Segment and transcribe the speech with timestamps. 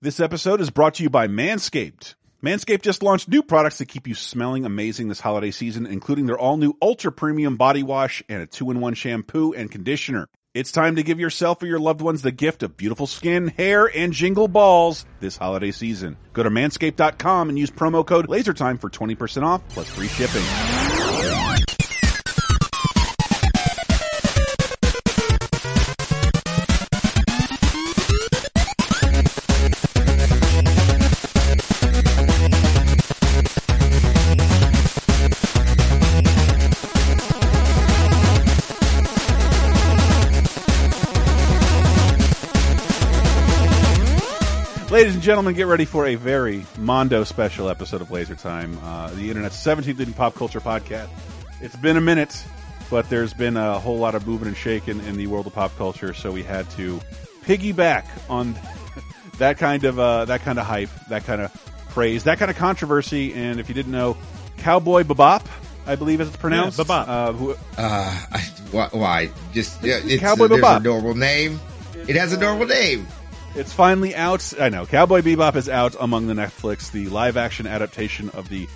[0.00, 2.14] This episode is brought to you by Manscaped.
[2.40, 6.38] Manscaped just launched new products to keep you smelling amazing this holiday season, including their
[6.38, 10.28] all new ultra premium body wash and a two in one shampoo and conditioner.
[10.54, 13.86] It's time to give yourself or your loved ones the gift of beautiful skin, hair,
[13.92, 16.16] and jingle balls this holiday season.
[16.32, 20.97] Go to manscaped.com and use promo code LASERTIME for 20% off plus free shipping.
[45.28, 49.62] Gentlemen, get ready for a very Mondo special episode of Laser Time, uh, the internet's
[49.62, 51.10] 17th leading pop culture podcast.
[51.60, 52.42] It's been a minute,
[52.88, 55.76] but there's been a whole lot of moving and shaking in the world of pop
[55.76, 56.98] culture, so we had to
[57.44, 58.58] piggyback on
[59.36, 61.52] that kind of uh, that kind of hype, that kind of
[61.90, 63.34] praise, that kind of controversy.
[63.34, 64.16] And if you didn't know,
[64.56, 65.44] Cowboy Bebop,
[65.86, 67.06] I believe as it's pronounced, Yeah, Bebop.
[67.06, 68.38] Uh, who, Uh, I,
[68.70, 69.30] why, why?
[69.52, 70.78] Just yeah, it's Cowboy a, Bebop.
[70.78, 71.60] a normal name.
[72.06, 73.06] It has a normal name.
[73.58, 74.52] It's finally out.
[74.60, 74.86] I know.
[74.86, 78.68] Cowboy Bebop is out among the Netflix, the live action adaptation of the.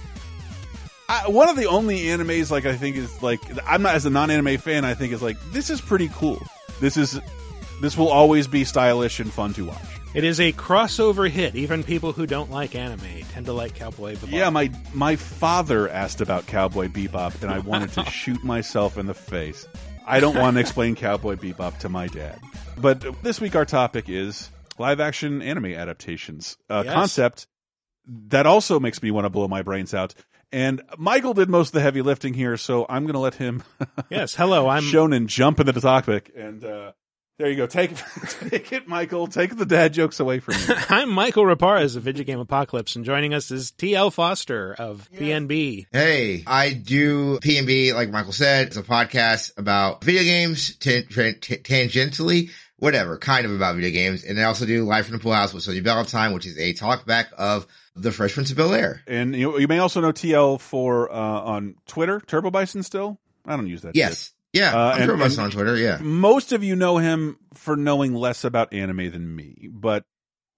[1.09, 4.11] I, one of the only animes, like I think is like I'm not as a
[4.11, 4.85] non-anime fan.
[4.85, 6.43] I think is like this is pretty cool.
[6.81, 7.21] This is
[7.81, 9.79] this will always be stylish and fun to watch.
[10.15, 11.55] It is a crossover hit.
[11.55, 14.33] Even people who don't like anime tend to like Cowboy Bebop.
[14.33, 19.07] Yeah, my my father asked about Cowboy Bebop, and I wanted to shoot myself in
[19.07, 19.69] the face.
[20.05, 22.41] I don't want to explain Cowboy Bebop to my dad.
[22.77, 24.51] But this week our topic is
[24.83, 26.57] live action anime adaptations.
[26.69, 26.93] A Yes.
[26.93, 27.47] concept
[28.29, 30.15] that also makes me want to blow my brains out.
[30.51, 33.63] And Michael did most of the heavy lifting here, so I'm going to let him
[34.11, 34.35] Yes.
[34.35, 34.69] Hello.
[34.69, 34.83] I'm.
[34.83, 36.31] shonen jump into the topic.
[36.37, 36.93] And uh,
[37.39, 37.67] there you go.
[37.67, 37.93] Take
[38.51, 39.27] take it, Michael.
[39.29, 40.75] Take the dad jokes away from me.
[40.91, 45.87] I'm Michael Raparez of Video Game Apocalypse, and joining us is TL Foster of PNB.
[45.91, 48.67] Hey, I do P&B, like Michael said.
[48.67, 52.51] It's a podcast about video games, t- t- t- tangentially,
[52.83, 54.25] whatever, kind of about video games.
[54.25, 56.73] And they also do Live from the Pool House with Sonia Valentine, which is a
[56.73, 59.03] talk back of The Fresh Prince of Bel Air.
[59.07, 62.83] And you, you may also know TL for uh, on Twitter, Turbo Bison.
[62.83, 63.91] Still, I don't use that.
[63.91, 63.97] shit.
[63.97, 64.33] Yes.
[64.53, 64.75] Yeah.
[64.77, 65.77] Uh, I'm and- about and- on Twitter.
[65.77, 65.99] Yeah.
[66.01, 70.05] Most of you know him for knowing less about anime than me, but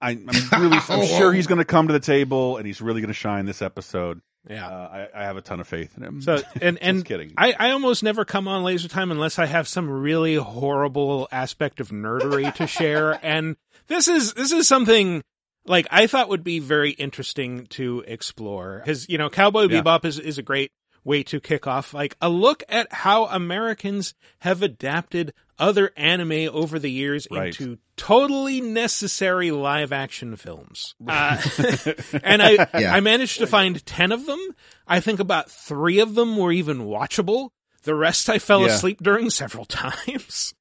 [0.00, 3.02] I, I'm really I'm sure he's going to come to the table and he's really
[3.02, 4.22] going to shine this episode.
[4.48, 4.66] Yeah.
[4.68, 6.20] Uh, I, I have a ton of faith in him.
[6.22, 7.32] So and and kidding.
[7.36, 11.80] I, I almost never come on Laser Time unless I have some really horrible aspect
[11.80, 13.18] of nerdery to share.
[13.24, 13.56] And
[13.86, 15.22] this is this is something
[15.66, 18.80] like I thought would be very interesting to explore.
[18.84, 19.80] Because, you know, Cowboy Yeah.
[19.82, 20.70] Bebop is is a great
[21.04, 26.78] way to kick off like a look at how Americans have adapted other anime over
[26.78, 27.48] the years Right.
[27.48, 30.94] into totally necessary live action films.
[31.08, 31.40] Uh,
[32.22, 32.94] and I Yeah.
[32.94, 34.40] I managed to find 10 of them.
[34.86, 37.50] I think about 3 of them were even watchable.
[37.84, 38.68] The rest I fell Yeah.
[38.74, 40.54] asleep during several times.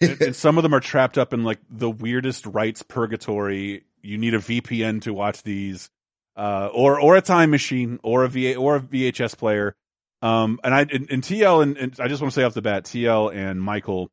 [0.00, 3.84] and, and some of them are trapped up in like the weirdest rights purgatory.
[4.02, 5.88] You need a VPN to watch these,
[6.36, 9.74] uh, or or a time machine, or a VA or a VHS player.
[10.22, 12.62] Um, and I and, and TL and, and I just want to say off the
[12.62, 14.10] bat, TL and Michael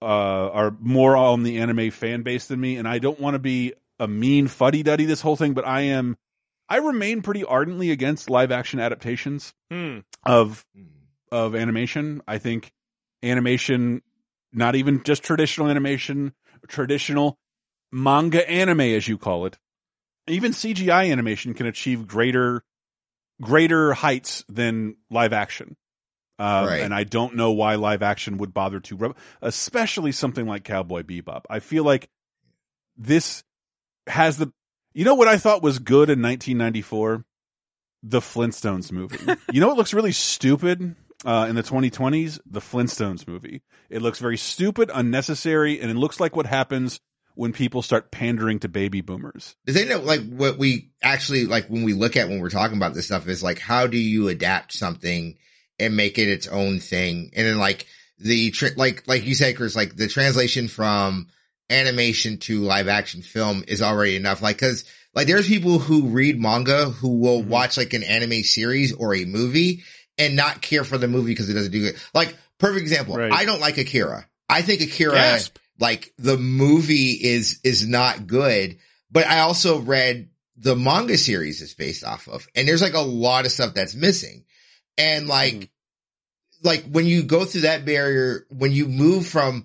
[0.00, 3.38] uh, are more on the anime fan base than me, and I don't want to
[3.38, 6.16] be a mean fuddy duddy this whole thing, but I am.
[6.68, 10.00] I remain pretty ardently against live action adaptations Hmm.
[10.24, 10.64] of
[11.32, 12.22] of animation.
[12.28, 12.72] I think
[13.22, 14.02] animation,
[14.52, 16.34] not even just traditional animation,
[16.68, 17.38] traditional
[17.90, 19.58] manga anime, as you call it,
[20.26, 22.62] even CGI animation can achieve greater,
[23.40, 25.76] greater heights than live action.
[26.38, 26.82] Uh, Right.
[26.82, 29.12] And I don't know why live action would bother to, re-
[29.42, 31.42] especially something like Cowboy Bebop.
[31.50, 32.08] I feel like
[32.96, 33.42] this
[34.06, 34.52] has the,
[34.94, 37.24] you know what I thought was good in 1994?
[38.04, 39.18] The Flintstones movie.
[39.52, 40.94] you know what looks really stupid
[41.24, 42.38] uh, in the 2020s?
[42.46, 43.62] The Flintstones movie.
[43.90, 47.00] It looks very stupid, unnecessary, and it looks like what happens
[47.34, 49.54] when people start pandering to baby boomers.
[49.64, 52.76] Does anyone know like what we actually like when we look at when we're talking
[52.76, 55.36] about this stuff is like how do you adapt something
[55.78, 57.30] and make it its own thing?
[57.34, 57.86] And then like
[58.18, 61.28] the tra- like like you said, Chris, like the translation from
[61.70, 64.42] animation to live action film is already enough.
[64.42, 64.84] Like because
[65.14, 67.46] like there's people who read manga who will Mhm.
[67.48, 69.82] watch like an anime series or a movie
[70.16, 71.96] and not care for the movie because it doesn't do good.
[72.14, 73.16] Like perfect example.
[73.16, 73.32] Right.
[73.32, 74.26] I don't like Akira.
[74.48, 75.56] I think Akira Gasp.
[75.78, 78.78] like the movie is is not good
[79.10, 83.00] but i also read the manga series it's based off of and there's like a
[83.00, 84.44] lot of stuff that's missing
[84.98, 85.68] and like Mhm.
[86.62, 89.64] like when you go through that barrier when you move from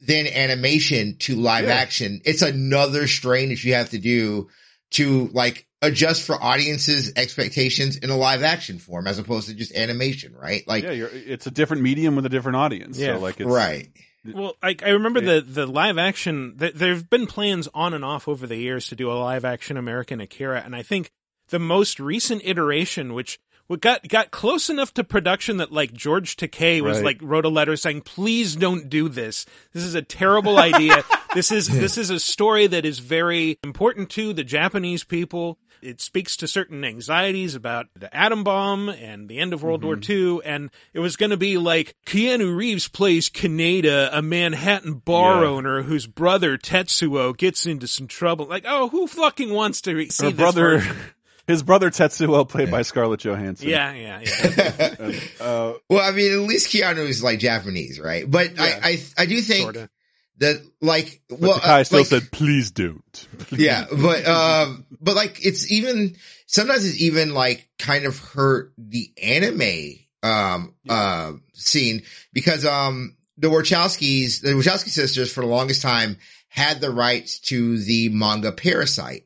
[0.00, 1.74] then animation to live Yeah.
[1.74, 2.20] action.
[2.24, 4.48] It's another strain that you have to do
[4.92, 9.74] to like adjust for audiences expectations in a live action form as opposed to just
[9.74, 10.66] animation, right?
[10.66, 12.98] Like, yeah, you're, it's a different medium with a different audience.
[12.98, 13.14] Yeah.
[13.14, 13.88] So like it's right.
[14.24, 15.34] Well, I, I remember Yeah.
[15.36, 16.56] the the live action.
[16.58, 19.44] Th- there have been plans on and off over the years to do a live
[19.44, 21.10] action American Akira, and I think
[21.48, 26.36] the most recent iteration, which what got got close enough to production that like George
[26.36, 27.04] Takei was Right.
[27.06, 29.46] like wrote a letter saying, "Please don't do this.
[29.72, 31.04] This is a terrible idea.
[31.34, 36.00] this is this is a story that is very important to the Japanese people." It
[36.00, 40.10] speaks to certain anxieties about the atom bomb and the end of World War mm-hmm.
[40.10, 40.40] II.
[40.42, 45.50] And it was going to be like Keanu Reeves plays Kaneda, a Manhattan bar Yeah.
[45.50, 48.46] owner whose brother Tetsuo gets into some trouble.
[48.46, 50.82] Like, oh, who fucking wants to see her brother?
[51.46, 53.68] his brother Tetsuo, played by Scarlett Johansson.
[53.68, 54.94] Yeah, yeah, yeah.
[54.98, 58.28] And, uh, well, I mean, at least Keanu is like Japanese, right?
[58.30, 58.62] But Yeah.
[58.62, 59.90] I, I, I do think Sorta.
[60.38, 64.86] that like, but well, Takei uh, still like- said, "Please don't." Please yeah, but um,
[65.00, 66.16] but like it's even
[66.46, 72.02] sometimes it's even like kind of hurt the anime um uh scene
[72.32, 76.16] because um the Wachowskis, the Wachowski sisters, for the longest time
[76.48, 79.24] had the rights to the manga Parasyte,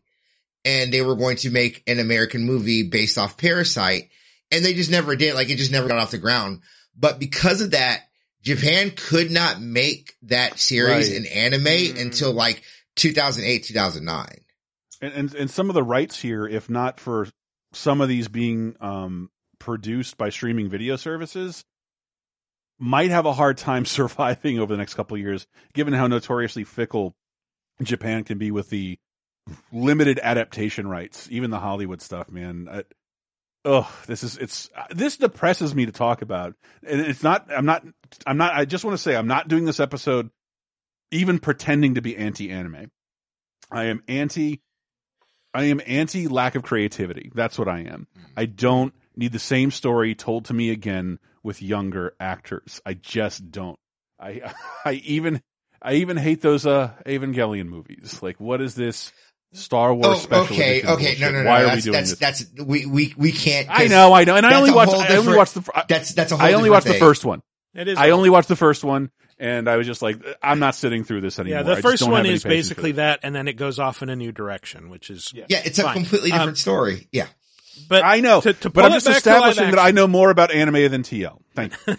[0.65, 4.09] and they were going to make an American movie based off Parasyte,
[4.51, 5.35] and they just never did.
[5.35, 6.61] Like it just never got off the ground.
[6.97, 8.03] But because of that,
[8.43, 11.19] Japan could not make that series Right.
[11.19, 12.01] an anime Mm.
[12.01, 12.62] until like
[12.97, 14.27] 2008, 2009.
[15.03, 17.29] and, and and some of the rights here, if not for
[17.73, 21.65] some of these being um, produced by streaming video services,
[22.79, 26.65] might have a hard time surviving over the next couple of years, given how notoriously
[26.65, 27.15] fickle
[27.83, 28.99] Japan can be with the
[29.73, 32.31] limited adaptation rights, even the Hollywood stuff.
[32.31, 32.85] Man, I,
[33.64, 36.55] oh, this is it's this depresses me to talk about,
[36.87, 37.47] and it's not.
[37.50, 37.85] I'm not.
[38.26, 38.55] I'm not.
[38.55, 40.31] I just want to say I'm not doing this episode
[41.11, 42.91] even pretending to be anti-anime.
[43.70, 44.61] I am anti
[45.52, 47.31] I am anti lack of creativity.
[47.35, 48.06] That's what I am.
[48.37, 52.81] I don't need the same story told to me again with younger actors.
[52.87, 53.79] I just don't.
[54.19, 54.52] I
[54.85, 55.43] I even
[55.82, 58.23] I even hate those uh Evangelion movies.
[58.23, 59.12] Like what is this
[59.52, 61.20] Star Wars Oh, special okay, edition okay, bullshit?
[61.20, 61.49] no, no, no.
[61.49, 62.19] Why are that's, we doing that's, this?
[62.19, 63.69] That's we we we can't.
[63.69, 64.37] I 'cause know, I know.
[64.37, 66.47] And I only watched I only watched the I, That's that's a whole.
[66.47, 67.43] I only different watched the first one.
[67.75, 67.99] It is.
[67.99, 69.11] I only watched the first one
[69.41, 71.58] and I was just like I'm not sitting through this anymore.
[71.58, 74.31] yeah, the first one is basically that, and then it goes off in a new
[74.32, 75.32] direction, which is.
[75.35, 75.47] Yeah.
[75.49, 75.94] Yeah, it's a Fine.
[75.94, 77.08] completely Um, different story.
[77.11, 77.26] Yeah.
[77.88, 80.06] But I know, to, to but I'm just back to live establishing that I know
[80.06, 81.38] more about anime than TL.
[81.55, 81.97] Thank you.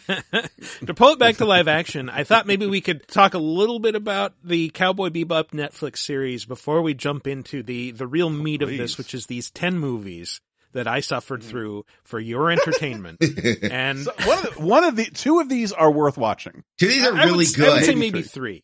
[0.87, 3.79] to pull it back to live action, I thought maybe we could talk a little
[3.79, 8.61] bit about the Cowboy Bebop Netflix series before we jump into the the real meat
[8.61, 10.39] of this, which is these ten movies
[10.73, 13.21] that I suffered through for your entertainment.
[13.63, 16.63] and So one of the, one of the two of these are worth watching.
[16.79, 17.85] Two of these are I would, really I would good.
[17.85, 18.63] say Maybe maybe three.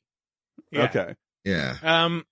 [0.69, 0.79] three.
[0.79, 0.83] Yeah.
[0.85, 1.15] Okay.
[1.43, 1.75] yeah.
[1.83, 2.25] Um,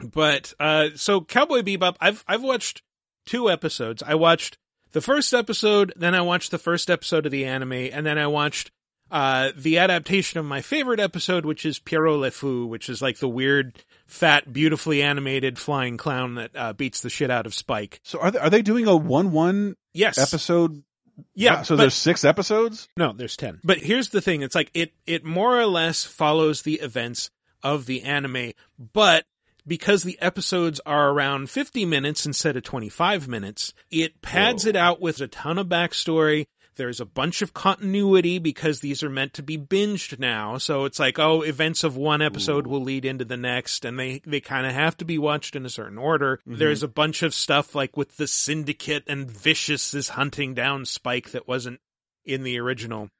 [0.00, 2.82] but uh, so Cowboy Bebop, I've I've watched
[3.26, 4.02] two episodes.
[4.06, 4.58] I watched
[4.92, 8.26] the first episode, then I watched the first episode of the anime, and then I
[8.26, 8.70] watched
[9.10, 13.18] uh the adaptation of my favorite episode, which is Pierrot Le Fou, which is like
[13.18, 13.74] the weird,
[14.06, 18.00] fat, beautifully animated flying clown that uh, beats the shit out of Spike.
[18.04, 20.82] So are they, are they doing a one one Yes, episode?
[21.34, 21.60] yeah.
[21.62, 22.88] So but- there's six episodes.
[22.96, 23.60] No, there's 10.
[23.62, 24.40] But here's the thing.
[24.40, 27.30] It's like it, it more or less follows the events
[27.62, 28.52] of the anime,
[28.94, 29.24] but
[29.66, 34.70] because the episodes are around 50 minutes instead of 25 minutes, it pads Whoa.
[34.70, 36.46] it out with a ton of backstory.
[36.76, 40.56] There's a bunch of continuity because these are meant to be binged now.
[40.56, 42.70] So it's like, oh, events of one episode Ooh.
[42.70, 45.66] will lead into the next and they, they kind of have to be watched in
[45.66, 46.40] a certain order.
[46.48, 46.56] Mhm.
[46.56, 51.32] There's a bunch of stuff like with the syndicate and Vicious is hunting down Spike
[51.32, 51.80] that wasn't
[52.24, 53.10] in the original.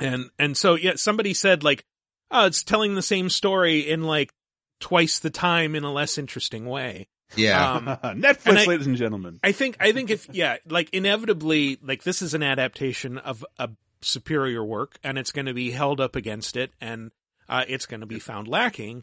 [0.00, 1.84] And and so yeah, somebody said like,
[2.30, 4.32] oh, it's telling the same story in like
[4.80, 7.08] twice the time in a less interesting way.
[7.36, 7.72] Yeah.
[7.72, 7.86] Um,
[8.20, 9.40] Netflix, and I- ladies and gentlemen.
[9.42, 13.70] I think I think if yeah, like inevitably, like this is an adaptation of a
[14.02, 17.10] superior work, and it's going to be held up against it, and
[17.48, 19.02] uh, it's going to be found lacking.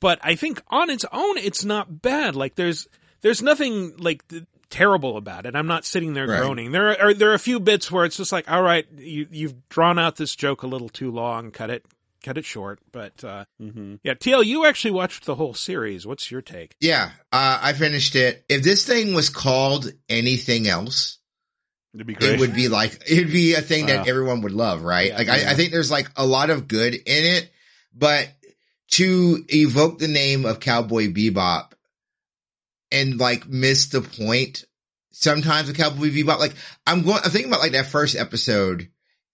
[0.00, 2.36] But I think on its own, it's not bad.
[2.36, 2.86] Like there's
[3.22, 5.56] there's nothing like th- terrible about it.
[5.56, 6.40] I'm not sitting there Right.
[6.40, 6.72] groaning.
[6.72, 9.68] There are there are a few bits where it's just like, all right, you you've
[9.68, 11.50] drawn out this joke a little too long.
[11.50, 11.84] Cut it
[12.24, 12.78] cut it short.
[12.92, 16.06] But uh, hmm yeah, TL, you actually watched the whole series.
[16.06, 16.74] What's your take?
[16.80, 17.10] yeah.
[17.32, 18.44] Uh, I finished it.
[18.48, 21.18] If this thing was called anything else,
[21.94, 22.34] It'd be great.
[22.34, 24.04] it would be like, it'd be a thing that Wow.
[24.06, 25.08] everyone would love, right?
[25.08, 25.16] Yeah.
[25.18, 25.32] like, Yeah.
[25.48, 27.50] I, I think there's like a lot of good in it,
[27.92, 28.28] but
[28.92, 31.72] to evoke the name of Cowboy Bebop
[32.92, 34.64] and like miss the point
[35.12, 36.54] sometimes with Cowboy Bebop, like
[36.86, 38.88] I'm going, I'm thinking about like that first episode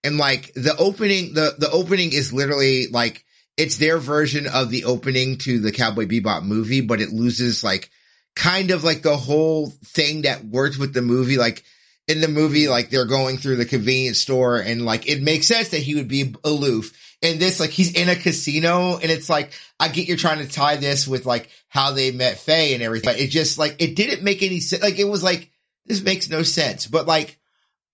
[0.07, 3.25] and like the opening, the, the opening is literally like
[3.57, 7.89] it's their version of the opening to the Cowboy Bebop movie, but it loses like
[8.33, 11.37] kind of like the whole thing that worked with the movie.
[11.37, 11.65] Like
[12.07, 15.69] in the movie, like they're going through the convenience store and like it makes sense
[15.69, 16.93] that he would be aloof.
[17.21, 20.49] And this, like he's in a casino and it's like, I get you're trying to
[20.49, 23.95] tie this with like how they met Faye and everything, but it just like, it
[23.97, 24.81] didn't make any sense.
[24.81, 25.51] Like it was like,
[25.85, 26.87] this makes no sense.
[26.87, 27.37] But like,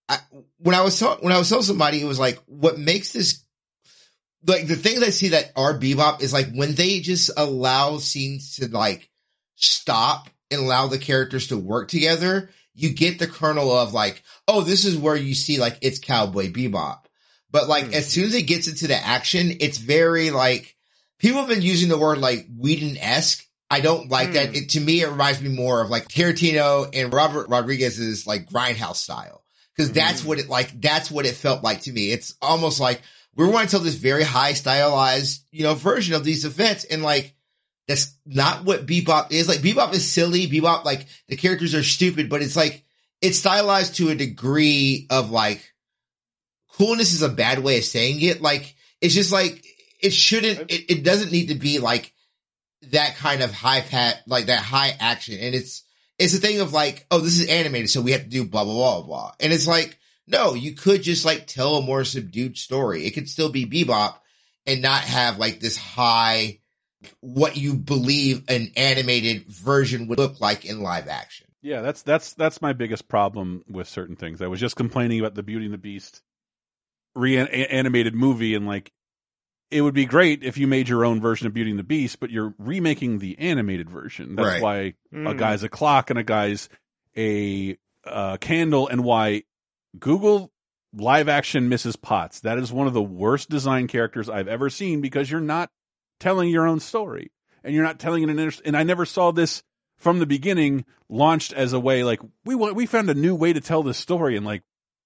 [0.10, 0.20] I,
[0.64, 3.44] when I was talking, when I was telling somebody, it was like, what makes this,
[4.48, 8.56] like the things I see that are bebop is like when they just allow scenes
[8.58, 9.10] to like
[9.56, 14.62] stop and allow the characters to work together, you get the kernel of like, oh,
[14.62, 17.00] this is where you see like it's cowboy bebop.
[17.52, 17.94] But like Hmm.
[17.94, 20.76] as soon as it gets into the action, it's very like
[21.20, 23.46] people have been using the word like Whedon esque.
[23.70, 24.34] I don't like Hmm.
[24.34, 24.56] that.
[24.56, 28.96] It, to me, it reminds me more of like Tarantino and Robert Rodriguez's like grindhouse
[28.98, 29.43] style.
[29.78, 30.28] Cause that's Hmm.
[30.28, 32.12] what it like, that's what it felt like to me.
[32.12, 33.02] It's almost like
[33.36, 36.84] we want to tell this very high stylized, you know, version of these events.
[36.84, 37.34] And like,
[37.88, 39.48] that's not what Bebop is.
[39.48, 40.48] Like Bebop is silly.
[40.48, 42.84] Bebop, like the characters are stupid, but it's like,
[43.22, 45.74] it's stylized to a degree of like,
[46.78, 48.42] coolness is a bad way of saying it.
[48.42, 49.64] Like, it's just like,
[50.00, 52.14] it shouldn't, it, it doesn't need to be like
[52.92, 55.38] that kind of high pat, like that high action.
[55.40, 55.83] And it's,
[56.24, 58.64] it's a thing of like, oh, this is animated, so we have to do blah,
[58.64, 59.32] blah, blah, blah.
[59.40, 63.06] And it's like, no, you could just like tell a more subdued story.
[63.06, 64.16] It could still be bebop
[64.66, 66.60] and not have like this high,
[67.20, 71.48] what you believe an animated version would look like in live action.
[71.62, 74.42] Yeah, that's that's that's my biggest problem with certain things.
[74.42, 76.22] I was just complaining about the Beauty and the Beast
[77.16, 78.92] re-animated movie, and like,
[79.74, 82.20] it would be great if you made your own version of Beauty and the Beast,
[82.20, 84.36] but you're remaking the animated version.
[84.36, 84.62] That's Right.
[84.62, 84.94] why a
[85.34, 85.38] Mm.
[85.38, 86.70] guy's a clock and a guy's
[87.18, 89.44] a uh, candle, and why
[89.98, 90.52] Google
[90.94, 92.00] live action Mrs.
[92.02, 92.42] Potts.
[92.42, 95.70] That is one of the worst design characters I've ever seen because you're not
[96.20, 97.32] telling your own story
[97.64, 99.64] and you're not telling it in inter- and I never saw this
[99.98, 103.54] from the beginning launched as a way like we want we found a new way
[103.54, 104.62] to tell this story and like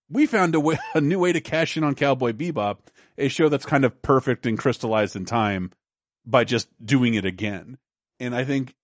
[0.10, 2.78] we found a way a new way to cash in on Cowboy Bebop,
[3.18, 5.72] a show that's kind of perfect and crystallized in time
[6.26, 7.78] by just doing it again.
[8.20, 8.76] And I think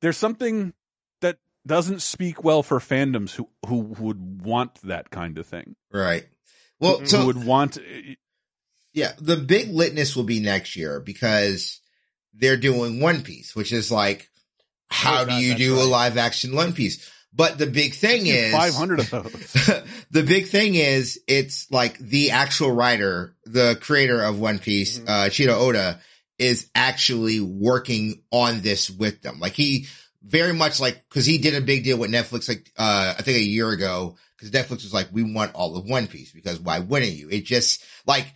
[0.00, 0.72] there's something
[1.20, 5.76] that doesn't speak well for fandoms who who would want that kind of thing.
[5.92, 6.26] Right.
[6.80, 7.08] Well, Mhm.
[7.08, 7.78] so who would want
[8.94, 11.80] Yeah, the big litness will be next year because
[12.32, 14.30] they're doing One Piece, which is like,
[14.88, 17.08] how Oh, do God, you do a live action One Piece?
[17.32, 19.52] But the big thing is 500 of those.
[20.10, 25.08] the big thing is it's like the actual writer, the creator of One Piece, Mhm.
[25.08, 26.00] uh, Chido Oda
[26.38, 29.40] is actually working on this with them.
[29.40, 29.86] Like he
[30.22, 33.38] very much like, cause he did a big deal with Netflix, like, uh, I think
[33.38, 36.78] a year ago, cause Netflix was like, we want all of One Piece because why
[36.80, 37.28] wouldn't you?
[37.28, 38.26] It just like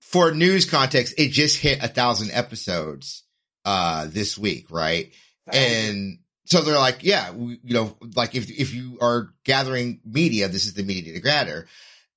[0.00, 3.22] for news context, it just hit a thousand episodes,
[3.64, 5.12] uh, this week, right?
[5.52, 10.48] And so they're like, yeah, we, you know, like if, if you are gathering media,
[10.48, 11.66] this is the media to gather.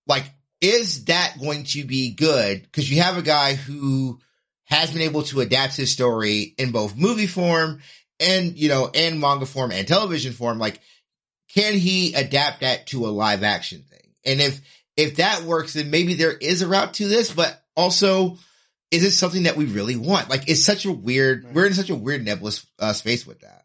[0.07, 0.25] Like,
[0.61, 2.71] is that going to be good?
[2.71, 4.19] Cause you have a guy who
[4.65, 7.81] has been able to adapt his story in both movie form
[8.19, 10.57] and, you know, and manga form and television form.
[10.57, 10.79] Like,
[11.53, 14.11] can he adapt that to a live action thing?
[14.25, 14.59] And if,
[14.97, 18.37] if that works, then maybe there is a route to this, but also,
[18.89, 20.29] is it something that we really want?
[20.29, 23.64] Like, it's such a weird, we're in such a weird nebulous uh, space with that.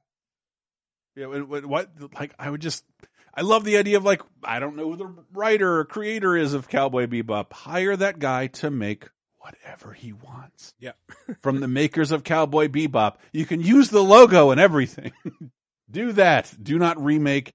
[1.16, 1.90] Yeah, what, what, what?
[2.18, 2.84] Like, I would just.
[3.32, 6.52] I love the idea of like I don't know who the writer or creator is
[6.52, 7.52] of Cowboy Bebop.
[7.52, 10.74] Hire that guy to make whatever he wants.
[10.80, 10.92] Yeah.
[11.40, 15.12] From the makers of Cowboy Bebop, you can use the logo and everything.
[15.90, 16.52] Do that.
[16.60, 17.54] Do not remake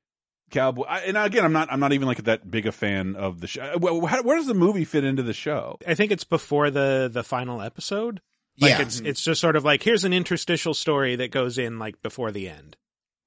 [0.51, 0.83] Cowboy.
[0.83, 1.71] I, and again, I'm not.
[1.71, 3.61] I'm not even like that big a fan of the show.
[3.61, 5.77] Uh, where, where does the movie fit into the show?
[5.87, 8.21] I think it's before the the final episode.
[8.59, 8.81] Like yeah.
[8.81, 12.31] it's it's just sort of like here's an interstitial story that goes in like before
[12.31, 12.77] the end.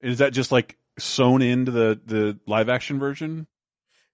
[0.01, 3.47] Is that just like sewn into the the live action version?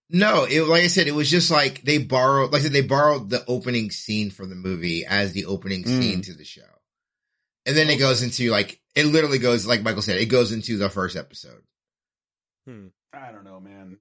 [0.10, 2.82] No, it, like I said, it was just like they borrowed, like I said, they
[2.82, 5.88] borrowed the opening scene from the movie as the opening Mm.
[6.00, 6.62] scene to the show.
[7.66, 10.78] And then it goes into like, it literally goes, like Michael said, it goes into
[10.78, 11.64] the first episode.
[12.68, 12.88] Hmm.
[13.14, 13.98] I don't know, man.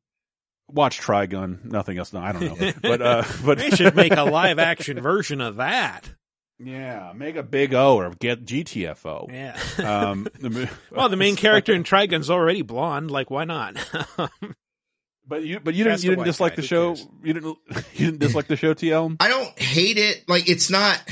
[0.69, 1.64] Watch Trigun.
[1.64, 2.12] Nothing else.
[2.12, 2.73] No, I don't know.
[2.83, 6.11] But uh, but They should make a live action version of that.
[6.58, 9.30] Yeah, make a big O or get GTFO.
[9.30, 9.58] Yeah.
[9.84, 13.11] Um, the, mo- well, the main character in Trigun's already blonde.
[13.11, 13.76] Like, why not?
[15.26, 16.94] but you but you didn't you didn't dislike guy, the who show.
[16.94, 17.08] cares?
[17.23, 17.58] You didn't
[17.94, 19.16] you didn't dislike the show, TL.
[19.18, 20.28] I don't hate it.
[20.28, 21.02] Like it's not,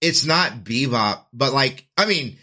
[0.00, 2.38] it's not bebop, but like, I mean,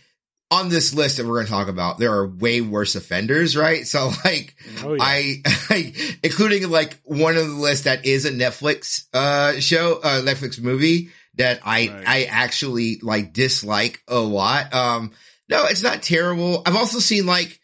[0.52, 3.88] on this list that we're going to talk about, there are way worse offenders, right?
[3.88, 5.04] So like, oh, yeah.
[5.04, 10.22] I, I, including like one of the list that is a Netflix, uh, show, uh,
[10.22, 12.04] Netflix movie that I Right.
[12.08, 14.74] I actually like dislike a lot.
[14.74, 15.12] Um,
[15.50, 16.64] no, it's not terrible.
[16.66, 17.60] I've also seen like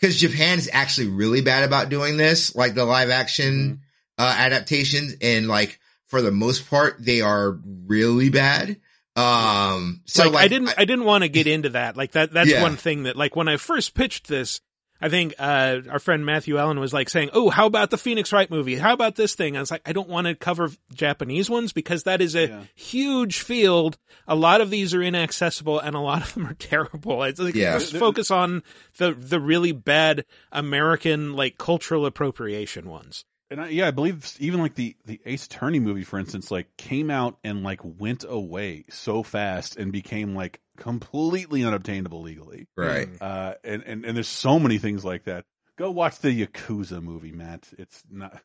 [0.00, 3.80] because Japan is actually really bad about doing this, like the live action
[4.18, 8.78] uh, adaptations, and like for the most part, they are really bad.
[9.14, 11.96] Um, so like, like, I didn't I, didn't want to get into that.
[11.96, 12.62] Like that that's Yeah.
[12.62, 14.60] one thing that like when I first pitched this,
[15.02, 18.32] I think uh our friend Matthew Allen was like saying, "Oh, how about the Phoenix
[18.32, 18.76] Wright movie?
[18.76, 22.04] How about this thing?" I was like, "I don't want to cover Japanese ones because
[22.04, 22.62] that is a Yeah.
[22.74, 23.98] huge field.
[24.28, 27.22] A lot of these are inaccessible and a lot of them are terrible.
[27.24, 27.78] It's like Yeah.
[27.78, 28.62] just focus on
[28.98, 34.60] the the really bad American like cultural appropriation ones." And I, yeah, I believe even
[34.60, 38.84] like the the Ace Attorney movie, for instance, like came out and like went away
[38.88, 42.66] so fast and became like completely unobtainable legally.
[42.76, 43.08] right.
[43.20, 45.44] Uh, and and and there's so many things like that.
[45.78, 47.66] Go watch the Yakuza movie, Matt.
[47.78, 48.38] It's not.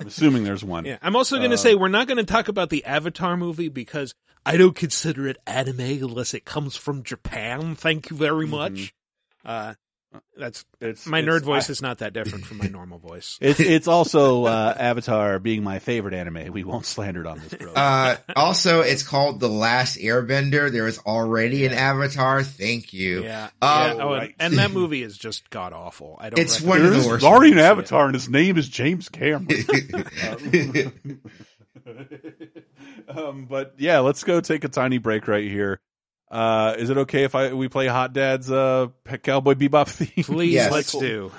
[0.00, 0.84] I'm assuming there's one.
[0.84, 3.36] Yeah, I'm also going to Um, say we're not going to talk about the Avatar
[3.36, 7.76] movie because I don't consider it anime unless it comes from Japan.
[7.76, 8.92] Thank you very much.
[9.44, 9.74] Uh,
[10.36, 13.38] that's It's my it's- nerd voice I- is not that different from my normal voice.
[13.42, 16.52] It's it's also uh, Avatar being my favorite anime.
[16.52, 17.72] We won't slander it on this program.
[17.76, 20.70] Uh, also, it's called The Last Airbender.
[20.70, 22.42] There is already an Avatar.
[22.42, 23.22] Thank you.
[23.24, 23.94] Yeah, yeah.
[23.98, 24.34] Oh, and, right.
[24.38, 26.16] and that movie is just god awful.
[26.20, 26.38] I don't.
[26.40, 27.58] It's one of the is worst already an.
[27.58, 29.48] Avatar, and his name is James Cameron.
[33.08, 35.80] um, but yeah, let's go take a tiny break right here.
[36.32, 38.88] Uh, is it okay if I we play Hot Dad's uh
[39.22, 40.24] Cowboy Bebop theme?
[40.24, 40.72] Please, Yes.
[40.72, 41.30] let's do.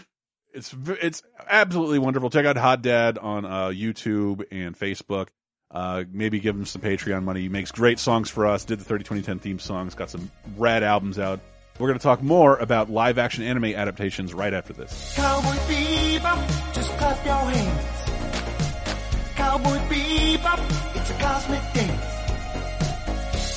[0.54, 2.30] It's it's absolutely wonderful.
[2.30, 5.30] Check out Hot Dad on uh, YouTube and Facebook.
[5.72, 7.42] Uh, maybe give him some Patreon money.
[7.42, 8.64] He makes great songs for us.
[8.66, 9.96] Did the 30 2010 theme songs.
[9.96, 11.40] Got some rad albums out.
[11.80, 15.14] We're going to talk more about live action anime adaptations right after this.
[15.16, 19.34] Cowboy Bebop, just clap your hands.
[19.36, 22.23] Cowboy Bebop, it's a cosmic dance.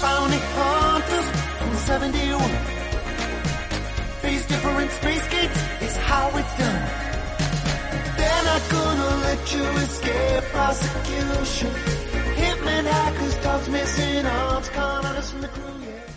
[0.00, 2.40] Bounty hunters from 71.
[4.20, 6.88] Face different space gates is how it's done.
[8.18, 11.70] They're not gonna let you escape prosecution.
[12.36, 16.15] Hitman hackers, dogs missing arms, con artists from the crew, yeah.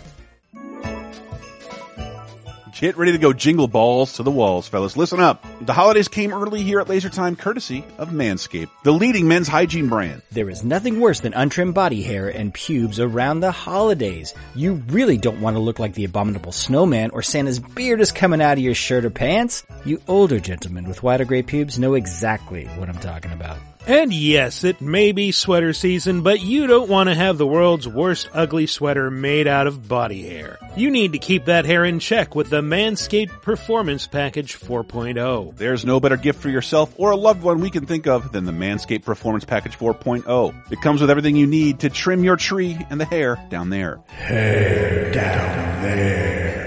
[2.80, 4.96] Get ready to go jingle balls to the walls, fellas.
[4.96, 5.44] Listen up.
[5.60, 9.90] The holidays came early here at Laser Time, courtesy of Manscaped, the leading men's hygiene
[9.90, 10.22] brand.
[10.30, 14.32] There is nothing worse than untrimmed body hair and pubes around the holidays.
[14.54, 18.40] You really don't want to look like the abominable snowman or Santa's beard is coming
[18.40, 19.62] out of your shirt or pants.
[19.84, 23.58] You older gentlemen with white or gray pubes know exactly what I'm talking about.
[23.86, 27.88] And yes, it may be sweater season, but you don't want to have the world's
[27.88, 30.58] worst ugly sweater made out of body hair.
[30.76, 34.84] You need to keep that hair in check with the Manscaped Performance Package oh.
[34.84, 35.56] 4.0.
[35.56, 38.44] There's no better gift for yourself or a loved one we can think of than
[38.44, 40.72] the Manscaped Performance Package 4.0.
[40.72, 44.00] It comes with everything you need to trim your tree and the hair down there.
[44.08, 46.59] hair down there.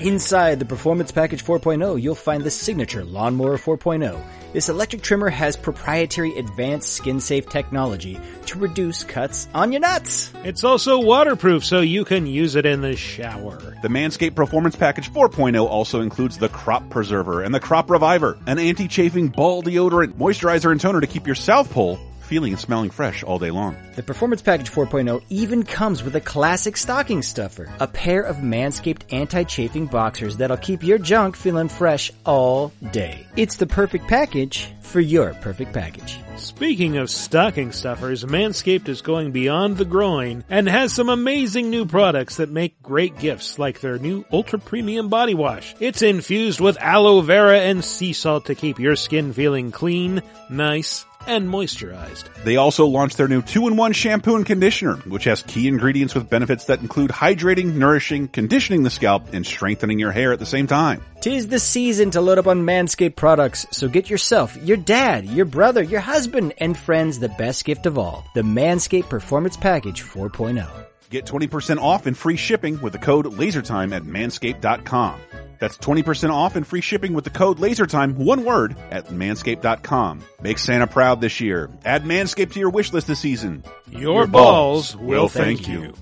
[0.00, 4.22] Inside the Performance Package 4.0, you'll find the signature Lawnmower 4.0.
[4.52, 10.30] This electric trimmer has proprietary advanced skin-safe technology to reduce cuts on your nuts.
[10.44, 13.74] It's also waterproof so you can use it in the shower.
[13.80, 18.58] The Manscaped Performance Package 4.0 also includes the Crop Preserver and the Crop Reviver, an
[18.58, 23.22] anti-chafing ball deodorant, moisturizer, and toner to keep your South Pole feeling and smelling fresh
[23.22, 23.76] all day long.
[23.94, 29.12] The Performance Package 4.0 even comes with a classic stocking stuffer, a pair of Manscaped
[29.12, 33.26] anti-chafing boxers that'll keep your junk feeling fresh all day.
[33.36, 36.18] It's the perfect package for your perfect package.
[36.36, 41.86] Speaking of stocking stuffers, Manscaped is going beyond the groin and has some amazing new
[41.86, 45.74] products that make great gifts like their new ultra premium body wash.
[45.80, 51.04] It's infused with aloe vera and sea salt to keep your skin feeling clean, nice,
[51.26, 52.32] and moisturized.
[52.44, 56.66] They also launched their new 2-in-1 shampoo and conditioner, which has key ingredients with benefits
[56.66, 61.02] that include hydrating, nourishing, conditioning the scalp, and strengthening your hair at the same time.
[61.20, 65.46] Tis the season to load up on Manscaped products, so get yourself, your dad, your
[65.46, 70.28] brother, your husband, and friends the best gift of all, the Manscaped Performance Package oh.
[70.28, 70.86] 4.0.
[71.10, 75.20] Get 20% off and free shipping with the code LASERTIME at manscaped.com.
[75.58, 80.22] That's 20% off and free shipping with the code LASERTIME, one word, at manscaped.com.
[80.42, 81.70] Make Santa proud this year.
[81.84, 83.64] Add Manscaped to your wish list this season.
[83.88, 85.82] Your, balls, will thank, thank you.
[85.82, 85.94] you.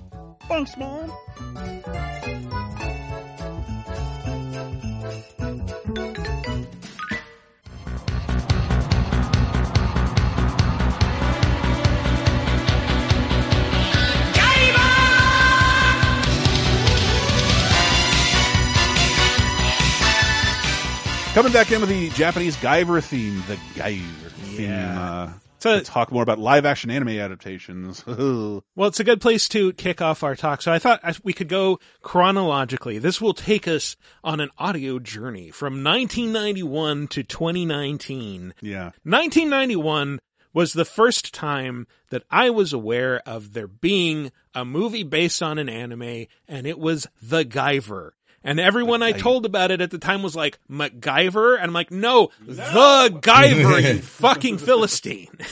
[0.47, 1.11] Thanks, Mom.
[21.35, 24.69] Coming back in with the Japanese Guyver theme, the Guyver theme.
[24.69, 25.01] Yeah.
[25.01, 28.05] Uh, So to talk more about live action anime adaptations.
[28.07, 30.61] Well, it's a good place to kick off our talk.
[30.61, 32.99] So I thought we could go chronologically.
[32.99, 38.53] This will take us on an audio journey from 1991 to 2019.
[38.61, 38.91] yeah.
[39.03, 40.19] 1991
[40.53, 45.57] was the first time that I was aware of there being a movie based on
[45.57, 48.11] an anime, and it was The Guyver.
[48.45, 51.55] And everyone I told about it at the time was like, MacGyver?
[51.55, 55.37] And I'm like, no, The Guyver, you fucking Philistine.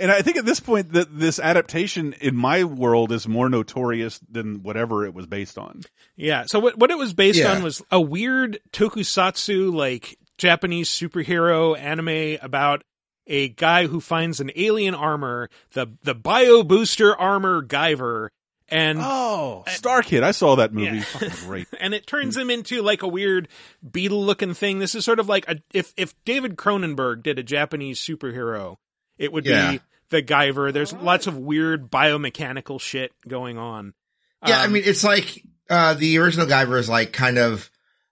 [0.00, 4.18] And I think at this point that this adaptation in my world is more notorious
[4.30, 5.82] than whatever it was based on.
[6.16, 6.44] Yeah.
[6.46, 7.52] So what what it was based Yeah.
[7.52, 12.82] on was a weird tokusatsu like Japanese superhero anime about
[13.26, 18.28] a guy who finds an alien armor, the the bio booster armor Guyver,
[18.68, 20.22] and Oh, Star Kid.
[20.22, 20.96] I saw that movie.
[20.98, 21.02] Yeah.
[21.02, 21.66] Fucking great.
[21.80, 23.48] and it turns him into like a weird
[23.88, 24.78] beetle looking thing.
[24.78, 28.76] This is sort of like a if if David Cronenberg did a Japanese superhero,
[29.18, 29.72] it would Yeah.
[29.72, 30.72] be the Guyver.
[30.72, 33.94] There's lots of weird biomechanical shit going on.
[34.46, 37.68] Yeah, I Um, mean, it's like, uh, the original Guyver is like kind of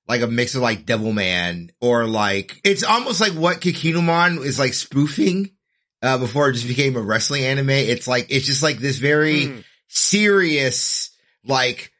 [0.09, 4.75] like a mix of like Devilman or like, it's almost like what Kinnikuman is like
[4.75, 5.51] spoofing,
[6.03, 7.71] uh, before it just became a wrestling anime.
[7.71, 9.65] It's like, it's just like this very Mm.
[9.97, 11.11] Serious,
[11.45, 11.93] like,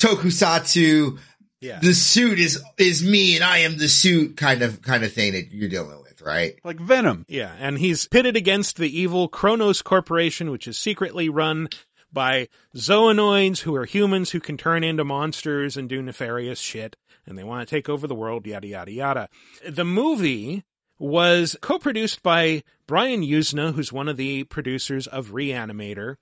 [0.00, 1.18] tokusatsu,
[1.60, 1.78] yeah.
[1.80, 5.32] the suit is, is me and I am the suit kind of, kind of thing
[5.32, 6.58] that you're dealing with, right?
[6.64, 7.24] Like Venom.
[7.28, 11.68] Yeah, and he's pitted against the evil Kronos Corporation, which is secretly run
[12.12, 17.38] by zoanoids who are humans who can turn into monsters and do nefarious shit, and
[17.38, 19.28] they want to take over the world, yada, yada, yada.
[19.66, 20.64] The movie
[20.98, 26.16] was co-produced by Brian Usna, who's one of the producers of Reanimator,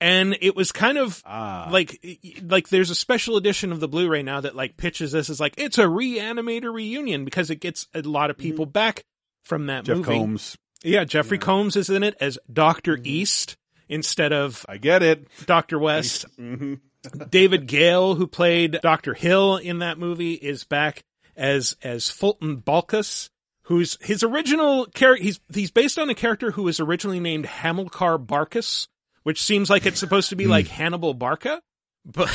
[0.00, 1.68] and it was kind of Ah.
[1.70, 2.00] like
[2.42, 5.54] like there's a special edition of the Blu-ray now that like pitches this as like
[5.58, 9.04] it's a reanimator reunion because it gets a lot of people back
[9.44, 10.08] from that Jeff movie.
[10.18, 10.56] Combs.
[10.82, 11.42] Yeah, Jeffrey Yeah.
[11.44, 13.06] Combs is in it as Doctor Mm-hmm.
[13.06, 13.56] East
[13.88, 15.26] instead of I get it.
[15.46, 16.24] Doctor West.
[16.36, 16.74] hmm
[17.30, 21.04] David Gale, who played Doctor Hill in that movie, is back
[21.36, 23.30] as as Fulton Balcus,
[23.62, 25.22] who's his original character.
[25.22, 28.88] He's he's based on a character who was originally named Hamilcar Barcas,
[29.28, 30.38] which seems like it's supposed to Hmm.
[30.38, 31.60] be like Hannibal Barca.
[32.10, 32.30] But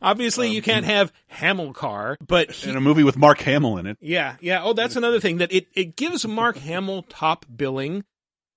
[0.00, 2.16] obviously, you can't have Hamilcar.
[2.26, 3.98] But he, In a movie with Mark Hamill in it.
[4.00, 4.62] yeah, yeah.
[4.64, 8.04] Oh, that's another thing that it, it gives Mark Hamill top billing.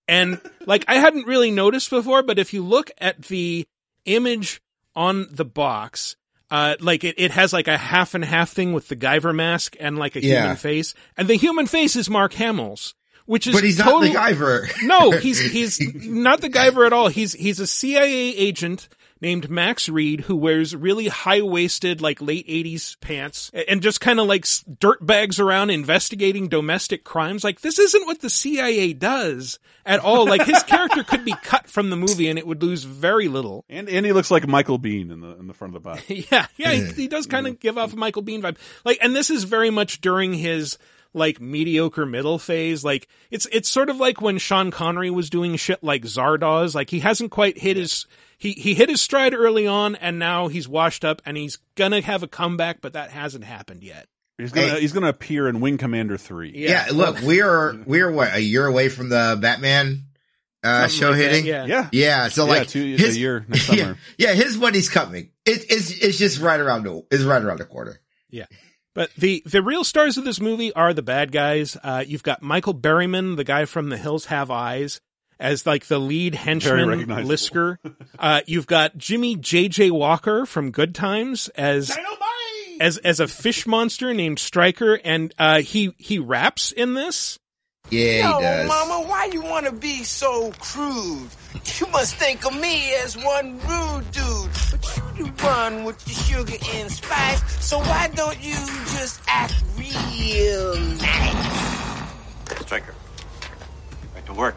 [0.07, 3.67] And like I hadn't really noticed before, but if you look at the
[4.05, 4.61] image
[4.95, 6.15] on the box,
[6.49, 9.75] uh, like it, it has like a half and half thing with the Guyver mask
[9.81, 10.41] and like a Yeah.
[10.43, 10.93] human face.
[11.17, 12.93] And the human face is Mark Hamill's,
[13.25, 14.67] which is But he's total- not the Guyver.
[14.83, 17.07] no, he's he's not the Guyver at all.
[17.09, 18.89] He's he's a CIA agent
[19.23, 24.19] named Max Reed who wears really high waisted like late eighties pants and just kind
[24.19, 24.47] of like
[24.79, 27.43] dirt bags around investigating domestic crimes.
[27.43, 30.25] Like this isn't what the CIA does at all.
[30.25, 33.63] Like his character could be cut from the movie and it would lose very little.
[33.69, 36.01] And and he looks like Michael Biehn in the in the front of the box.
[36.31, 38.57] Yeah, yeah, he, he does kind of give off a Michael Biehn vibe.
[38.85, 40.77] Like, and this is very much during his
[41.13, 42.83] like mediocre middle phase.
[42.83, 46.73] Like, it's it's sort of like when Sean Connery was doing shit like Zardoz.
[46.75, 48.05] Like, he hasn't quite hit his
[48.37, 52.01] he he hit his stride early on, and now he's washed up, and he's gonna
[52.01, 54.07] have a comeback, but that hasn't happened yet.
[54.37, 54.81] He's gonna Hey.
[54.81, 56.51] he's gonna appear in Wing Commander three.
[56.55, 60.05] Yeah, look, we're we're what a year away from the Batman
[60.63, 61.45] uh, Something show like that, hitting.
[61.45, 61.65] yeah.
[61.65, 61.89] Yeah.
[61.91, 62.27] yeah.
[62.29, 63.97] So Yeah, like two- his a year next yeah, summer.
[64.17, 65.31] yeah, his money's coming.
[65.45, 67.99] It, it's it's just right around the it's right around the corner.
[68.93, 71.77] But the the real stars of this movie are the bad guys.
[71.81, 74.99] Uh, you've got Michael Berryman, the guy from The Hills Have Eyes,
[75.39, 77.29] as like the lead henchman recognizable.
[77.29, 77.77] Lisker.
[78.19, 79.91] Uh, you've got Jimmie J.J.
[79.91, 81.97] Walker from Good Times as
[82.81, 87.39] as as a fish monster named Striker, and uh, he he raps in this.
[87.89, 88.67] Yeah, Yo, he does.
[88.67, 91.27] mama, why you wanna be so crude?
[91.79, 94.49] You must think of me as one rude dude.
[95.21, 100.75] But you run with the sugar and spice, so why don't you just act real
[100.75, 102.61] nice?
[102.61, 102.93] Striker.
[104.13, 104.55] Back to work.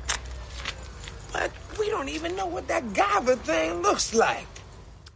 [1.32, 4.46] But we don't even know what that Gaba thing looks like.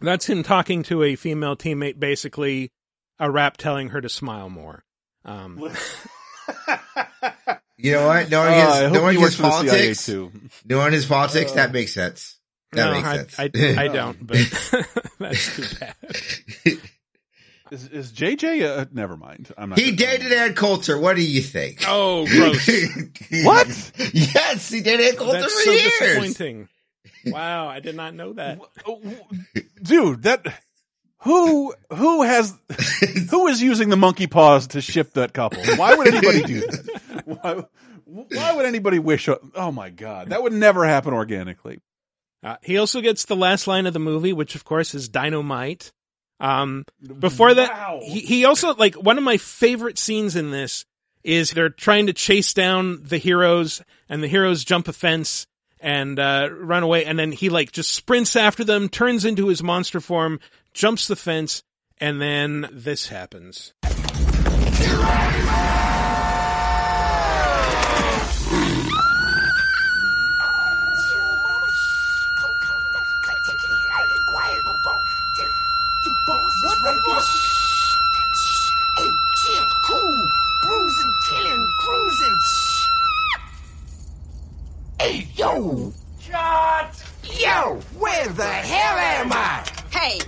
[0.01, 2.71] That's him talking to a female teammate, basically
[3.19, 4.83] a rap telling her to smile more.
[5.25, 5.57] Um,
[7.81, 8.29] You know what?
[8.29, 10.05] No one Uh, gets I no one he gets for the CIA politics.
[10.05, 10.31] too.
[10.65, 12.35] Knowing his politics, that makes sense.
[12.71, 13.39] That no, makes I, sense.
[13.39, 13.43] I,
[13.83, 14.37] I don't, but
[15.19, 16.77] that's too bad.
[17.71, 18.65] Is, is JJ?
[18.65, 19.51] Uh, never mind.
[19.55, 19.77] I'm not.
[19.77, 20.97] he dated Ann Coulter.
[20.99, 21.83] What do you think?
[21.87, 22.65] Oh, gross.
[23.43, 23.67] what?
[24.11, 25.99] yes, he dated Ann Coulter That's for so years.
[25.99, 26.67] disappointing.
[27.27, 28.59] Wow, I did not know that.
[29.83, 30.23] dude.
[30.23, 30.47] That
[31.19, 32.57] who who has
[33.29, 35.63] who is using the monkey paws to ship that couple?
[35.75, 37.21] Why would anybody do that?
[37.25, 37.65] Why,
[38.05, 39.29] Why would anybody wish?
[39.53, 41.81] Oh my god, that would never happen organically.
[42.43, 45.91] Uh, he also gets the last line of the movie, which of course is dynamite.
[46.39, 46.85] Um,
[47.19, 47.99] before that, Wow.
[48.01, 50.85] he, he also, like, one of my favorite scenes in this
[51.21, 55.47] is they're trying to chase down the heroes and the heroes jump a fence
[55.81, 57.03] and, uh, run away.
[57.03, 60.39] And then he, like, just sprints after them, turns into his monster form,
[60.73, 61.61] jumps the fence,
[61.97, 63.73] and then this happens.
[84.99, 85.93] Hey, yo!
[86.19, 87.03] Shut!
[87.39, 89.65] Yo, where the hell am I?
[89.91, 90.19] Hey,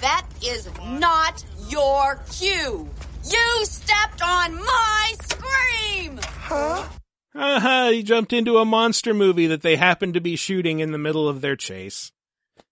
[0.00, 2.88] that is not your cue.
[3.24, 6.18] You stepped on my scream!
[6.22, 6.88] Huh?
[7.34, 10.98] Haha, he jumped into a monster movie that they happened to be shooting in the
[10.98, 12.10] middle of their chase.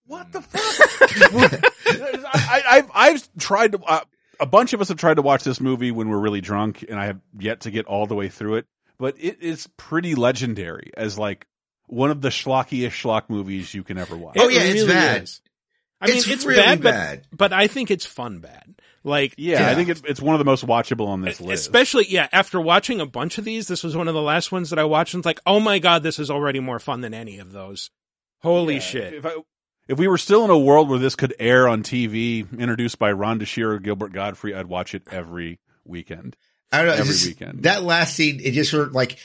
[0.07, 1.61] What the fuck?
[2.33, 3.79] I, I've I've tried to.
[3.79, 4.01] Uh,
[4.39, 6.99] a bunch of us have tried to watch this movie when we're really drunk, and
[6.99, 8.65] I have yet to get all the way through it.
[8.97, 11.47] But it is pretty legendary as like
[11.87, 14.35] one of the schlockiest schlock movies you can ever watch.
[14.39, 15.23] Oh, It yeah, it's bad.
[15.23, 15.41] is.
[16.01, 17.27] I mean, It's it's, really bad, but, bad.
[17.31, 18.75] but I think it's fun bad.
[19.03, 19.69] Like, yeah, Yeah.
[19.69, 21.61] I think it's it's one of the most watchable on this list.
[21.67, 24.69] especially, yeah, after watching a bunch of these, this was one of the last ones
[24.71, 27.13] that I watched and it's like, oh my god, this is already more fun than
[27.13, 27.89] any of those.
[28.41, 29.13] Holy Yeah, shit.
[29.15, 29.35] If, I,
[29.87, 33.11] if we were still in a world where this could air on TV, introduced by
[33.13, 36.35] Rhonda Shear, Gilbert Gottfried, I'd watch it every weekend.
[36.71, 36.93] I don't know.
[36.93, 37.63] Every just- weekend.
[37.63, 39.17] That last scene, it just sort of like,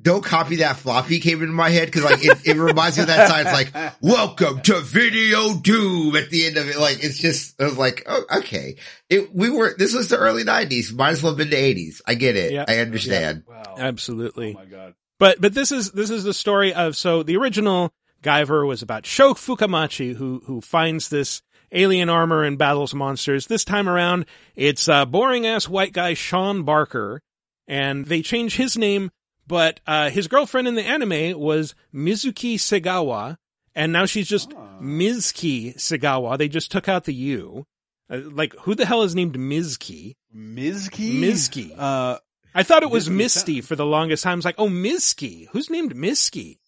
[0.00, 3.08] don't copy that floppy came into my head because like it, it reminds me of
[3.08, 3.46] that sign.
[3.46, 6.78] It's like, welcome to Video Doom at the end of it.
[6.78, 8.76] Like it's just, I was like, oh, okay.
[9.10, 10.94] It, we were, this was the early nineties.
[10.94, 12.00] Might as well have been the eighties.
[12.06, 12.52] I get it.
[12.52, 12.64] Yeah.
[12.66, 13.42] I understand.
[13.46, 13.74] Wow.
[13.76, 14.52] Absolutely.
[14.56, 14.94] Oh my god.
[15.18, 19.06] But but this is this is the story of so the original Guyver was about
[19.06, 23.46] Sho Fukamachi who who finds this alien armor and battles monsters.
[23.46, 27.22] This time around, it's a boring ass white guy Sean Barker,
[27.66, 29.10] and they change his name,
[29.46, 33.36] but uh, his girlfriend in the anime was Mizuki Segawa,
[33.74, 36.38] and now she's just Mizuki Segawa.
[36.38, 37.66] They just took out the U.
[38.10, 40.16] Uh, like who the hell is named Mizuki?
[40.34, 41.18] Mizuki.
[41.18, 41.74] Mizuki.
[41.76, 42.18] Uh,
[42.54, 44.32] I thought it was Misty for the longest time.
[44.32, 45.48] I was like, oh, Mizki.
[45.52, 46.58] Who's named Misky?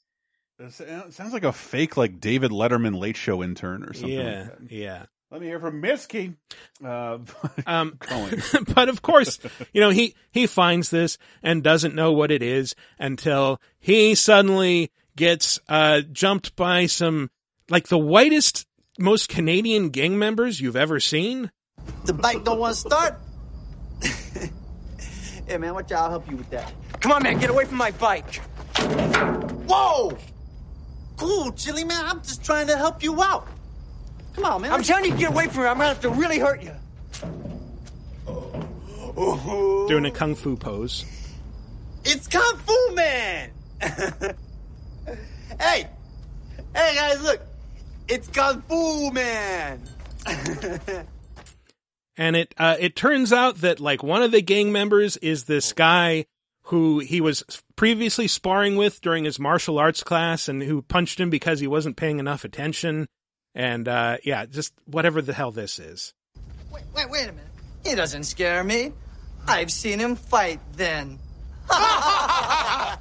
[0.59, 4.11] It sounds like a fake, like David Letterman late show intern or something.
[4.11, 4.73] Yeah, Like that.
[4.73, 5.07] yeah.
[5.31, 6.37] Let me hear from Mizki.
[6.85, 7.19] Uh,
[7.67, 8.41] Um, going.
[8.75, 9.41] but of course,
[9.73, 14.93] you know, he, he finds this and doesn't know what it is until he suddenly
[15.17, 17.31] gets, uh, jumped by some,
[17.69, 18.67] like the whitest,
[18.99, 21.51] most Canadian gang members you've ever seen.
[22.05, 23.19] The bike don't want to start?
[25.49, 26.05] hey, man, watch out.
[26.05, 26.73] I'll help you with that.
[27.01, 28.37] Come on, man, get away from my bike.
[29.67, 30.17] Whoa!
[31.17, 32.05] Cool, Chili Man.
[32.05, 33.47] I'm just trying to help you out.
[34.35, 34.73] Come on, man.
[34.73, 35.69] I'm telling you to get away from me.
[35.69, 36.73] I'm gonna have to really hurt you.
[39.89, 41.05] Doing a kung fu pose.
[42.05, 43.51] It's Kung Fu Man!
[43.81, 45.89] hey!
[46.77, 47.41] Hey, guys, look!
[48.09, 49.81] It's Kung Fu Man!
[52.17, 55.73] And it uh, it turns out that like one of the gang members is this
[55.73, 56.27] guy
[56.65, 57.45] who he was
[57.77, 61.97] previously sparring with during his martial arts class, and who punched him because he wasn't
[61.97, 63.07] paying enough attention.
[63.55, 66.15] And uh, yeah, just whatever the hell this is.
[66.73, 67.51] wait, wait, wait a minute.
[67.85, 68.93] He doesn't scare me.
[69.47, 71.19] I've seen him fight then.
[71.71, 72.97] I,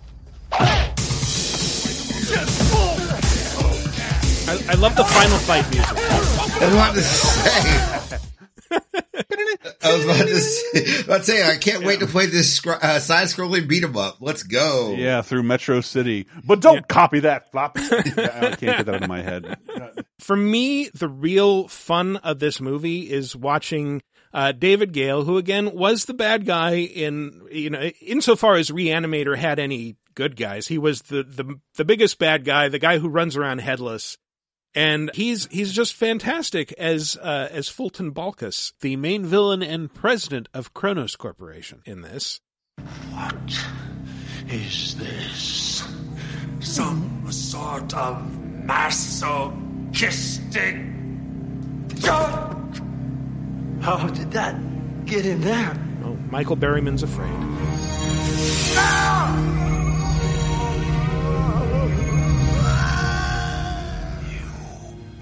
[4.70, 5.98] I love the final fight music.
[5.98, 9.00] I was about to say.
[9.16, 12.72] I was about to say, about to say I can't wait to play this scr-
[12.82, 14.18] uh, side scrolling beat 'em up.
[14.22, 14.96] Let's go.
[14.98, 16.28] yeah, through Metro City.
[16.44, 17.78] But don't copy that flop.
[17.78, 19.58] I can't get that out of my head.
[20.20, 24.02] For me, the real fun of this movie is watching
[24.34, 29.38] uh, David Gale, who again was the bad guy in you know insofar as Reanimator
[29.38, 30.68] had any good guys.
[30.68, 34.18] He was the the the biggest bad guy, the guy who runs around headless.
[34.76, 40.50] And he's he's just fantastic as uh, as Fulton Balcus, the main villain and president
[40.54, 42.40] of Kronos Corporation in this.
[43.12, 43.36] What
[44.50, 45.84] is this
[46.60, 50.76] some sort of masochistic
[52.00, 52.58] joke?
[53.82, 54.56] How did that
[55.06, 55.78] get in there?
[56.04, 57.30] Oh, Michael Berryman's afraid.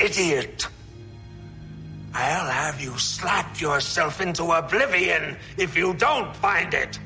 [0.01, 0.67] Idiot!
[2.13, 6.99] I'll have you slap yourself into oblivion if you don't find it.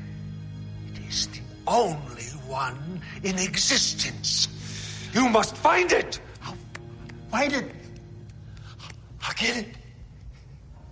[0.94, 4.48] It is the only one in existence.
[5.14, 6.20] You must find it.
[6.42, 6.56] I'll
[7.30, 7.70] Find it.
[9.22, 9.76] I'll get it.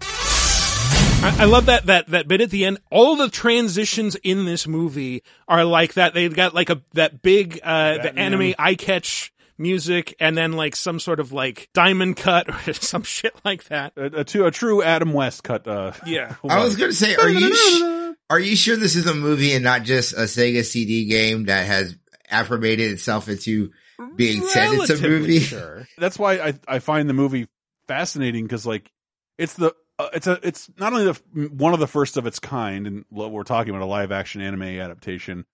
[0.00, 2.78] I, I love that that that bit at the end.
[2.90, 6.12] All the transitions in this movie are like that.
[6.12, 8.34] They've got like a that big uh the Batman.
[8.34, 13.02] anime eye catch music, and then like some sort of like diamond cut or some
[13.02, 13.92] shit like that.
[13.96, 15.66] A, a, true- a true Adam West cut.
[15.66, 16.34] Uh, Yeah.
[16.48, 19.52] I was going to say, are you sh- are you sure this is a movie
[19.54, 21.96] and not just a Sega CD game that has
[22.30, 23.70] affirmated itself into
[24.16, 25.40] being said it's a movie?
[25.40, 25.86] Sure.
[25.98, 27.48] that's why I I find the movie
[27.86, 28.90] fascinating because like
[29.38, 32.38] it's the uh, it's a it's not only the one of the first of its
[32.40, 35.44] kind, and what we're talking about a live action anime adaptation.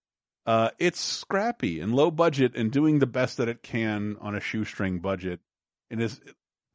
[0.47, 4.41] Uh, it's scrappy and low budget and doing the best that it can on a
[4.41, 5.41] shoestring budget,
[5.91, 6.21] and is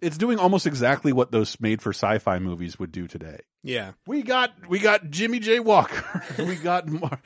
[0.06, 3.40] it's doing almost exactly what those made for sci-fi movies would do today.
[3.64, 3.94] Yeah.
[4.06, 6.24] We got we got Jimmie J Walker.
[6.38, 7.20] we got Mar-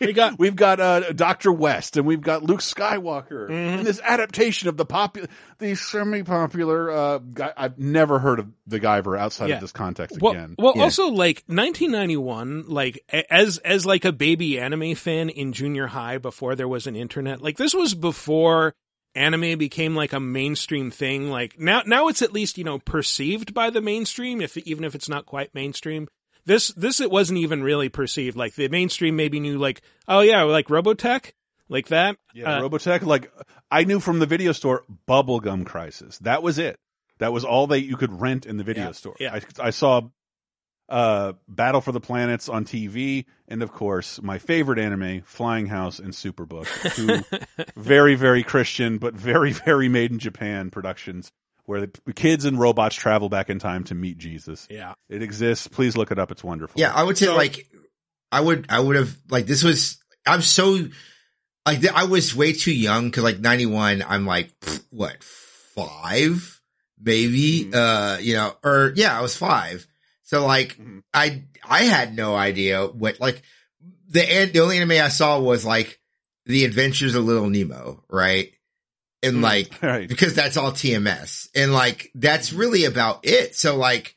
[0.00, 3.78] We got- we've got uh, Doctor West and we've got Luke Skywalker Mhm.
[3.78, 5.26] in this adaptation of the popular
[5.58, 9.54] the semi popular uh guy I've never heard of the Guyver outside Yeah.
[9.56, 10.54] of this context Well, again.
[10.58, 10.82] well, Yeah.
[10.82, 16.54] also like 1991, like as as like a baby anime fan in junior high before
[16.56, 17.40] there was an internet.
[17.40, 18.74] Like this was before
[19.14, 21.30] anime became like a mainstream thing.
[21.30, 24.94] Like now, now it's at least you know perceived by the mainstream, if even if
[24.94, 26.08] it's not quite mainstream.
[26.44, 28.36] This this it wasn't even really perceived.
[28.36, 31.32] Like the mainstream maybe knew like oh yeah like Robotech
[31.68, 32.16] like that.
[32.32, 33.30] yeah, Uh, Robotech like
[33.70, 36.18] I knew from the video store Bubblegum Crisis.
[36.20, 36.78] That was it.
[37.18, 39.16] That was all that you could rent in the video Yeah, store.
[39.20, 39.34] yeah.
[39.60, 40.02] I, I saw
[40.88, 45.98] uh Battle for the Planets on TV and of course my favorite anime Flying House
[45.98, 46.66] and Superbook.
[46.94, 47.24] Two
[47.76, 51.30] very very Christian but very very made in Japan productions
[51.66, 54.66] where the kids and robots travel back in time to meet Jesus.
[54.70, 54.94] yeah.
[55.10, 55.66] It exists.
[55.68, 56.30] Please look it up.
[56.30, 56.80] It's wonderful.
[56.80, 57.68] Yeah, I would say So- like
[58.32, 60.78] I would I would have like this was I'm so
[61.66, 64.50] like I was way too young because like 91 I'm like
[64.90, 66.60] what five
[67.00, 67.74] maybe Mhm.
[67.74, 69.86] uh you know or yeah I was five
[70.28, 71.02] so like Mhm.
[71.14, 73.40] I I had no idea what like
[74.08, 75.98] the the only anime I saw was like
[76.44, 78.52] the Adventures of Little Nemo right
[79.22, 79.42] and Mm.
[79.42, 80.06] like Right.
[80.08, 81.48] because that's all TMS.
[81.54, 83.54] And like, that's really about it.
[83.56, 84.14] So like,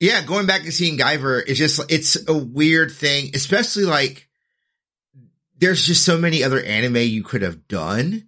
[0.00, 4.26] yeah, going back and seeing Guyver is just, it's a weird thing, especially like,
[5.58, 8.26] there's just so many other anime you could have done.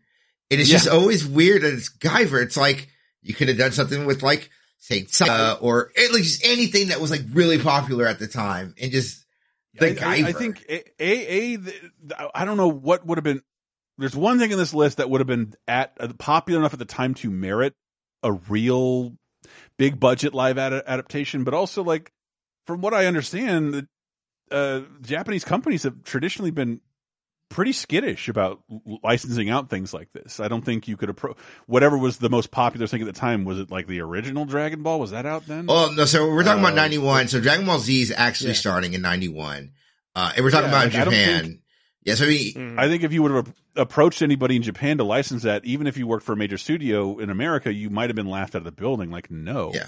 [0.51, 0.77] And it's Yeah.
[0.77, 2.43] just always weird that it's Guyver.
[2.43, 2.89] It's like,
[3.23, 4.51] you could have done something with like,
[4.85, 8.91] Saint Seiya or at least anything that was like really popular at the time and
[8.91, 9.25] just
[9.75, 11.75] the I, I- I think a, a, a the,
[12.35, 13.43] I don't know what would have been.
[13.97, 16.81] There's one thing in this list that would have been at uh, popular enough at
[16.81, 17.75] the time to merit
[18.25, 19.17] a real
[19.79, 22.11] big budget live ad- adaptation, but also like
[22.67, 23.87] from what I understand,
[24.51, 26.81] uh, Japanese companies have traditionally been
[27.53, 28.61] pretty skittish about
[29.03, 30.41] licensing out things like this.
[30.41, 31.37] I don't think you could approach
[31.67, 33.45] whatever was the most popular thing at the time.
[33.45, 34.99] Was it like the original Dragon Ball?
[34.99, 35.67] Was that out then?
[35.69, 36.05] Oh no!
[36.05, 37.29] So we're talking about Uh, ninety one.
[37.29, 38.55] So Dragon Ball Z is actually Yeah.
[38.57, 39.73] starting in ninety one,
[40.17, 41.41] uh, and we're talking Yeah, about like, Japan.
[41.45, 41.59] think-
[42.05, 42.79] yeah, so I mean, Mm.
[42.81, 45.97] I think if you would have approached anybody in Japan to license that, even if
[45.97, 48.65] you worked for a major studio in America, you might have been laughed out of
[48.65, 49.11] the building.
[49.11, 49.87] Like, no, yeah,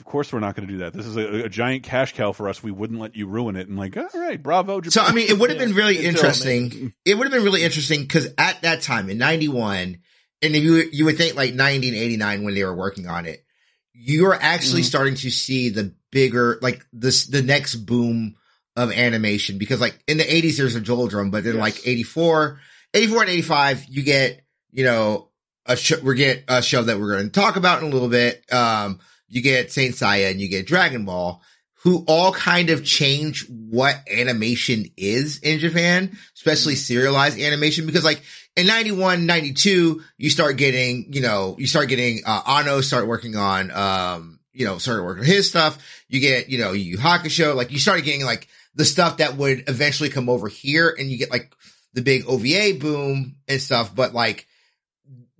[0.00, 0.92] of course we're not going to do that.
[0.94, 2.62] This is a, a giant cash cow for us.
[2.62, 3.68] We wouldn't let you ruin it.
[3.68, 4.80] And like, all right, bravo.
[4.82, 6.92] So I mean, it would have been really interesting.
[7.04, 9.98] It would have been really interesting because at that time in '91,
[10.42, 13.44] and if you you would think like 1989 when they were working on it,
[13.92, 14.86] you are actually Mhm.
[14.86, 18.34] starting to see the bigger like this the next boom
[18.76, 21.60] of animation because like in the 80s there's a Joel drum, but then Yes.
[21.60, 22.60] like 84,
[22.94, 24.40] 84 and 85 you get
[24.72, 25.28] you know
[25.66, 28.08] a show we get a show that we're going to talk about in a little
[28.08, 28.42] bit.
[28.50, 31.40] Um, you get Saint Seiya and you get Dragon Ball
[31.82, 37.86] who all kind of change what animation is in Japan, especially serialized animation.
[37.86, 38.22] Because like
[38.54, 43.34] in 91, 92, you start getting, you know, you start getting, uh, Anno start working
[43.34, 45.78] on, um, you know, started working on his stuff.
[46.08, 49.36] You get, you know, Yu Yu Hakusho, like you started getting like the stuff that
[49.36, 51.50] would eventually come over here and you get like
[51.94, 53.94] the big OVA boom and stuff.
[53.94, 54.46] But like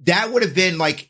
[0.05, 1.10] that would have been like,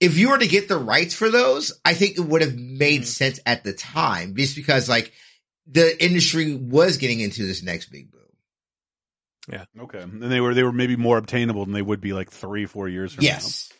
[0.00, 3.02] if you were to get the rights for those, I think it would have made
[3.02, 3.06] Mhm.
[3.06, 5.12] sense at the time just because like
[5.66, 8.20] the industry was getting into this next big boom.
[9.50, 9.64] Yeah.
[9.80, 12.66] Okay, and they were they were maybe more obtainable than they would be like three
[12.66, 13.72] four years from Yes.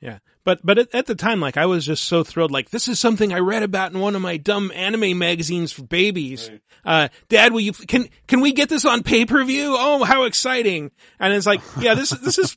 [0.00, 0.18] Yeah.
[0.44, 2.50] But, but at, at the time, like, I was just so thrilled.
[2.50, 5.82] Like, this is something I read about in one of my dumb anime magazines for
[5.82, 6.50] babies.
[6.50, 6.60] Right.
[6.84, 9.74] Uh, dad, will you, can, can we get this on pay per view?
[9.78, 10.90] Oh, how exciting.
[11.18, 12.54] And it's like, yeah, this, this is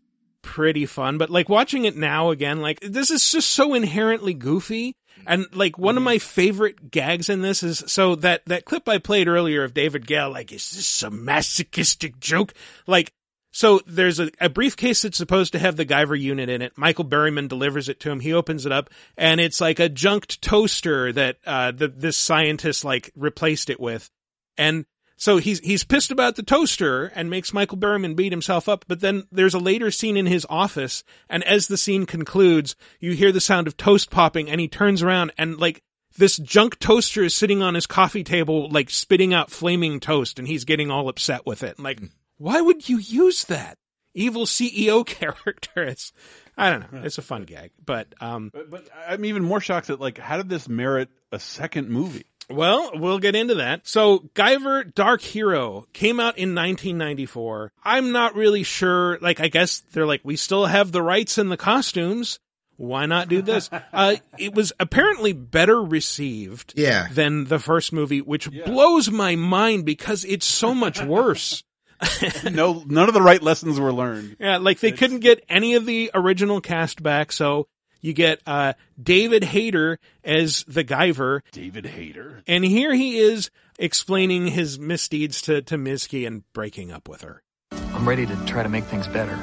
[0.48, 4.96] pretty fun, but like watching it now again, like this is just so inherently goofy.
[5.26, 8.98] And like one of my favorite gags in this is so that that clip I
[8.98, 12.54] played earlier of David Gale, like, is this some masochistic joke?
[12.88, 13.12] Like,
[13.52, 16.78] so there's a, a briefcase that's supposed to have the Guyver unit in it.
[16.78, 18.22] Michael Berryman delivers it to him.
[18.22, 22.86] He opens it up and it's like a junked toaster that, uh, the, this scientist
[22.86, 24.10] like replaced it with.
[24.58, 24.86] And
[25.18, 28.86] so he's he's pissed about the toaster and makes Michael Berryman beat himself up.
[28.88, 33.14] But then there's a later scene in his office, and as the scene concludes, you
[33.14, 35.82] hear the sound of toast popping, and he turns around and like
[36.18, 40.48] this junk toaster is sitting on his coffee table, like spitting out flaming toast, and
[40.48, 41.80] he's getting all upset with it.
[41.80, 42.00] Like,
[42.38, 43.78] why would you use that?
[44.14, 45.84] Evil CEO character.
[45.84, 46.14] It's
[46.56, 47.02] I don't know.
[47.04, 50.38] It's a fun gag, but um, But, but I'm even more shocked at like how
[50.38, 52.26] did this merit a second movie?
[52.50, 53.88] Well, we'll get into that.
[53.88, 57.74] So, Guyver Dark Hero came out in 1994.
[57.84, 59.18] I'm not really sure.
[59.22, 62.40] Like, I guess they're like, we still have the rights and the costumes.
[62.78, 63.70] Why not do this?
[63.94, 67.08] uh, it was apparently better received Yeah.
[67.12, 71.64] than the first movie, which blows my mind because it's so much worse.
[72.52, 74.38] no, none of the right lessons were learned.
[74.40, 77.68] Yeah, like they couldn't get any of the original cast back, so
[78.02, 82.44] you get uh David Hayter as the Guyver, David Hayter.
[82.48, 87.44] and here he is explaining his misdeeds to to Mizky and breaking up with her.
[87.72, 89.38] I'm ready to try to make things better.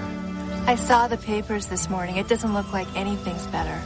[0.67, 2.17] I saw the papers this morning.
[2.17, 3.81] It doesn't look like anything's better.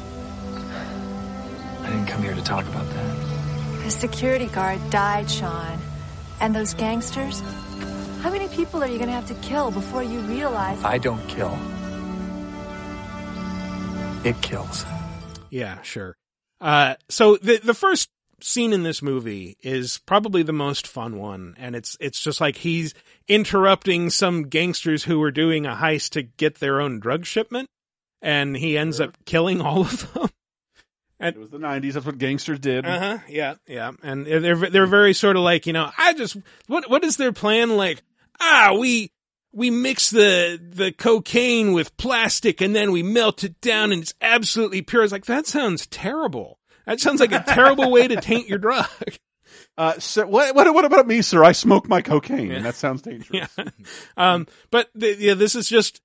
[1.83, 3.87] I didn't come here to talk about that.
[3.87, 5.79] A security guard died, Sean.
[6.41, 7.41] And those gangsters?
[8.21, 10.83] How many people are you going to have to kill before you realize?
[10.85, 11.57] I don't kill.
[14.25, 14.85] It kills.
[15.51, 16.17] Yeah, sure.
[16.61, 18.11] Uh, so the the first
[18.41, 22.57] scene in this movie is probably the most fun one, and it's it's just like
[22.57, 22.95] he's
[23.29, 27.69] interrupting some gangsters who are doing a heist to get their own drug shipment,
[28.21, 30.29] and he ends up killing all of them.
[31.21, 31.95] And, It was the '90s.
[31.95, 32.87] That's what gangsters did.
[32.87, 33.19] Uh huh.
[33.29, 36.37] Yeah, yeah, and they're they're very sort of like you know I just
[36.69, 38.03] what what is their plan like?
[38.41, 39.11] Ah, we
[39.53, 44.15] we mix the the cocaine with plastic and then we melt it down and it's
[44.21, 45.03] absolutely pure.
[45.03, 46.59] It's like that sounds terrible.
[46.87, 48.87] That sounds like a terrible way to taint your drug.
[49.77, 51.45] Uh, so what, what, what about me, sir?
[51.45, 52.51] I smoke my cocaine.
[52.51, 53.49] And that sounds dangerous.
[53.57, 53.65] Yeah.
[54.17, 56.01] Um, but the, yeah, this is just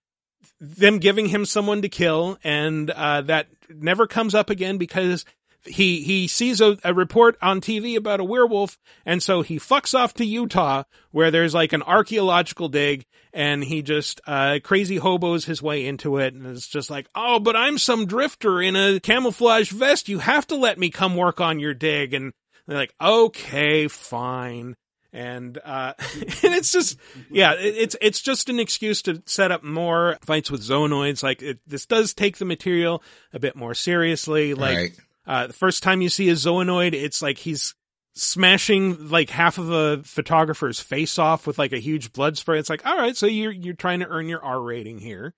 [0.62, 5.26] them giving him someone to kill, and uh, that never comes up again because
[5.66, 9.98] he he sees a, a report on TV about a werewolf, and so he fucks
[9.98, 15.46] off to Utah where there's like an archaeological dig, and he just uh, crazy hobos
[15.46, 19.00] his way into it, and it's just like, oh, but I'm some drifter in a
[19.00, 20.10] camouflage vest.
[20.10, 22.34] You have to let me come work on your dig, and
[22.68, 24.76] they're like, okay, fine.
[25.12, 26.98] And, uh, and it's just,
[27.30, 31.22] yeah, it, it's, it's just an excuse to set up more fights with zoanoids.
[31.22, 34.56] Like, it, this does take the material a bit more seriously.
[34.56, 35.00] Like, Right.
[35.26, 37.76] Uh, the first time you see a zoanoid, it's like he's
[38.16, 42.60] smashing like half of a photographer's face off with like a huge blood spray.
[42.60, 45.34] It's like, all right, so you're, you're trying to earn your R rating here.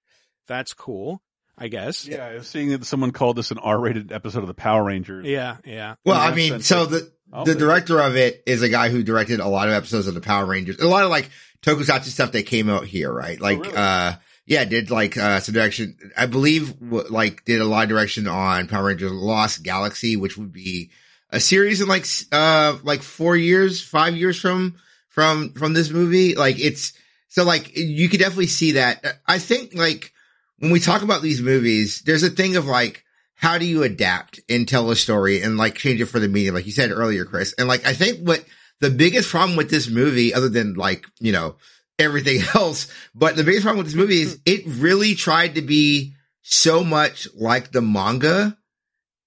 [0.48, 1.22] That's cool,
[1.58, 2.08] I guess.
[2.08, 5.26] Yeah, I was seeing that someone called this an R-rated episode of the Power Rangers.
[5.26, 5.96] Yeah, yeah.
[6.06, 9.40] Well, I mean, so the Oh, the director of it is a guy who directed
[9.40, 11.30] a lot of episodes of the Power Rangers, a lot of like
[11.64, 13.40] tokusatsu stuff that came out here, right?
[13.40, 13.76] Like, really?
[13.76, 14.14] uh,
[14.46, 15.98] yeah, did like uh some direction.
[16.18, 20.54] I believe like did a lot of direction on Power Rangers Lost Galaxy, which would
[20.54, 20.92] be
[21.30, 24.76] a series in like uh like four years, five years from
[25.10, 26.36] from from this movie.
[26.36, 26.94] Like it's
[27.30, 29.04] so like you could definitely see that.
[29.28, 30.14] I think like
[30.60, 33.04] when we talk about these movies, there's a thing of like,
[33.36, 36.56] how do you adapt and tell a story and like change it for the medium,
[36.56, 37.54] like you said earlier, Chris?
[37.58, 38.46] And like, I think what
[38.80, 41.58] the biggest problem with this movie, other than like, you know,
[42.00, 46.14] everything else, but the biggest problem with this movie is it really tried to be
[46.42, 48.58] so much like the manga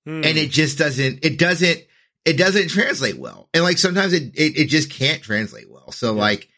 [0.06, 0.24] Hmm.
[0.24, 1.80] and it just doesn't, it doesn't,
[2.24, 3.48] it doesn't translate well.
[3.52, 5.92] And like sometimes it, it, it just can't translate well.
[5.92, 6.48] So like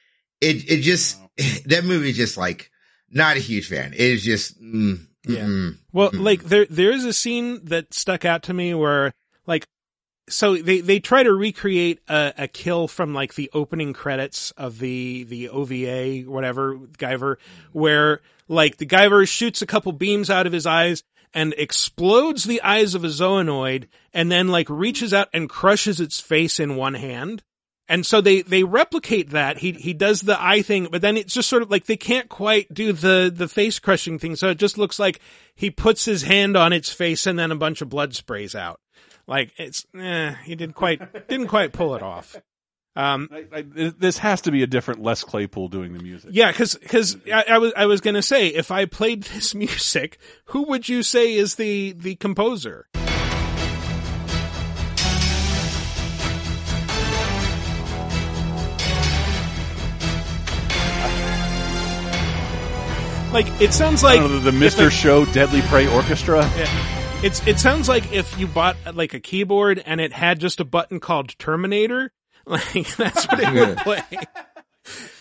[0.40, 1.18] it, it just,
[1.66, 2.70] that movie is just like
[3.10, 3.92] not a huge fan.
[3.92, 5.40] It is just, mm, Yeah.
[5.46, 5.78] mm-mm.
[5.92, 6.20] Well, Mm.
[6.22, 9.12] like there there is a scene that stuck out to me where
[9.46, 9.66] like
[10.30, 14.78] so they they try to recreate a, a kill from like the opening credits of
[14.78, 17.36] the the OVA whatever Guyver
[17.72, 21.02] where like the Guyver shoots a couple beams out of his eyes
[21.32, 26.20] and explodes the eyes of a zoanoid and then like reaches out and crushes its
[26.20, 27.42] face in one hand.
[27.88, 29.58] And so they, they replicate that.
[29.58, 32.28] He, he does the eye thing, but then it's just sort of like they can't
[32.28, 34.36] quite do the, the face crushing thing.
[34.36, 35.20] So it just looks like
[35.56, 38.80] he puts his hand on its face and then a bunch of blood sprays out.
[39.30, 42.34] Like it's, eh, he didn't quite, didn't quite pull it off.
[42.96, 43.62] Um, I, I,
[43.96, 46.30] this has to be a different Les Claypool doing the music.
[46.32, 50.18] Yeah, because because I, I was I was gonna say if I played this music,
[50.46, 52.88] who would you say is the the composer?
[63.32, 66.40] Like it sounds like know, the, a- Show Deadly Prey Orchestra.
[66.56, 66.99] Yeah.
[67.22, 70.64] It's it sounds like if you bought like a keyboard and it had just a
[70.64, 72.12] button called Terminator,
[72.46, 74.02] like that's what it would play.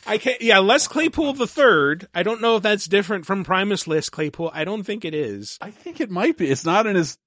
[0.07, 0.41] I can't.
[0.41, 2.07] Yeah, Les Claypool the third.
[2.15, 4.49] I don't know if that's different from Primus Les Claypool.
[4.53, 5.57] I don't think it is.
[5.59, 6.49] I think it might be.
[6.49, 7.17] It's not in his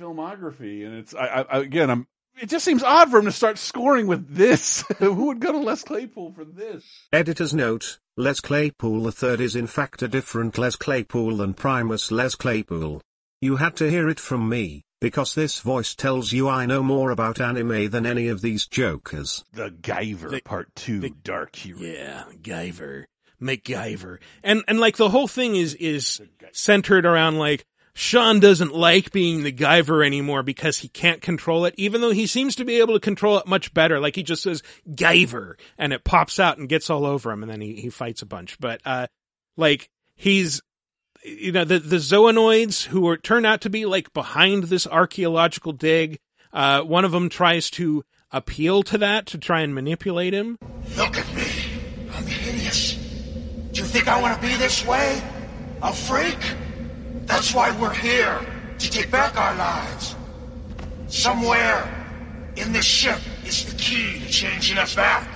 [0.00, 1.90] filmography, and it's I, I again.
[1.90, 2.06] I'm.
[2.40, 4.84] It just seems odd for him to start scoring with this.
[4.98, 6.84] Who would go to Les Claypool for this?
[7.12, 12.36] Editor's note, Les Claypool III is in fact a different Les Claypool than Primus Les
[12.36, 13.02] Claypool.
[13.40, 17.10] You had to hear it from me, because this voice tells you I know more
[17.10, 19.44] about anime than any of these jokers.
[19.52, 21.80] The Guyver Part Two, the, Dark Hero.
[21.80, 23.04] Yeah, Guyver,
[23.40, 26.20] MacGyver, and and like the whole thing is is
[26.52, 27.64] centered around like
[27.94, 32.26] Sean doesn't like being the Guyver anymore because he can't control it, even though he
[32.26, 34.00] seems to be able to control it much better.
[34.00, 37.50] Like he just says Guyver and it pops out and gets all over him and
[37.50, 38.58] then he, he fights a bunch.
[38.60, 39.08] But, uh,
[39.56, 40.62] like he's,
[41.24, 45.72] you know, the, the Zoanoids who are, turn out to be like behind this archaeological
[45.72, 46.18] dig.
[46.52, 50.58] Uh, one of them tries to appeal to that to try and manipulate him.
[50.96, 51.46] Look at me.
[52.14, 52.94] I'm hideous.
[53.72, 55.22] Do you think I want to be this way?
[55.82, 56.38] A freak?
[57.26, 58.40] That's why we're here.
[58.78, 60.16] To take back our lives.
[61.08, 61.88] Somewhere
[62.56, 65.28] in this ship is the key to changing us back.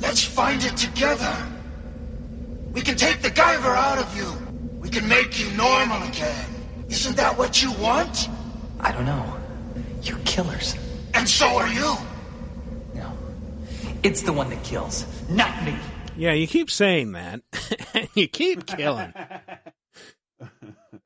[0.00, 1.34] Let's find it together.
[2.72, 4.47] We can take the Guyver out of you.
[4.88, 6.46] We can make you normal again.
[6.88, 8.26] Isn't that what you want?
[8.80, 9.36] I don't know.
[10.02, 10.76] You're killers.
[11.12, 11.94] And so are you.
[12.94, 13.12] No.
[14.02, 15.76] It's the one that kills, not me.
[16.16, 17.42] Yeah, you keep saying that.
[18.14, 19.12] you keep killing.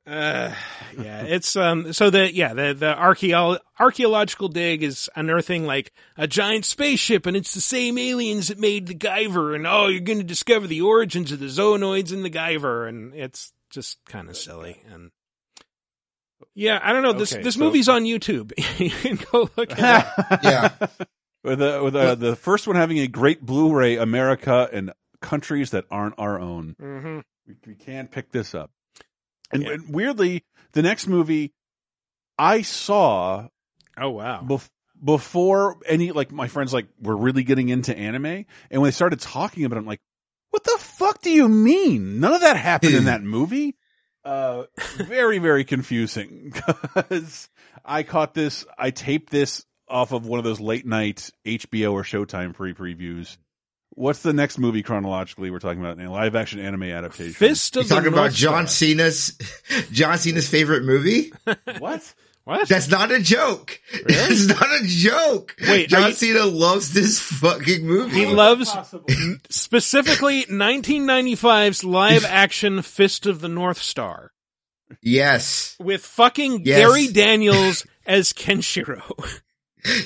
[0.07, 0.53] Uh,
[0.97, 1.91] yeah, it's um.
[1.91, 7.35] So the yeah the the archaeo- archaeological dig is unearthing like a giant spaceship, and
[7.35, 10.81] it's the same aliens that made the Guyver, and oh, you're going to discover the
[10.81, 15.11] origins of the zoanoids in the Guyver, and it's just kind of silly and.
[16.55, 17.13] Yeah, I don't know.
[17.13, 18.51] This Okay, this so- movie's on YouTube.
[18.79, 20.39] you can go look at it.
[20.43, 20.69] yeah.
[21.43, 25.85] With the with the, the first one having a great Blu-ray, America and countries that
[25.89, 26.75] aren't our own.
[26.79, 28.71] hmm We, we can't pick this up.
[29.51, 30.43] And, and weirdly,
[30.73, 31.53] the next movie
[32.37, 33.47] I saw
[33.97, 34.41] Oh wow.
[34.45, 34.69] bef-
[35.03, 38.45] before any like my friends like were really getting into anime, and
[38.81, 40.01] when they started talking about it, I'm like,
[40.53, 42.19] what the fuck do you mean?
[42.19, 43.75] None of that happened in that movie.
[44.23, 44.65] Uh,
[44.97, 46.53] very very confusing
[46.95, 47.49] because
[47.83, 48.63] I caught this.
[48.77, 53.37] I taped this off of one of those late night HBO or Showtime pre previews.
[53.95, 55.99] What's the next movie chronologically we're talking about?
[55.99, 57.33] A live action anime adaptation.
[57.33, 58.87] Fist You of the talking about North John Star.
[58.89, 59.37] Cena's
[59.91, 61.33] John Cena's favorite movie?
[61.79, 62.13] What?
[62.45, 62.67] What?
[62.67, 63.79] That's not a joke.
[64.05, 65.55] That's not a joke.
[65.61, 68.17] Wait, John you- Cena loves this fucking movie.
[68.17, 68.69] He loves
[69.49, 74.31] specifically 1995's live action Fist of the North Star
[75.01, 76.79] yes, with fucking Yes.
[76.79, 79.01] Gary Daniels as Kenshiro.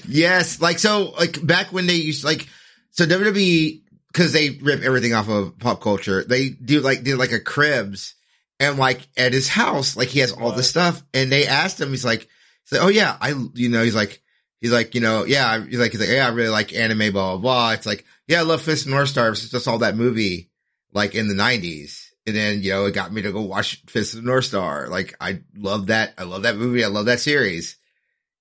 [0.07, 0.61] yes.
[0.61, 2.47] Like so, like back when they used like
[2.91, 3.81] so WWE
[4.13, 6.23] because they rip everything off of pop culture.
[6.23, 8.15] They do like did like a cribs
[8.59, 11.03] and like at his house, like he has all the stuff.
[11.13, 12.27] And they asked him, he's like,
[12.63, 14.21] he's like, oh yeah, I you know, he's like.
[14.59, 17.33] He's like, you know, yeah, he's like, he's like, yeah, I really like anime, blah,
[17.33, 17.71] blah, blah.
[17.73, 19.29] It's like, yeah, I love Fist of North Star.
[19.29, 20.49] It's just all that movie,
[20.93, 22.11] like in the nineties.
[22.25, 24.87] And then, you know, it got me to go watch Fist of the North Star.
[24.87, 26.15] Like, I love that.
[26.17, 26.83] I love that movie.
[26.83, 27.77] I love that series.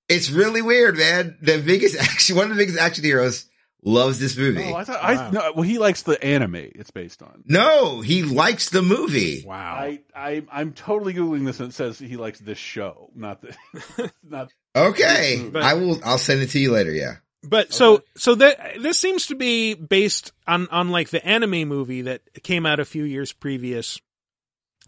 [0.08, 1.36] It's really weird, man.
[1.42, 3.45] The biggest action, one of the biggest action heroes
[3.82, 4.64] loves this movie.
[4.72, 5.52] Oh, I thought I no.
[5.54, 7.42] Well, he likes the anime it's based on.
[7.46, 9.44] no, he likes the movie.
[9.46, 9.74] Wow.
[9.76, 14.12] I, I I'm totally googling this and it says he likes this show, not the
[14.22, 14.52] not.
[14.74, 15.48] Okay.
[15.52, 16.90] But- I will, I'll send it to you later.
[16.92, 17.16] Yeah.
[17.42, 22.02] But so so that this seems to be based on on like the anime movie
[22.02, 24.00] that came out a few years previous.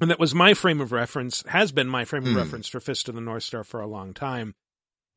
[0.00, 2.36] And that was my frame of reference, has been my frame of Hmm.
[2.36, 4.54] reference for Fist of the North Star for a long time.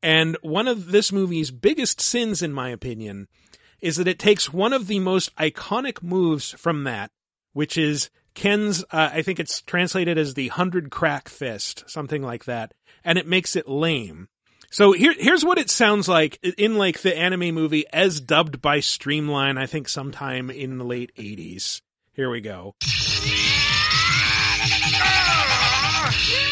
[0.02, 3.28] And one of this movie's biggest sins, in my opinion,
[3.82, 7.10] is that it takes one of the most iconic moves from that,
[7.52, 12.46] which is Ken's, uh, I think it's translated as the hundred crack fist, something like
[12.46, 12.72] that,
[13.04, 14.28] and it makes it lame.
[14.70, 18.80] So here, here's what it sounds like in like the anime movie as dubbed by
[18.80, 21.82] Streamline, I think sometime in the late 80s.
[22.14, 22.74] Here we go.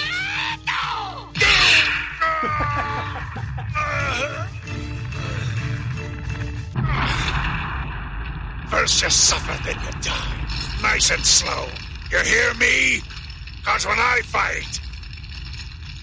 [8.71, 10.49] First you suffer, then you die.
[10.81, 11.67] Nice and slow.
[12.13, 13.01] You hear me?
[13.65, 14.81] Cause when I fight,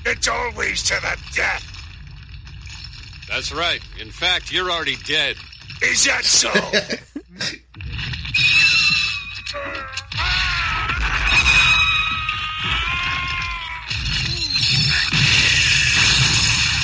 [0.06, 1.64] it's always to the death.
[3.30, 3.82] That's right.
[4.00, 5.38] In fact, you're already dead.
[5.82, 6.52] Is that so?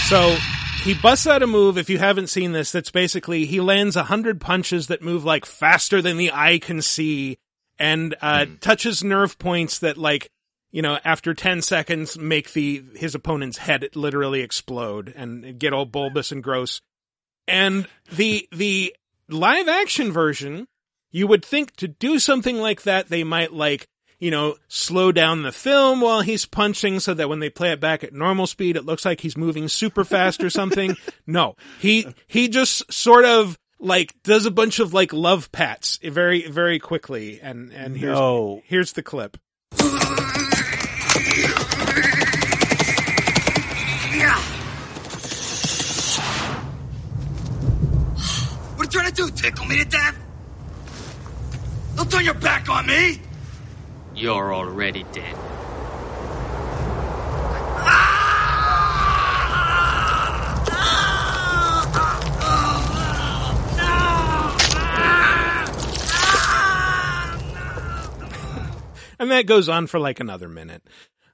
[0.08, 0.38] So
[0.84, 4.04] he busts out a move, if you haven't seen this, that's basically he lands a
[4.04, 7.38] hundred punches that move like faster than the eye can see
[7.80, 10.30] and uh, touches nerve points that like,
[10.72, 15.86] you know, after 10 seconds make the his opponent's head literally explode and get all
[15.86, 16.82] bulbous and gross.
[17.48, 18.94] And the the
[19.30, 20.68] live action version,
[21.12, 23.88] you would think to do something like that they might like
[24.24, 27.82] you know, slow down the film while he's punching so that when they play it
[27.82, 30.96] back at normal speed, it looks like he's moving super fast or something.
[31.28, 36.48] no, he, he just sort of like does a bunch of like love pats very,
[36.48, 37.42] very quickly.
[37.42, 38.62] And, and here's, No.
[38.66, 39.36] here's the clip.
[48.76, 49.30] What are you trying to do?
[49.32, 50.18] Tickle me to death?
[51.96, 53.20] Don't turn your back on me!
[54.16, 55.36] You're already dead.
[69.20, 70.84] And that goes on for like another minute.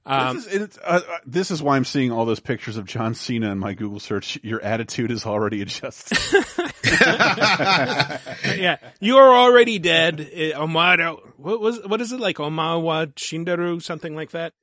[0.06, 3.14] Um, this, is, uh, uh, this, is, why I'm seeing all those pictures of John
[3.14, 4.38] Cena in my Google search.
[4.42, 6.18] Your attitude is already adjusted.
[6.84, 10.20] yeah, you are already dead.
[10.20, 12.36] Eh, it, Omaro, what was what is it like?
[12.36, 14.54] Omawa Shindaru, something like that.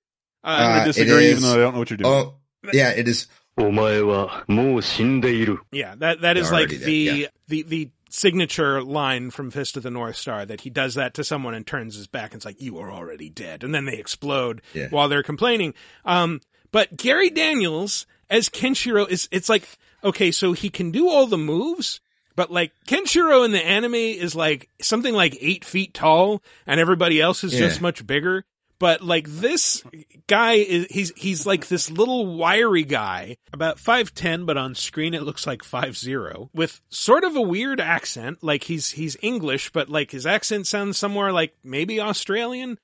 [0.44, 2.12] Uh, uh, I disagree, is, even though I don't know what you're doing.
[2.12, 2.36] Oh,
[2.74, 3.28] yeah, it is.
[3.60, 5.58] Omae wa mou shindeiru.
[5.72, 7.28] Yeah, that that is You're like the, yeah.
[7.48, 11.24] the the signature line from Fist of the North Star that he does that to
[11.24, 13.98] someone and turns his back and it's like you are already dead, and then they
[13.98, 14.88] explode Yeah.
[14.90, 15.74] while they're complaining.
[16.06, 16.42] Um,
[16.72, 19.68] but Gary Daniels as Kenshiro is it's like
[20.04, 22.00] okay, so he can do all the moves.
[22.36, 27.20] But like Kenshiro in the anime is like something like eight feet tall and everybody
[27.20, 28.46] else is just much bigger.
[28.80, 29.84] But like this
[30.28, 35.24] guy is, he's, he's like this little wiry guy, about 5'10, but on screen it
[35.24, 38.44] looks like 5'0 with sort of a weird accent.
[38.44, 42.78] Like he's, he's English, but like his accent sounds somewhere like maybe Australian.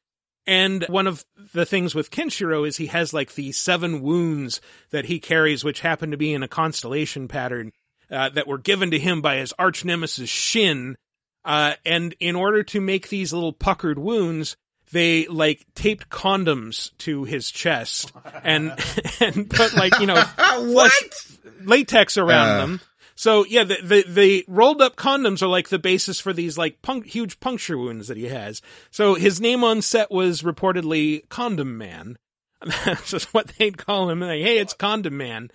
[0.45, 1.23] And one of
[1.53, 5.81] the things with Kenshiro is he has like the seven wounds that he carries, which
[5.81, 7.71] happen to be in a constellation pattern,
[8.11, 10.97] uh, that were given to him by his arch nemesis Shin.
[11.45, 14.57] Uh, and in order to make these little puckered wounds,
[14.93, 18.13] they like taped condoms to his chest
[18.43, 18.71] and
[19.19, 22.57] and put like you know flesh- latex around Uh.
[22.61, 22.81] them.
[23.15, 26.81] So yeah, the, the the rolled up condoms are like the basis for these like
[26.81, 28.61] punc- huge puncture wounds that he has.
[28.89, 32.17] So his name on set was reportedly Condom Man.
[32.85, 34.21] That's just what they'd call him.
[34.21, 35.51] Like, hey, it's Condom Man.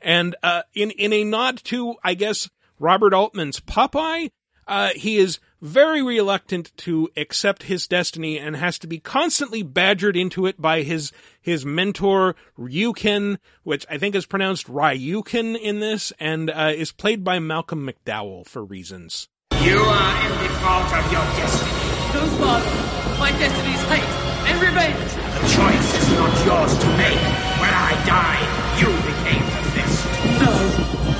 [0.00, 4.30] And uh, in in a nod to, I guess, Robert Altman's Popeye,
[4.66, 10.16] uh, he is very reluctant to accept his destiny and has to be constantly badgered
[10.16, 16.12] into it by his his mentor Ryuken, which I think is pronounced Ryuken in this,
[16.18, 19.28] and uh, is played by Malcolm McDowell for reasons.
[19.62, 21.72] You are in default of your destiny.
[22.14, 23.18] No, Father.
[23.18, 25.12] My destiny's hate and revenge.
[25.14, 27.22] The choice is not yours to make.
[27.62, 28.48] When I died,
[28.80, 30.02] you became the fist.
[30.42, 30.50] No.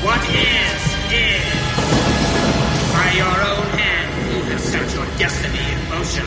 [0.03, 0.83] What is,
[1.15, 1.63] is.
[2.93, 3.52] By your own
[4.53, 6.27] have set your destiny in motion.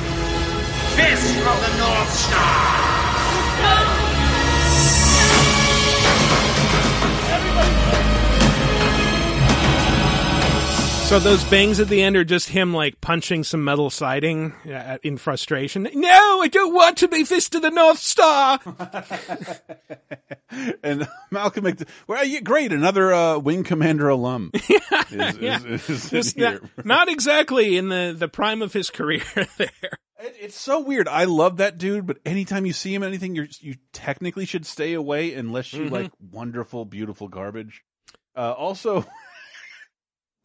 [0.95, 3.15] Fist of the North Star!
[11.15, 14.97] So those bangs at the end are just him like punching some metal siding uh,
[15.01, 15.87] in frustration.
[15.93, 18.59] No, I don't want to be Fist of the North Star.
[20.83, 24.51] and Malcolm McD- well, yeah, great, another uh, Wing Commander alum.
[24.53, 25.63] is, yeah.
[25.63, 26.61] is, is not, here.
[26.83, 29.23] not exactly in the, the prime of his career
[29.57, 29.69] there.
[30.19, 31.07] It- It's so weird.
[31.07, 34.93] I love that dude, but anytime you see him anything, you you technically should stay
[34.93, 35.91] away unless you Mhm.
[35.91, 37.83] like wonderful, beautiful garbage.
[38.35, 39.05] Uh, also,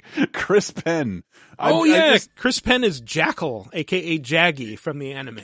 [0.32, 1.22] Chris Penn.
[1.58, 5.40] I- oh yeah, just- Chris Penn is Jackal, aka Jaggy from the anime.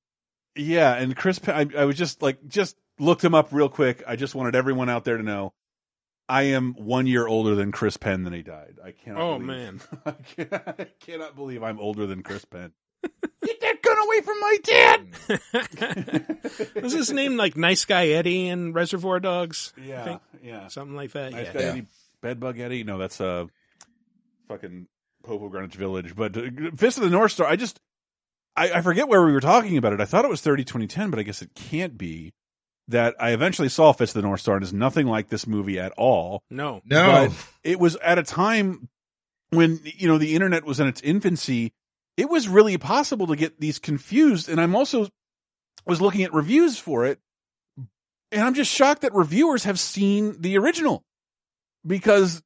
[0.56, 1.72] yeah, and Chris Penn.
[1.74, 4.02] I, I was just like just looked him up real quick.
[4.06, 5.52] I just wanted everyone out there to know.
[6.30, 8.74] I am one year older than Chris Penn than he died.
[8.84, 9.20] I cannot.
[9.22, 9.80] Oh, believe- man.
[10.06, 12.72] I, can't, I cannot believe I'm older than Chris Penn.
[13.44, 15.06] Get that gun away from my dad.
[16.82, 19.72] Was his name like Nice Guy Eddie in Reservoir Dogs?
[19.78, 20.20] I Yeah, think?
[20.42, 20.68] yeah.
[20.68, 21.32] something like that.
[21.32, 21.52] Nice yeah.
[21.52, 21.86] guy Eddie,
[22.20, 22.82] Bedbug Eddie.
[22.84, 23.46] No, that's uh,
[24.48, 24.86] fucking
[25.22, 26.42] Popo Greenwich Village, but uh,
[26.76, 27.46] Fist of the North Star.
[27.46, 27.80] I just
[28.56, 30.00] I, I forget where we were talking about it.
[30.00, 32.32] I thought it was 30 2010, but I guess it can't be.
[32.88, 35.78] That I eventually saw Fist of the North Star and is nothing like this movie
[35.78, 36.42] at all.
[36.48, 36.80] No.
[36.86, 37.28] No.
[37.28, 38.88] But it was at a time
[39.50, 41.72] when you know the internet was in its infancy.
[42.16, 45.08] It was really possible to get these confused, and I'm also
[45.86, 47.20] was looking at reviews for it,
[48.32, 51.04] and I'm just shocked that reviewers have seen the original
[51.86, 52.42] because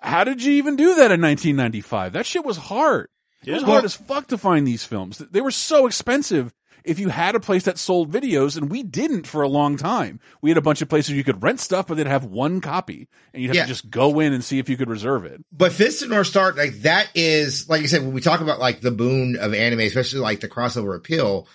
[0.00, 2.12] how did you even do that in 1995?
[2.12, 3.08] That shit was hard.
[3.44, 5.18] It was hard as fuck to find these films.
[5.18, 6.52] They were so expensive.
[6.82, 10.18] If you had a place that sold videos, and we didn't for a long time,
[10.40, 13.06] we had a bunch of places you could rent stuff, but they'd have one copy,
[13.34, 13.62] and you'd have Yeah.
[13.64, 15.44] to just go in and see if you could reserve it.
[15.52, 18.60] But Fist of North Star, like that is, like I said, when we talk about
[18.60, 21.46] like the boon of anime, especially like the crossover appeal,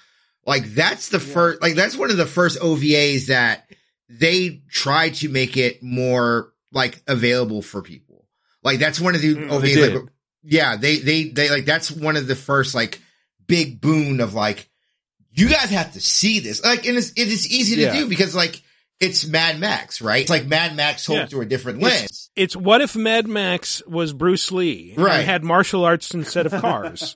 [0.45, 3.67] like that's the first, like that's one of the first OVAs that
[4.07, 8.04] they tried to make it more like available for people.
[8.65, 9.73] Like that's one of the they OVAs.
[9.73, 9.93] did.
[9.95, 10.09] Like,
[10.43, 12.99] yeah, they, they, they like, that's one of the first like
[13.47, 14.69] big boon of like,
[15.31, 16.63] you guys have to see this.
[16.63, 17.93] Like, and it's, it is easy to Yeah.
[17.93, 18.61] do because like,
[18.99, 20.21] it's Mad Max, right?
[20.21, 21.25] It's like Mad Max told Yeah.
[21.27, 22.03] through a different lens.
[22.03, 25.17] It's, it's what if Mad Max was Bruce Lee Right.
[25.19, 27.15] and had martial arts instead of cars.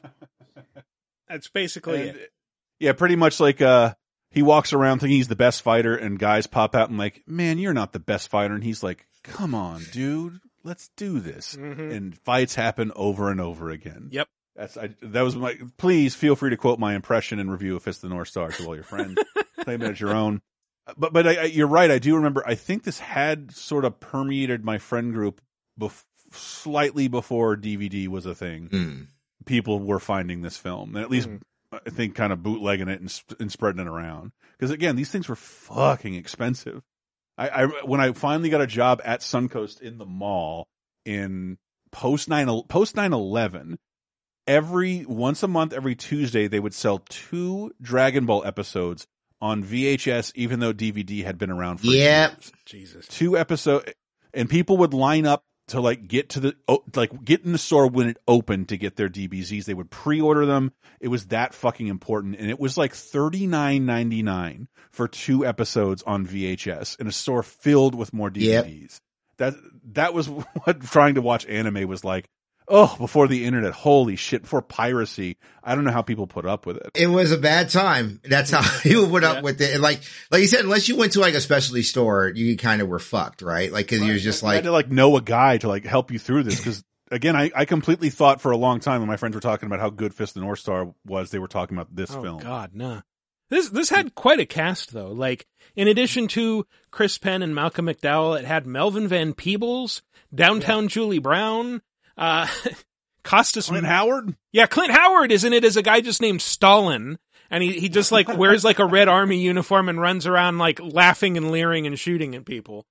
[1.29, 2.31] That's basically And- it.
[2.79, 3.93] Yeah, pretty much like uh
[4.31, 7.57] he walks around thinking he's the best fighter and guys pop out and like, "Man,
[7.57, 10.39] you're not the best fighter." And he's like, "Come on, dude.
[10.63, 11.91] Let's do this." Mhm.
[11.91, 14.09] And fights happen over and over again.
[14.11, 14.27] Yep.
[14.55, 17.83] That's I that was my please feel free to quote my impression and review of
[17.83, 19.15] Fist of the North Star to all your friends.
[19.61, 20.41] Claim it as your own.
[20.97, 21.91] But but I, I, you're right.
[21.91, 22.43] I do remember.
[22.45, 25.39] I think this had sort of permeated my friend group
[25.79, 28.69] bef- slightly before DVD was a thing.
[28.69, 29.07] Mm.
[29.45, 31.29] People were finding this film, and at least
[31.71, 34.31] I think kind of bootlegging it and, sp- and spreading it around.
[34.57, 36.81] Because again, these things were fucking expensive.
[37.39, 40.67] I, I when I finally got a job at Suncoast in the mall
[41.05, 41.57] in
[41.91, 43.79] post nine post nine eleven,
[44.45, 49.07] every once a month, every Tuesday, they would sell two Dragon Ball episodes
[49.41, 52.31] on VHS, even though DVD had been around for Yep.
[52.31, 52.51] years.
[52.65, 53.07] Jesus.
[53.07, 53.93] Two episode,
[54.33, 56.55] and people would line up to like get to the
[56.95, 59.65] like get in the store when it opened to get their DBZs.
[59.65, 60.71] They would pre-order them.
[60.99, 65.45] It was that fucking important, and it was like thirty nine ninety nine for two
[65.45, 68.65] episodes on VHS in a store filled with more Yep.
[68.65, 68.99] DVDs.
[69.37, 69.53] That
[69.93, 70.27] that was
[70.63, 72.27] what trying to watch anime was like.
[72.71, 74.43] Oh, before the internet, holy shit!
[74.43, 76.91] Before piracy, I don't know how people put up with it.
[76.93, 78.21] it was a bad time.
[78.23, 79.41] That's how you put up Yeah.
[79.41, 79.73] with it.
[79.73, 80.01] And like,
[80.31, 82.99] like you said, unless you went to like a specialty store, you kind of were
[82.99, 83.71] fucked, right?
[83.71, 86.11] Like, cause you're just I had like, to like know a guy to like help
[86.11, 89.17] you through this because again, I, I completely thought for a long time when my
[89.17, 91.75] friends were talking about how good Fist of the North Star was, they were talking
[91.75, 92.37] about this Oh film.
[92.39, 93.01] God, nah.
[93.49, 95.07] This this had quite a cast though.
[95.11, 100.03] Like in addition to Chris Penn and Malcolm McDowell, it had Melvin Van Peebles,
[100.35, 101.81] Downtown Julie Brown,
[102.19, 102.47] uh,
[103.23, 104.35] Costas Clint Howard.
[104.51, 107.17] Yeah, Clint Howard is in it as a guy just named Stalin.
[107.49, 110.79] And he, he just like wears like a red army uniform and runs around like
[110.79, 112.85] laughing and leering and shooting at people.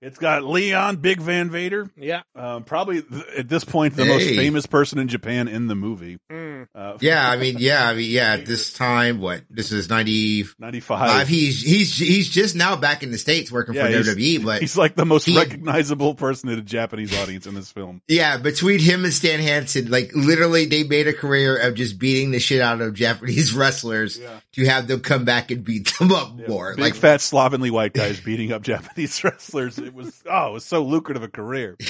[0.00, 1.90] It's got Leon Big Van Vader.
[1.96, 2.22] Yeah.
[2.36, 6.18] Um, probably th- at this point the most famous person in Japan in the movie.
[6.30, 6.68] Mm.
[6.72, 10.44] Uh, yeah, I mean, yeah, I mean, yeah, at this time, what, this is 90,
[10.58, 11.26] 95.
[11.26, 14.60] he's, he's, he's just now back in the States working Yeah, for he's- WWE, but
[14.60, 18.00] He's like the most he- recognizable person in a Japanese audience in this film.
[18.08, 22.30] yeah, between him and Stan Hansen, like literally they made a career of just beating
[22.30, 24.20] the shit out of Japanese wrestlers
[24.52, 26.76] to have them come back and beat them up more.
[26.76, 29.80] Big Like, fat slovenly white guys beating up Japanese wrestlers.
[29.88, 31.76] It was oh, it was so lucrative a career.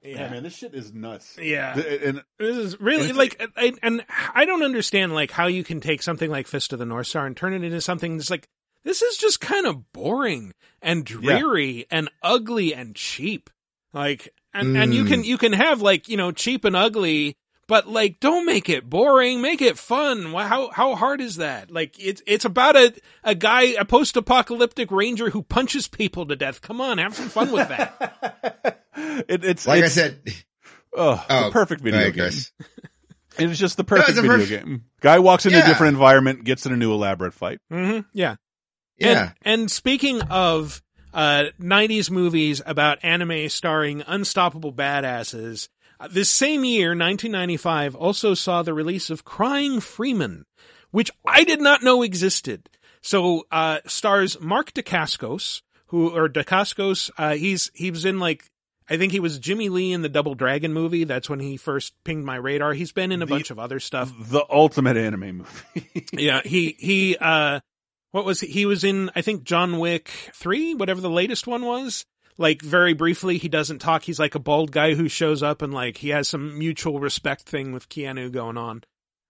[0.00, 1.36] Yeah, man, this shit is nuts.
[1.42, 1.74] Yeah.
[1.74, 5.64] The- and This is really And like, I, and I don't understand like how you
[5.64, 8.30] can take something like Fist of the North Star and turn it into something that's
[8.30, 8.46] like,
[8.84, 13.50] this is just kind of boring and dreary and ugly and cheap.
[13.92, 15.08] Like, and, and you Mm.
[15.08, 17.36] can, you can have like, you know, cheap and ugly,
[17.68, 20.24] but like, don't make it boring, make it fun.
[20.32, 21.70] How, how hard is that?
[21.70, 22.92] Like, it's, it's about a,
[23.22, 26.60] a guy, a post-apocalyptic ranger who punches people to death.
[26.62, 28.82] Come on, have some fun with that.
[29.28, 30.20] it, it's like it's, I said,
[30.96, 32.24] oh, Oh, the perfect video go ahead, game.
[32.24, 32.52] Chris.
[33.38, 34.84] It was just the perfect it's a video perf- game.
[35.00, 35.64] Guy walks into Yeah.
[35.64, 37.60] a different environment, gets in a new elaborate fight.
[37.70, 38.34] hmm Yeah.
[38.98, 39.30] Yeah.
[39.44, 40.82] And, and speaking of
[41.14, 45.77] uh, 90s movies about anime starring unstoppable badasses, uh,
[46.10, 50.44] this same year, 1995, also saw the release of Crying Freeman,
[50.90, 52.68] which I did not know existed.
[53.02, 58.44] So, uh, stars Mark Dacascos, who, or Dacascos, uh, he's, he was in like,
[58.90, 61.04] I think he was Jimmy Lee in the Double Dragon movie.
[61.04, 62.72] That's when he first pinged my radar.
[62.72, 64.10] He's been in a The- bunch of other stuff.
[64.18, 66.06] The ultimate anime movie.
[66.12, 67.60] yeah, he he uh
[68.12, 71.66] what was he, he was in I think John Wick 3, whatever the latest one
[71.66, 72.06] was.
[72.38, 74.04] Like very briefly, he doesn't talk.
[74.04, 77.42] He's like a bald guy who shows up and like he has some mutual respect
[77.42, 78.84] thing with Keanu going on.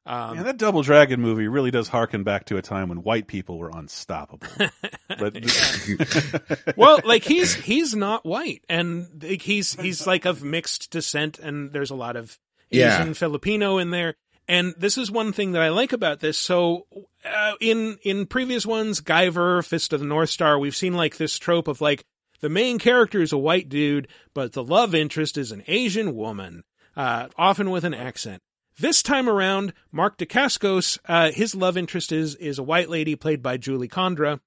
[0.05, 3.27] Um, yeah, that Double Dragon movie really does harken back to a time when white
[3.27, 4.47] people were unstoppable.
[5.19, 5.37] but
[6.77, 11.73] well, like he's he's not white, and like, he's he's like of mixed descent, and
[11.73, 12.39] there's a lot of
[12.71, 13.13] Asian Yeah.
[13.13, 14.15] Filipino in there.
[14.51, 16.39] And this is one thing that I like about this.
[16.39, 16.87] So,
[17.23, 21.39] uh, in in previous ones, Guyver, Fist of the North Star, we've seen like this
[21.39, 22.03] trope of like
[22.41, 26.65] the main character is a white dude, but the love interest is an Asian woman,
[26.97, 28.43] uh, often with an accent.
[28.79, 33.43] This time around, Mark Dacascos, uh, his love interest is is a white lady played
[33.43, 34.39] by Julie Condra,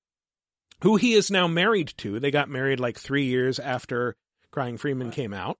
[0.83, 2.19] who he is now married to.
[2.19, 4.15] They got married like three years after
[4.49, 5.57] Crying Freeman came out.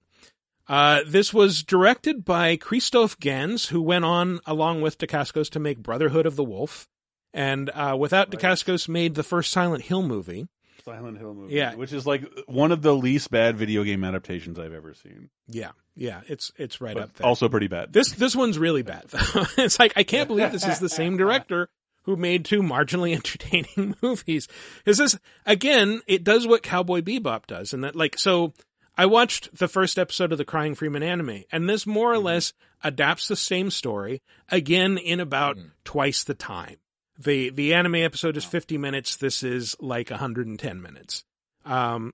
[0.68, 5.80] Uh, this was directed by Christoph Gans, who went on along with Dacascos to make
[5.80, 6.88] Brotherhood of the Wolf,
[7.34, 10.48] and uh, without Dacascos made the first Silent Hill movie.
[10.84, 11.76] Silent Hill movie, Yeah.
[11.76, 15.30] which is like one of the least bad video game adaptations I've ever seen.
[15.48, 17.28] Yeah, yeah, it's it's right But up there.
[17.28, 17.94] Also pretty bad.
[17.94, 19.06] This this one's really bad.
[19.10, 19.46] though.
[19.58, 21.70] it's like I can't believe this is the same director
[22.04, 24.48] who made two marginally entertaining movies.
[24.86, 26.02] Is this again?
[26.08, 28.54] It does what Cowboy Bebop does, and that like so.
[28.98, 32.26] I watched the first episode of the Crying Freeman anime, and this more or mm-hmm.
[32.26, 32.54] less
[32.84, 35.70] adapts the same story again in about mm-hmm.
[35.86, 36.76] twice the time.
[37.18, 39.16] The The anime episode is fifty minutes.
[39.16, 41.24] This is like one hundred and ten minutes,
[41.66, 42.14] um,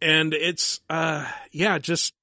[0.00, 2.14] and it's uh yeah, just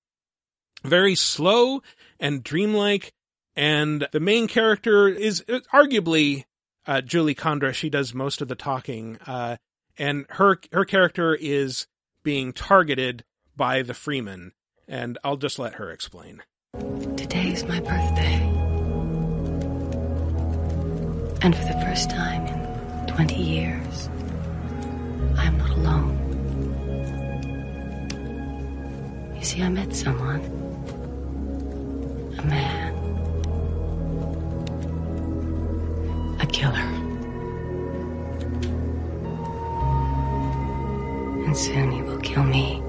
[0.84, 1.82] very slow
[2.20, 3.14] and dreamlike.
[3.56, 6.46] And the main character is uh, arguably
[6.88, 7.74] uh, Julie Condra.
[7.74, 9.58] She does most of the talking, uh,
[9.98, 11.88] and her her character is
[12.24, 13.24] being targeted
[13.56, 14.54] by the Freeman.
[14.88, 16.42] And I'll just let her explain.
[17.16, 18.19] Today is my birthday.
[21.42, 24.10] And for the first time in 20 years,
[25.38, 26.16] I am not alone.
[29.38, 30.42] You see, I met someone.
[32.38, 32.94] A man.
[36.42, 36.76] A killer.
[41.46, 42.84] And soon he will kill me.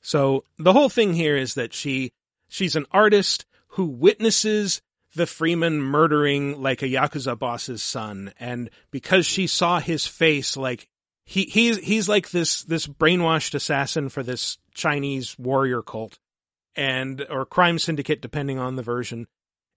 [0.00, 2.12] So the whole thing here is that she
[2.48, 4.80] she's an artist who witnesses
[5.14, 10.88] the Freeman murdering like a yakuza boss's son, and because she saw his face, like
[11.24, 16.18] he he's he's like this this brainwashed assassin for this Chinese warrior cult,
[16.76, 19.26] and or crime syndicate depending on the version,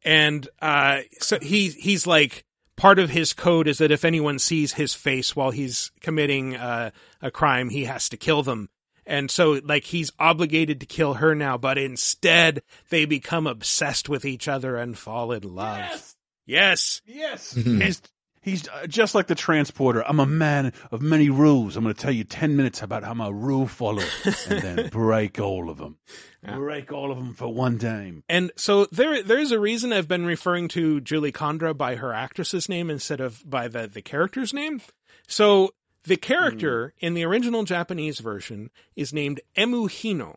[0.04, 4.74] and uh, so he he's like part of his code is that if anyone sees
[4.74, 8.70] his face while he's committing uh, a crime, he has to kill them.
[9.06, 14.26] And so, like, he's obligated to kill her now, but instead they become obsessed with
[14.26, 15.78] each other and fall in love.
[15.78, 16.16] Yes.
[16.46, 17.02] Yes.
[17.06, 17.54] yes.
[17.54, 18.02] he's
[18.44, 20.04] he's uh, just like the transporter.
[20.06, 21.76] I'm a man of many rules.
[21.76, 24.04] I'm going to tell you 10 minutes about how my rule follow
[24.50, 25.98] and then break all of them.
[26.46, 28.24] Break all of them for one time.
[28.28, 32.68] And so there, there's a reason I've been referring to Julie Condra by her actress's
[32.68, 34.82] name instead of by the, the character's name.
[35.26, 35.74] So
[36.04, 40.36] the character in the original Japanese version is named Emu Hino.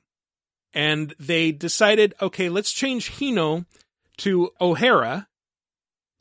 [0.72, 3.64] And they decided, okay, let's change Hino
[4.18, 5.28] to O'Hara.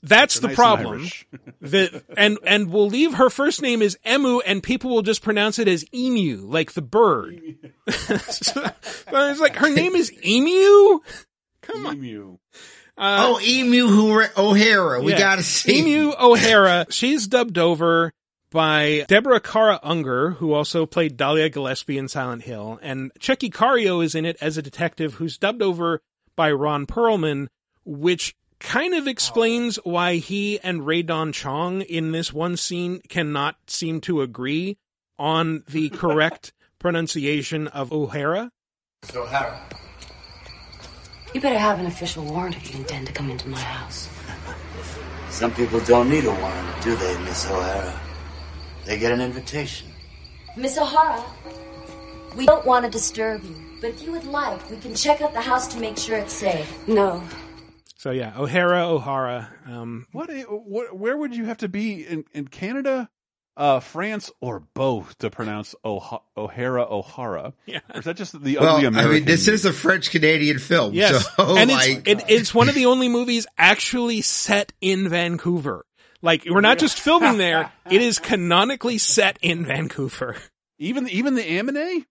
[0.02, 1.00] That's They're the nice problem.
[1.00, 1.28] Irish.
[1.62, 5.60] the, and, and we'll leave her first name is Emu and people will just pronounce
[5.60, 7.40] it as emu, like the bird.
[7.90, 8.62] so,
[9.12, 11.00] but it's like, her name is Emu?
[11.62, 11.98] Come on.
[11.98, 12.38] Emu.
[12.98, 15.02] Uh, oh, Emu O'Hara.
[15.02, 15.20] We yeah.
[15.20, 15.80] gotta see.
[15.80, 16.86] Emu O'Hara.
[16.90, 18.14] She's dubbed over
[18.56, 24.02] by Deborah Kara Unger, who also played Dahlia Gillespie in Silent Hill, and Tchéky Karyo
[24.02, 26.02] is in it as a detective who's dubbed over
[26.38, 27.50] by Ron Perlman,
[27.84, 33.58] which kind of explains why he and Rae Dawn Chong in this one scene cannot
[33.68, 34.78] seem to agree
[35.20, 38.52] on the correct pronunciation of O'Hara.
[39.04, 39.60] So, Hara,
[41.34, 44.08] You better have an official warrant if you intend to come into my house.
[45.30, 48.05] Some people don't need a warrant, do they, Miss O'Hara?
[48.86, 49.88] They get an invitation.
[50.56, 51.24] Miss O'Hara,
[52.36, 55.34] we don't want to disturb you, but if you would like, we can check out
[55.34, 56.88] the house to make sure it's safe.
[56.88, 57.22] No.
[57.98, 59.50] So yeah, O'Hara, O'Hara.
[59.68, 63.10] Um, What, what, where would you have to be in, in Canada,
[63.58, 67.54] uh, France, or both to pronounce O'Ha- O'Hara O'Hara?
[67.66, 67.80] Yeah.
[67.92, 70.94] Or is that just the Well, ugly I mean, this is a French Canadian film.
[70.94, 75.10] Yes, So, and like, it's it, it's one of the only movies actually set in
[75.10, 75.86] Vancouver.
[76.26, 80.36] Like we're not just filming there; it is canonically set in Vancouver.
[80.80, 82.06] even even the anime.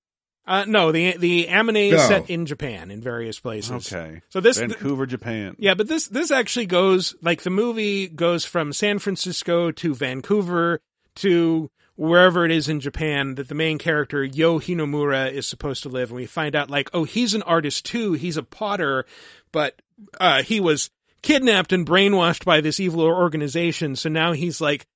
[0.46, 3.92] Uh, no, the the anime is set in Japan in various places.
[3.92, 4.20] Okay.
[4.28, 5.56] so this Vancouver, Japan.
[5.58, 10.80] yeah, but this this actually goes like the movie goes from San Francisco to Vancouver
[11.16, 15.88] to wherever it is in Japan that the main character Yo Hinomura is supposed to
[15.88, 18.12] live, and we find out like, oh, he's an artist too.
[18.12, 19.06] He's a potter,
[19.50, 19.80] but
[20.20, 20.90] uh, he was
[21.24, 23.96] kidnapped and brainwashed by this evil organization.
[23.96, 24.86] So now he's like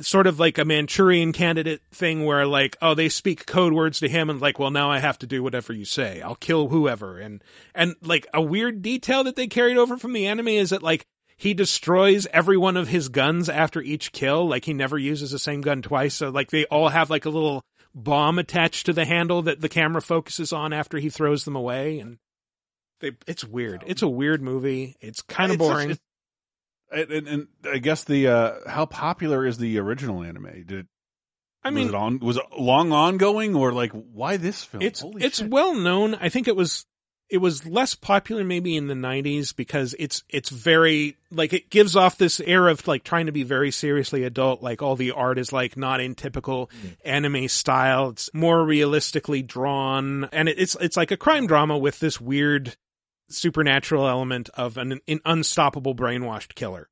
[0.00, 4.08] sort of like a Manchurian candidate thing where like, oh, they speak code words to
[4.08, 6.22] him and like, well, now I have to do whatever you say.
[6.22, 7.18] I'll kill whoever.
[7.18, 7.44] And,
[7.74, 11.04] and like a weird detail that they carried over from the anime is that like
[11.36, 14.48] he destroys every one of his guns after each kill.
[14.48, 16.14] Like he never uses the same gun twice.
[16.14, 17.62] So like they all have like a little
[17.94, 21.98] bomb attached to the handle that the camera focuses on after he throws them away.
[21.98, 22.16] And
[23.00, 23.84] they, it's weird.
[23.86, 24.96] It's a weird movie.
[25.00, 25.90] It's kind of boring.
[25.90, 25.98] it's-
[26.90, 30.64] and, and, and I guess the uh how popular is the original anime?
[30.66, 30.86] Did it,
[31.62, 34.82] I mean- was it on was it long ongoing or like why this film?
[34.82, 35.50] It's Holy it's shit.
[35.50, 36.14] well known.
[36.14, 36.86] I think it was
[37.28, 41.94] it was less popular maybe in the 90s because it's it's very like it gives
[41.94, 45.36] off this air of like trying to be very seriously adult like all the art
[45.38, 46.70] is like not in typical
[47.04, 52.00] anime style it's more realistically drawn and it, it's it's like a crime drama with
[52.00, 52.74] this weird
[53.28, 56.88] supernatural element of an, an unstoppable brainwashed killer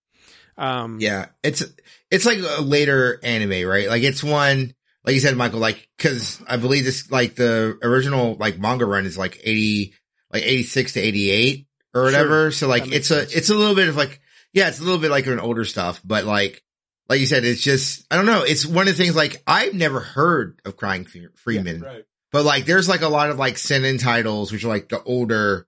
[0.59, 1.65] um Yeah, it's
[2.11, 3.89] it's like a later anime, right?
[3.89, 4.75] Like it's one,
[5.05, 9.07] like you said, Michael, like because I believe this, like the original like manga run
[9.07, 9.95] is like eighty,
[10.33, 12.51] like eighty six to eighty eight or whatever.
[12.51, 12.53] Sure.
[12.53, 14.21] So like it's a it's a little bit of like
[14.53, 16.63] yeah, it's a little bit like an older stuff, but like
[17.09, 18.43] like you said, it's just I don't know.
[18.43, 22.05] It's one of the things like I've never heard of Crying Freeman, right.
[22.33, 25.67] but like there's like a lot of like seinen titles, which are like the older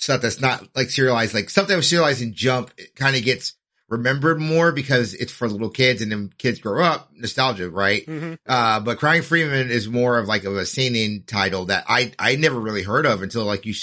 [0.00, 2.70] stuff that's not like serialized, like stuff that was serialized in Jump.
[2.78, 3.54] It kind of gets
[3.88, 8.06] remembered more because it's for little kids and then kids grow up nostalgia, right?
[8.06, 8.38] Mhm.
[8.46, 12.36] Uh, but Crying Freeman is more of like of a seinen title that I, I
[12.36, 13.74] never really heard of until like you,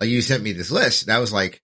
[0.00, 1.06] like you sent me this list.
[1.06, 1.62] That was like,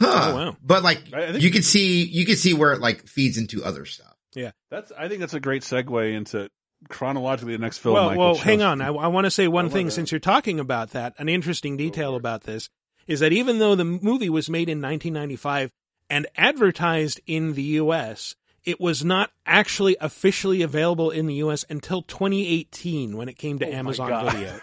[0.00, 0.06] huh.
[0.32, 0.56] Oh, wow.
[0.62, 3.38] But like I- I think- you could see, you could see where it like feeds
[3.38, 4.14] into other stuff.
[4.34, 6.48] yeah That's I think that's a great segue into
[6.88, 7.94] chronologically the next film.
[7.94, 8.42] Well, Michael well, chose.
[8.44, 8.80] hang on.
[8.82, 11.14] I, I want to say one thing since you're talking about that.
[11.18, 12.68] An interesting detail about this
[13.10, 15.72] is that even though the movie was made in 1995
[16.08, 21.64] and advertised in the U.S., it was not actually officially available in the U.S.
[21.68, 24.60] until 2018 when it came to Oh Amazon Video,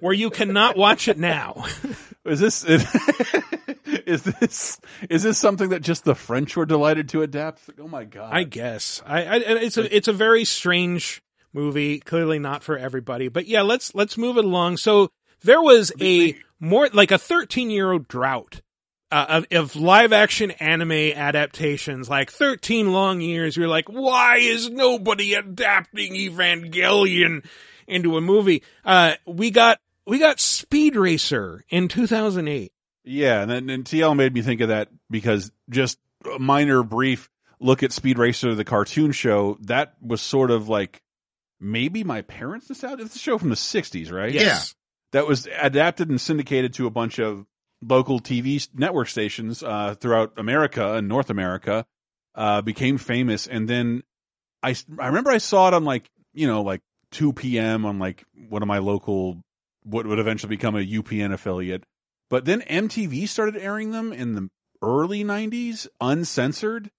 [0.00, 1.66] where you cannot watch it now.
[2.24, 2.64] Is this
[3.84, 4.80] is this
[5.10, 7.60] is this something that just the French were delighted to adapt?
[7.78, 8.30] Oh my god!
[8.32, 9.02] I guess.
[9.04, 11.22] I, I it's a it's a very strange
[11.52, 12.00] movie.
[12.00, 13.28] Clearly not for everybody.
[13.28, 14.78] But yeah, let's let's move it along.
[14.78, 15.10] So
[15.44, 18.60] there was a more like a 13 year old drought.
[19.12, 24.68] Uh, of, of live action anime adaptations, like 13 long years, you're like, why is
[24.70, 27.44] nobody adapting Evangelion
[27.86, 28.64] into a movie?
[28.84, 32.72] Uh, we got, we got Speed Racer in 2008.
[33.04, 35.98] Yeah, and then and TL made me think of that because just
[36.34, 37.30] a minor brief
[37.60, 41.02] look at Speed Racer, the cartoon show, that was sort of like
[41.60, 43.04] maybe my parents' nostalgia.
[43.04, 44.32] It's a show from the '60s, right?
[44.32, 44.74] Yes.
[45.14, 47.46] That was adapted and syndicated to a bunch of
[47.80, 51.86] local TV network stations uh, throughout America and North America.
[52.34, 54.02] Uh, became famous, and then
[54.60, 56.80] I I remember I saw it on like you know like
[57.12, 57.86] 2 p.m.
[57.86, 59.40] on like one of my local
[59.84, 61.84] what would eventually become a UPN affiliate.
[62.28, 64.48] But then MTV started airing them in the
[64.82, 66.90] early 90s uncensored.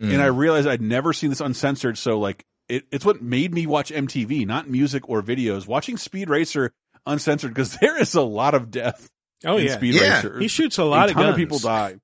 [0.00, 0.14] Mm.
[0.14, 1.96] And I realized I'd never seen this uncensored.
[1.96, 5.68] So like it, it's what made me watch MTV, not music or videos.
[5.68, 6.72] Watching Speed Racer
[7.06, 9.08] uncensored because there is a lot of death.
[9.44, 9.76] Oh in yeah.
[9.76, 10.16] Speed Yeah.
[10.16, 10.38] Racer.
[10.40, 11.30] He shoots a lot a of ton guns.
[11.34, 11.96] of people die.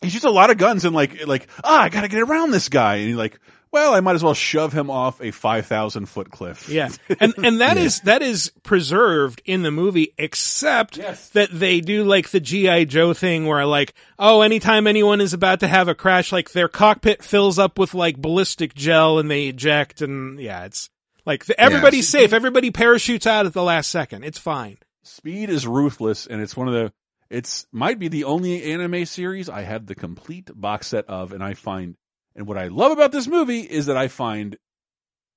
[0.00, 2.68] He shoots a lot of guns and like like ah, I gotta get around this
[2.68, 2.96] guy.
[2.96, 3.38] And he's like,
[3.72, 6.68] well, I might as well shove him off a five thousand foot cliff.
[6.68, 6.90] Yeah.
[7.20, 10.96] And and that is that is preserved in the movie except
[11.32, 15.60] that they do like the GI Joe thing where like oh anytime anyone is about
[15.60, 19.46] to have a crash like their cockpit fills up with like ballistic gel and they
[19.46, 20.90] eject and yeah it's
[21.24, 24.78] like the, everybody's safe everybody parachutes out at the last second it's fine.
[25.04, 26.92] Speed is ruthless, and it's one of the.
[27.28, 31.42] It's might be the only anime series I have the complete box set of, and
[31.42, 31.96] I find.
[32.36, 34.56] And what I love about this movie is that I find.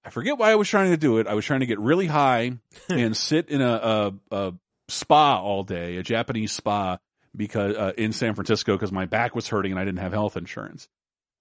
[0.03, 1.25] I forget why I was trying to do it.
[1.25, 2.59] I was trying to get really high
[2.89, 4.53] and sit in a, a, a
[4.87, 6.99] spa all day, a Japanese spa,
[7.35, 10.37] because uh, in San Francisco because my back was hurting and I didn't have health
[10.37, 10.87] insurance.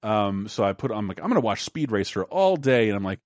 [0.02, 3.04] Um, so I put I'm like I'm gonna watch Speed Racer all day, and I'm
[3.04, 3.20] like,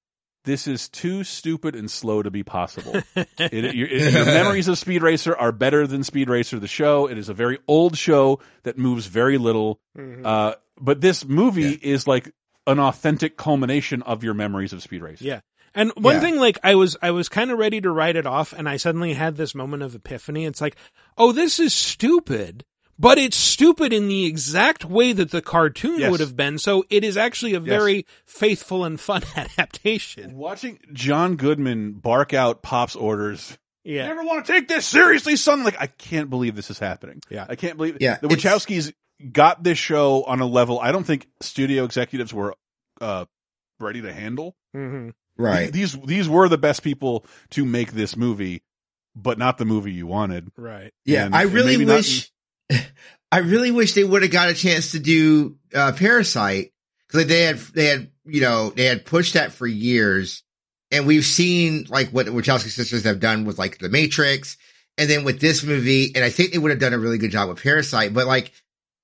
[0.44, 2.94] this is too stupid and slow to be possible.
[3.16, 7.06] it, your, it- your memories of Speed Racer are better than Speed Racer the show.
[7.08, 9.80] It is a very old show that moves very little.
[9.96, 10.24] Mhm.
[10.24, 12.32] Uh, but this movie is like
[12.66, 15.24] an authentic culmination of your memories of Speed Racer.
[15.24, 15.40] Yeah.
[15.74, 16.20] And one Yeah.
[16.20, 18.78] thing, like, I was, I was kind of ready to write it off and I
[18.78, 20.44] suddenly had this moment of epiphany.
[20.46, 20.76] It's like,
[21.16, 22.64] oh, this is stupid,
[22.98, 26.10] but it's stupid in the exact way that the cartoon Yes.
[26.10, 26.58] would have been.
[26.58, 27.68] So it is actually a Yes.
[27.68, 30.34] very faithful and fun adaptation.
[30.36, 33.56] Watching John Goodman bark out Pop's orders.
[33.84, 34.02] Yeah.
[34.02, 35.62] You never want to take this seriously, son.
[35.64, 37.22] Like, I can't believe this is happening.
[37.30, 37.46] Yeah.
[37.48, 38.02] I can't believe it.
[38.02, 38.92] Yeah, The Wachowskis
[39.32, 42.54] got this show on a level I don't think studio executives were,
[43.00, 43.24] uh,
[43.80, 44.56] ready to handle.
[44.76, 45.10] Mm-hmm.
[45.42, 45.72] Right.
[45.72, 48.62] These, these were the best people to make this movie,
[49.14, 50.50] but not the movie you wanted.
[50.56, 50.92] Right.
[51.04, 52.30] Yeah, And- I really maybe not- wish,
[53.32, 56.72] I really wish they would have got a chance to do uh, Parasite
[57.06, 60.42] because they had they had you know they had pushed that for years,
[60.90, 64.56] and we've seen like what the Wachowski sisters have done with like The Matrix,
[64.96, 67.30] and then with this movie, and I think they would have done a really good
[67.30, 68.14] job with Parasite.
[68.14, 68.52] But like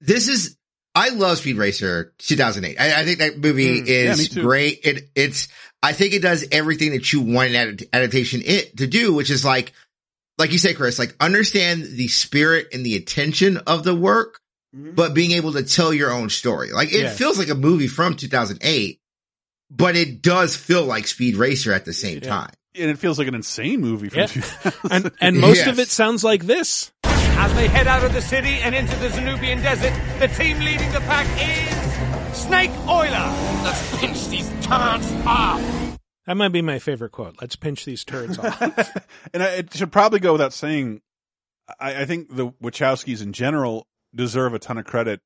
[0.00, 0.56] this is,
[0.94, 2.78] I love Speed Racer 2008.
[2.78, 4.40] I, I think that movie Mm, is too.
[4.40, 4.80] great.
[4.84, 5.48] It it's
[5.82, 9.30] I think it does everything that you want an adap- adaptation it to do, which
[9.30, 9.72] is like
[10.38, 14.40] like you say, Chris, like understand the spirit and the intention of the work,
[14.74, 14.94] mm-hmm.
[14.94, 16.72] but being able to tell your own story.
[16.72, 17.10] Like it Yeah.
[17.10, 19.00] feels like a movie from 2008,
[19.70, 22.50] but it does feel like Speed Racer at the same time.
[22.76, 24.26] And it feels like an insane movie from Yeah.
[24.26, 24.80] 2000.
[24.90, 26.90] And and most of it sounds like this.
[27.36, 30.90] As they head out of the city and into the Zanubian desert, the team leading
[30.92, 33.32] the pack is Snake Oiler.
[33.64, 35.93] Let's pinch these turds off.
[36.26, 37.36] That might be my favorite quote.
[37.40, 38.60] Let's pinch these turds off.
[39.34, 41.02] and I, it should probably go without saying,
[41.78, 45.20] I, I think the Wachowskis in general deserve a ton of credit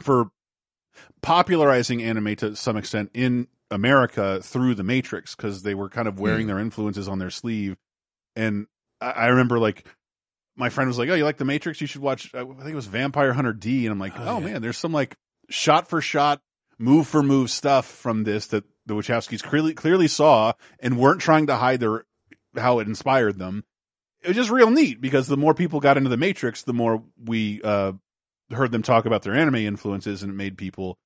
[0.00, 0.30] for
[1.22, 6.20] popularizing anime to some extent in America through the Matrix because they were kind of
[6.20, 6.48] wearing Mm.
[6.48, 7.76] their influences on their sleeve.
[8.36, 8.66] And
[9.00, 9.86] I, I remember like
[10.56, 11.80] my friend was like, "Oh, you like the Matrix?
[11.80, 14.60] You should watch." I think it was Vampire Hunter D, and I'm like, "Oh, man,
[14.60, 15.16] there's some like
[15.48, 16.40] shot for shot,
[16.78, 21.46] move for move stuff from this that the Wachowskis clearly clearly saw and weren't trying
[21.46, 22.04] to hide their
[22.56, 23.64] how it inspired them."
[24.22, 27.02] It was just real neat because the more people got into the Matrix, the more
[27.22, 27.92] we uh,
[28.52, 30.98] heard them talk about their anime influences, and it made people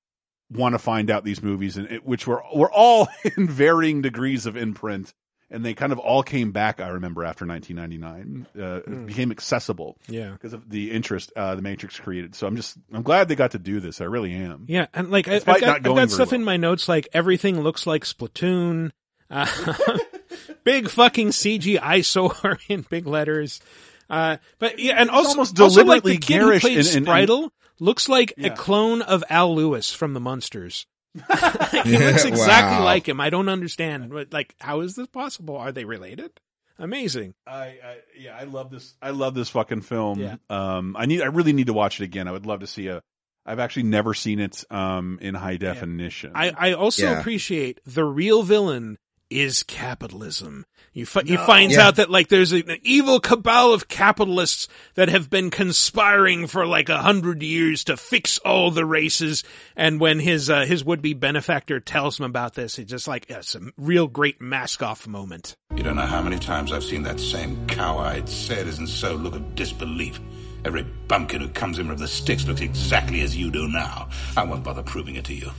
[0.50, 4.46] want to find out these movies, and it, which were were all in varying degrees
[4.46, 5.14] of imprint,
[5.50, 6.80] and they kind of all came back.
[6.80, 9.06] I remember after 1999, uh, Hmm.
[9.06, 10.30] became accessible, Yeah.
[10.30, 12.34] because of the interest uh, the Matrix created.
[12.34, 14.00] So I'm just I'm glad they got to do this.
[14.00, 14.64] I really am.
[14.68, 16.40] Yeah, and like I, I've got, I've got stuff well.
[16.40, 18.90] in my notes like everything looks like Splatoon.
[19.30, 19.46] Uh,
[20.64, 23.60] big fucking CGI sword in big letters.
[24.08, 26.78] Uh, but yeah, and It's also, almost also like deliberately the kid who garish played
[26.78, 28.52] and- and- and- looks like Yeah.
[28.52, 30.86] a clone of Al Lewis from the Munsters.
[31.84, 32.84] he looks exactly Wow.
[32.84, 33.20] like him.
[33.20, 34.10] I don't understand.
[34.10, 35.56] But like, how is this possible?
[35.56, 36.30] Are they related?
[36.78, 37.34] Amazing.
[37.46, 38.94] I, I yeah, I love this.
[39.00, 40.20] I love this fucking film.
[40.20, 40.36] Yeah.
[40.50, 42.28] Um, I need, I really need to watch it again.
[42.28, 43.02] I would love to see a.
[43.46, 46.32] I've actually never seen it um in high definition.
[46.34, 47.20] I, I also Yeah.
[47.20, 48.98] appreciate the real villain
[49.30, 50.66] is capitalism.
[50.92, 51.88] You fi- he finds Yeah.
[51.88, 56.88] out that like there's an evil cabal of capitalists that have been conspiring for like
[56.88, 59.44] a hundred years to fix all the races.
[59.76, 63.26] And when his uh, his would be benefactor tells him about this, it's just like
[63.28, 65.56] it's a real great mask off moment.
[65.76, 70.18] You don't know how many times I've seen that same cow-eyed, say-it-isn't-so look of disbelief.
[70.64, 74.08] Every bumpkin who comes in with the sticks looks exactly as you do now.
[74.36, 75.50] I won't bother proving it to you.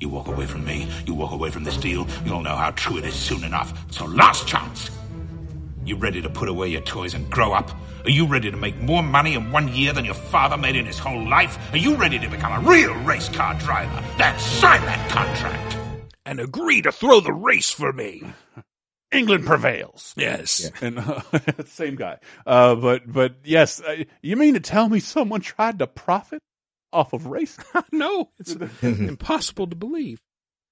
[0.00, 2.98] You walk away from me, you walk away from this deal, you'll know how true
[2.98, 3.92] it is soon enough.
[3.92, 4.90] So last chance!
[5.84, 7.72] You ready to put away your toys and grow up?
[8.04, 10.86] Are you ready to make more money in one year than your father made in
[10.86, 11.58] his whole life?
[11.72, 14.04] Are you ready to become a real race car driver?
[14.18, 15.76] Then sign that contract!
[16.24, 18.22] And agree to throw the race for me.
[19.10, 20.14] England prevails.
[20.16, 20.70] Yes.
[20.80, 21.22] And uh,
[21.66, 22.18] same guy.
[22.46, 26.40] Uh, but but yes, uh, you mean to tell me someone tried to profit
[26.92, 27.56] off of race?
[27.92, 30.20] no, it's impossible to believe.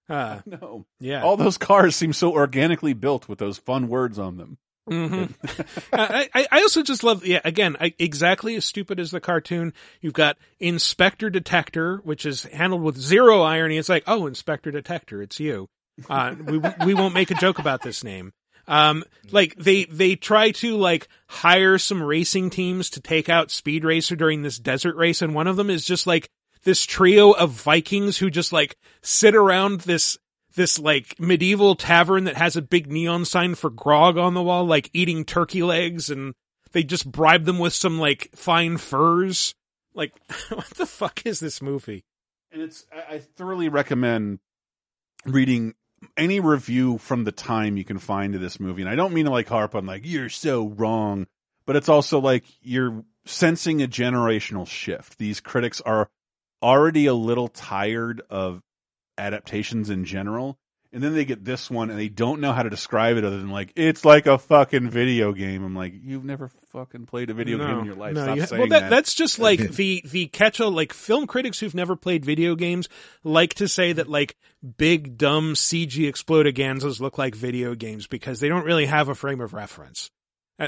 [0.09, 0.87] Uh, no.
[1.01, 1.23] yeah.
[1.23, 4.59] All those cars seem so organically built with those fun words on them.
[4.89, 5.25] hmm
[5.93, 9.73] I, I I also just love, yeah, again, I, exactly as stupid as the cartoon.
[10.01, 13.79] You've got Inspector Detector, which is handled with zero irony.
[13.79, 15.69] It's like, oh, Inspector Detector, it's you.
[16.09, 18.33] Uh, we we won't make a joke about this name.
[18.69, 23.85] Um, like they they try to like hire some racing teams to take out Speed
[23.85, 26.29] Racer during this desert race, and one of them is just like
[26.65, 30.19] this trio of Vikings who just like sit around this
[30.57, 34.65] this like medieval tavern that has a big neon sign for grog on the wall,
[34.65, 36.35] like eating turkey legs, and
[36.73, 39.55] they just bribe them with some like fine furs.
[39.95, 40.13] Like,
[40.49, 42.05] what the fuck is this movie?
[42.51, 44.41] And it's I, I thoroughly recommend
[45.25, 45.75] reading
[46.17, 48.83] any review from the time you can find of this movie.
[48.83, 51.27] And I don't mean to like harp on like you're so wrong,
[51.67, 55.19] but it's also like you're sensing a generational shift.
[55.19, 56.09] These critics are
[56.63, 58.63] already a little tired of
[59.19, 60.59] adaptations in general.
[60.93, 63.39] And then they get this one and they don't know how to describe it other
[63.39, 65.65] than like it's like a fucking video game.
[65.65, 68.15] I'm like, you've never fucking played a video game in your life.
[68.15, 68.91] no, Stop you ha- saying well, that, that.
[68.91, 72.89] that's just like the the catch all like film critics who've never played video games
[73.25, 74.37] like to say that like
[74.79, 79.41] big dumb CG explodaganzas look like video games because they don't really have a frame
[79.41, 80.11] of reference.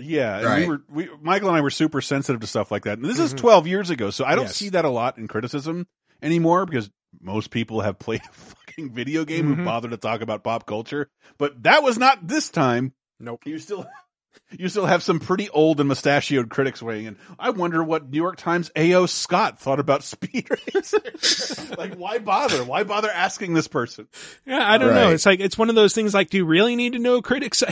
[0.03, 0.59] Yeah, Right.
[0.61, 2.99] we were we Michael and I were super sensitive to stuff like that.
[2.99, 3.39] And this is Mhm.
[3.39, 4.57] 12 years ago, so I don't Yes.
[4.57, 5.87] see that a lot in criticism
[6.23, 6.91] anymore because
[7.23, 8.33] most people have played a
[8.79, 9.57] fucking video game Mhm.
[9.57, 11.11] who bother to talk about pop culture.
[11.39, 12.93] But that was not this time.
[13.21, 13.43] Nope.
[13.47, 13.87] You still
[14.51, 17.17] you still have some pretty old and mustachioed critics weighing in.
[17.39, 19.07] I wonder what New York Times A.O.
[19.07, 21.75] Scott thought about Speed Racer.
[21.79, 22.65] like why bother?
[22.65, 24.07] Why bother asking this person?
[24.47, 25.11] Yeah, I don't know.
[25.11, 26.15] It's like it's one of those things.
[26.15, 27.63] Like, do you really need to know critics'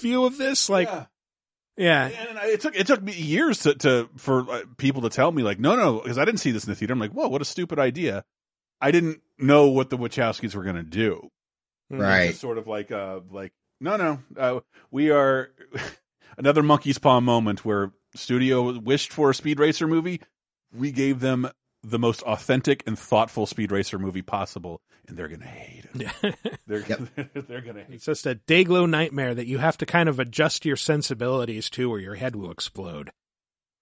[0.00, 0.68] view of this?
[0.70, 1.06] Like, Yeah.
[1.76, 5.32] yeah, And it took it took me years to, to for uh, people to tell
[5.32, 6.92] me like no no because I didn't see this in the theater.
[6.92, 8.24] I'm like whoa what a stupid idea.
[8.80, 11.28] I didn't know what the Wachowskis were gonna do.
[11.90, 12.30] Right.
[12.30, 14.60] It's sort of like uh like no no uh,
[14.90, 15.50] we are
[16.38, 20.20] another monkey's paw moment where studio wished for a Speed Racer movie.
[20.74, 21.50] We gave them
[21.82, 26.00] the most authentic and thoughtful Speed Racer movie possible, and they're gonna hate it.
[26.00, 26.32] yeah.
[26.66, 26.80] They're
[27.34, 27.94] they're gonna hate.
[27.94, 31.90] it's just a Dayglow nightmare that you have to kind of adjust your sensibilities to,
[31.92, 33.10] or your head will explode.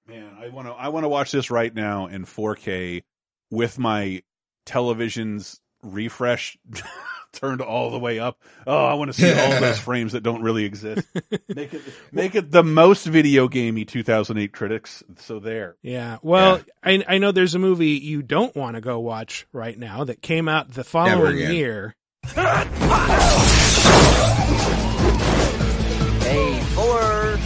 [0.09, 3.03] Man, I want to I want to watch this right now in 4K
[3.51, 4.23] with my
[4.71, 6.57] television's refresh
[7.33, 8.41] turned all the way up.
[8.69, 11.09] Oh, I want to see all those frames that don't really exist.
[11.49, 11.83] Make it
[12.13, 15.03] make it the most video gamey 2008 critics.
[15.19, 15.77] So there.
[15.83, 16.19] Yeah.
[16.23, 20.05] Well, I I know there's a movie you don't want to go watch right now
[20.05, 21.97] that came out the following year.
[26.23, 27.39] Hey, Fuller!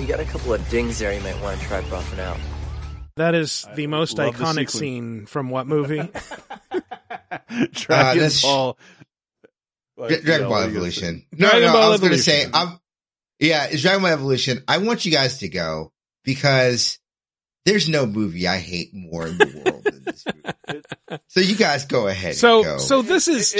[0.00, 2.38] You got a couple of dings there you might want to try buffing out.
[3.20, 6.00] That is the most love the iconic scene from what movie?
[7.72, 8.78] Dragon this- Ball.
[9.98, 11.18] Dra- Dragon Ball What are you gonna Evolution.
[11.18, 11.26] say?
[11.32, 12.52] No, Dragon no, Ball I was going to Evolution.
[12.52, 12.80] say, I'm,
[13.38, 14.64] yeah, it's Dragon Ball Evolution.
[14.66, 15.92] I want you guys to go
[16.24, 16.98] because
[17.66, 20.82] there's no movie I hate more in the world than this movie.
[21.26, 22.36] So you guys go ahead.
[22.36, 22.78] So go.
[22.78, 23.56] so this is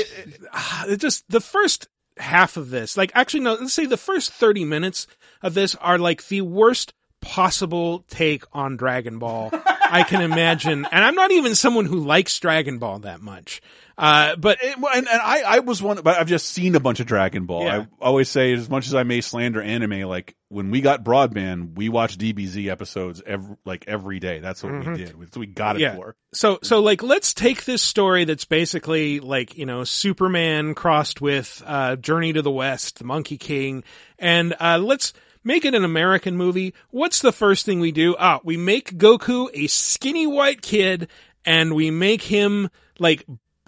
[0.52, 2.96] ah, it just the first half of this.
[2.96, 5.06] Like actually no, let's say the first 30 minutes
[5.42, 9.50] of this are like the worst possible take on Dragon Ball
[9.92, 10.86] I can imagine.
[10.90, 13.60] And I'm not even someone who likes Dragon Ball that much.
[13.98, 17.00] Uh but It- and, and I, I was one, but I've just seen a bunch
[17.00, 17.64] of Dragon Ball.
[17.64, 17.78] Yeah.
[18.00, 21.74] I always say, as much as I may slander anime, like when we got broadband,
[21.76, 24.38] we watched DBZ episodes every, like every day.
[24.38, 24.92] That's what Mhm.
[24.92, 25.08] we did.
[25.20, 25.96] That's what we got it Yeah.
[25.96, 26.16] for.
[26.32, 31.62] So, so like, let's take this story that's basically like, you know, Superman crossed with,
[31.66, 33.82] uh, Journey to the West, the Monkey King,
[34.18, 35.12] and, uh, let's
[35.44, 36.74] make it an American movie.
[36.90, 38.16] What's the first thing we do?
[38.18, 41.08] Ah, we make Goku a skinny white kid
[41.44, 43.24] and we make him, like,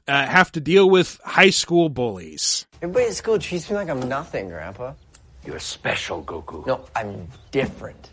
[0.08, 2.66] uh, have to deal with high school bullies.
[2.82, 4.94] Everybody at school treats me like I'm nothing, Grandpa.
[5.44, 6.66] You're special, Goku.
[6.66, 8.10] No, I'm different.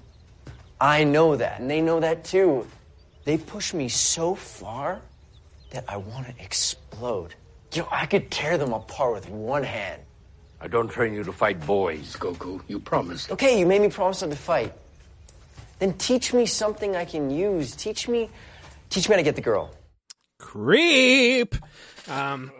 [0.81, 2.65] I know that, and they know that too.
[3.25, 5.01] They push me so far
[5.71, 7.35] that I want to explode.
[7.73, 10.01] You know, I could tear them apart with one hand.
[10.61, 12.61] I don't train you to fight boys, Goku.
[12.67, 13.31] You promised.
[13.31, 14.73] Okay, you made me promise not to fight.
[15.79, 17.75] Then teach me something I can use.
[17.75, 18.29] Teach me,
[18.89, 19.71] teach me how to get the girl.
[20.37, 21.55] Creep!
[22.09, 22.51] Um,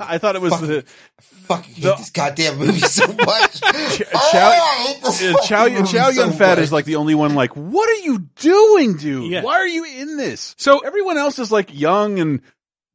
[0.00, 0.84] I thought it was the
[1.20, 3.60] fucking hate this goddamn movie so much.
[3.60, 6.64] Chow, I hate this uh, Chow, movie Chow so Yun Fat much.
[6.64, 9.30] is like the only one like, what are you doing, dude?
[9.30, 9.42] Yeah.
[9.42, 10.54] Why are you in this?
[10.58, 12.42] So everyone else is like young and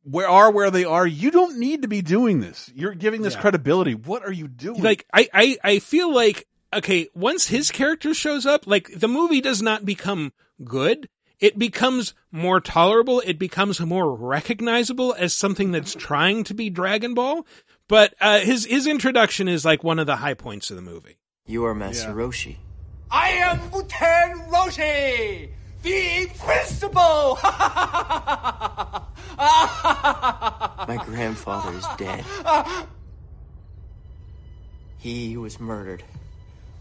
[0.04, 1.06] where are where they are.
[1.06, 2.72] You don't need to be doing this.
[2.74, 3.42] You're giving this Yeah.
[3.42, 3.94] credibility.
[3.96, 4.82] What are you doing?
[4.82, 9.42] like I, I I feel like okay, once his character shows up, like the movie
[9.42, 10.34] does not become
[10.64, 11.10] good.
[11.40, 13.22] It becomes more tolerable.
[13.26, 17.46] It becomes more recognizable as something that's trying to be Dragon Ball.
[17.88, 21.18] But uh, his his introduction is like one of the high points of the movie.
[21.48, 22.58] You are Master Roshi.
[23.10, 25.50] I am Muten Roshi,
[25.82, 27.40] the Invincible!
[30.88, 32.26] My grandfather is dead.
[34.98, 36.04] He was murdered.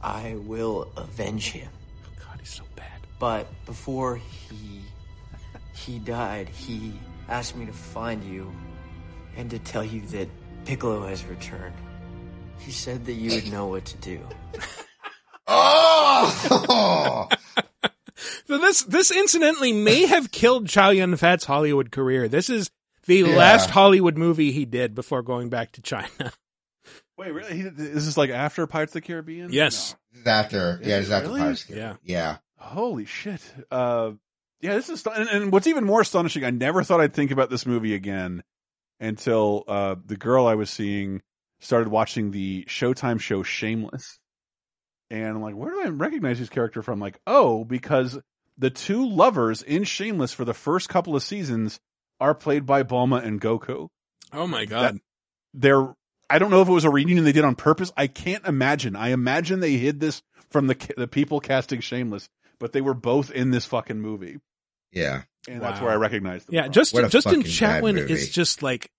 [0.02, 1.70] I will avenge him.
[2.04, 3.06] Oh, God, he's so bad.
[3.18, 4.82] But before he
[5.74, 6.92] he died, he
[7.28, 8.52] asked me to find you
[9.36, 10.28] and to tell you that
[10.64, 11.74] Piccolo has returned.
[12.58, 14.20] He said that you would know what to do.
[15.52, 17.28] Oh!
[18.46, 22.28] So this this incidentally may have killed Chow Yun Fat's Hollywood career.
[22.28, 22.70] This is
[23.06, 23.36] the Yeah.
[23.36, 26.08] last Hollywood movie he did before going back to China.
[27.18, 27.54] Wait, really?
[27.56, 29.52] He, is this like after Pirates of the Caribbean?
[29.52, 29.94] Yes.
[30.14, 31.40] It's after, yeah, it's after really?
[31.40, 31.68] Pirates.
[31.68, 31.96] Yeah.
[32.04, 32.36] Yeah.
[32.58, 33.40] Holy shit.
[33.70, 34.12] Uh,
[34.60, 36.44] Yeah, this is and, and what's even more astonishing.
[36.44, 38.42] I never thought I'd think about this movie again
[39.00, 41.22] until uh, the girl I was seeing
[41.60, 44.18] started watching the Showtime show Shameless,
[45.10, 47.00] and I'm like, where do I recognize this character from?
[47.00, 48.18] Like, oh, because
[48.58, 51.80] the two lovers in Shameless for the first couple of seasons
[52.20, 53.88] are played by Bulma and Goku.
[54.32, 54.94] Oh my god.
[54.96, 55.00] That-
[55.54, 55.94] they're
[56.32, 57.90] I don't know if it was a reunion they did on purpose.
[57.96, 58.94] I can't imagine.
[58.94, 62.28] I imagine they hid this from the the people casting Shameless,
[62.60, 64.38] but they were both in this fucking movie,
[64.92, 65.22] Yeah.
[65.48, 66.54] and that's where I recognized them.
[66.54, 66.72] Yeah, from.
[66.72, 68.90] just Justin Chatwin is just like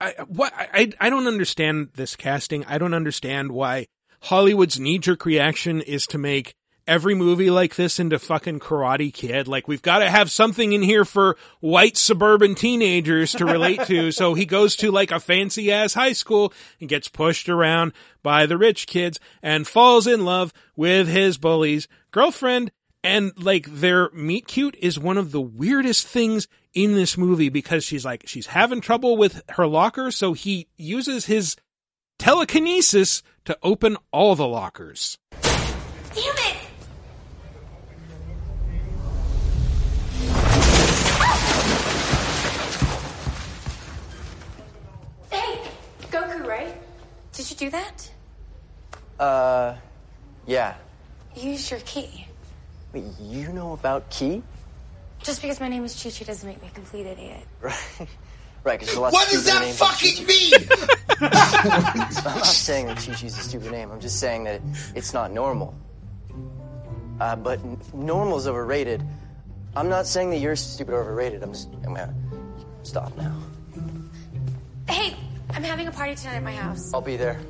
[0.00, 2.64] I what I I don't understand this casting.
[2.66, 3.86] I don't understand why
[4.22, 6.54] Hollywood's knee jerk reaction is to make
[6.86, 9.48] every movie like this into fucking Karate Kid.
[9.48, 13.96] Like we've got to have something in here for white suburban teenagers to relate to.
[14.16, 18.46] So he goes to like a fancy ass high school and gets pushed around by
[18.46, 22.70] the rich kids and falls in love with his bully's girlfriend.
[23.02, 27.84] And like their meet cute is one of the weirdest things in this movie because
[27.84, 30.10] she's like, she's having trouble with her locker.
[30.10, 31.56] So he uses his
[32.18, 35.18] telekinesis to open all the lockers.
[35.40, 36.56] Damn it!
[45.30, 45.60] Hey,
[46.10, 46.74] Goku, right?
[47.32, 48.10] Did you do that?
[49.18, 49.74] Uh,
[50.46, 50.74] yeah.
[51.34, 52.26] Use your key.
[52.92, 54.42] Wait, you know about Key?
[55.22, 57.42] Just because my name is Chi Chi doesn't make me a complete idiot.
[57.60, 58.08] Right.
[58.64, 60.96] Right, because there's a lot What of does that fucking Chi-Chi.
[61.20, 61.30] mean?
[61.32, 63.90] I'm not saying that Chi Chi's a stupid name.
[63.90, 64.60] I'm just saying that
[64.94, 65.74] it's not normal.
[67.20, 69.02] Uh, but n- normal is overrated.
[69.74, 71.42] I'm not saying that you're stupid or overrated.
[71.42, 71.68] I'm just.
[71.84, 72.14] I'm gonna
[72.82, 73.36] stop now.
[74.88, 75.16] Hey,
[75.50, 76.92] I'm having a party tonight at my house.
[76.94, 77.40] I'll be there.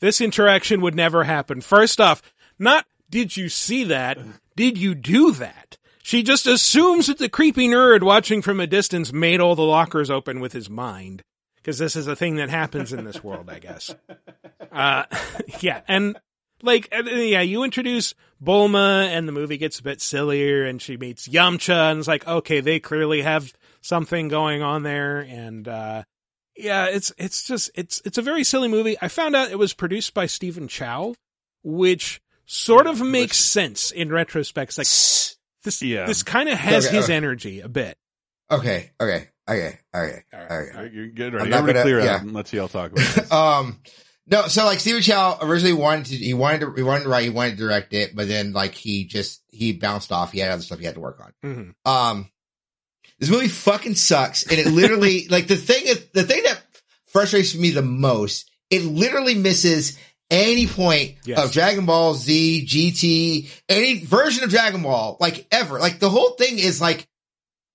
[0.00, 1.60] This interaction would never happen.
[1.60, 2.22] First off,
[2.58, 4.18] not did you see that?
[4.56, 5.76] Did you do that?
[6.02, 10.10] She just assumes that the creepy nerd watching from a distance made all the lockers
[10.10, 11.22] open with his mind.
[11.64, 13.94] Cause this is a thing that happens in this world, I guess.
[14.72, 15.04] Uh,
[15.60, 15.82] yeah.
[15.86, 16.18] And
[16.62, 21.28] like, yeah, you introduce Bulma and the movie gets a bit sillier and she meets
[21.28, 25.20] Yamcha and it's like, okay, they clearly have something going on there.
[25.20, 26.02] And, uh,
[26.56, 28.96] yeah, it's, it's just, it's, it's a very silly movie.
[29.00, 31.14] I found out it was produced by Stephen Chow,
[31.62, 34.70] which sort of makes sense in retrospect.
[34.70, 36.06] It's like, this, Yeah.
[36.06, 37.14] this kind of has Okay, his okay.
[37.14, 37.96] energy a bit.
[38.50, 40.70] Okay, okay, okay, okay, All okay.
[40.76, 41.34] right, you're good.
[41.34, 42.14] I'm not Everybody gonna- clear yeah.
[42.16, 43.32] out and let's see y'all talk about this.
[43.32, 43.80] um
[44.26, 47.24] no so like Stephen Chow originally wanted to he wanted to he wanted to write
[47.24, 50.50] he wanted to direct it but then like he just he bounced off he had
[50.52, 51.32] other stuff he had to work on
[51.84, 51.90] Mhm.
[51.90, 52.30] um
[53.18, 56.60] this movie fucking sucks and it literally like the thing is the thing that
[57.08, 59.98] frustrates me the most it literally misses
[60.30, 61.44] any point Yes.
[61.44, 65.78] of Dragon Ball Z, GT, any version of Dragon Ball, like ever.
[65.78, 67.06] Like the whole thing is like,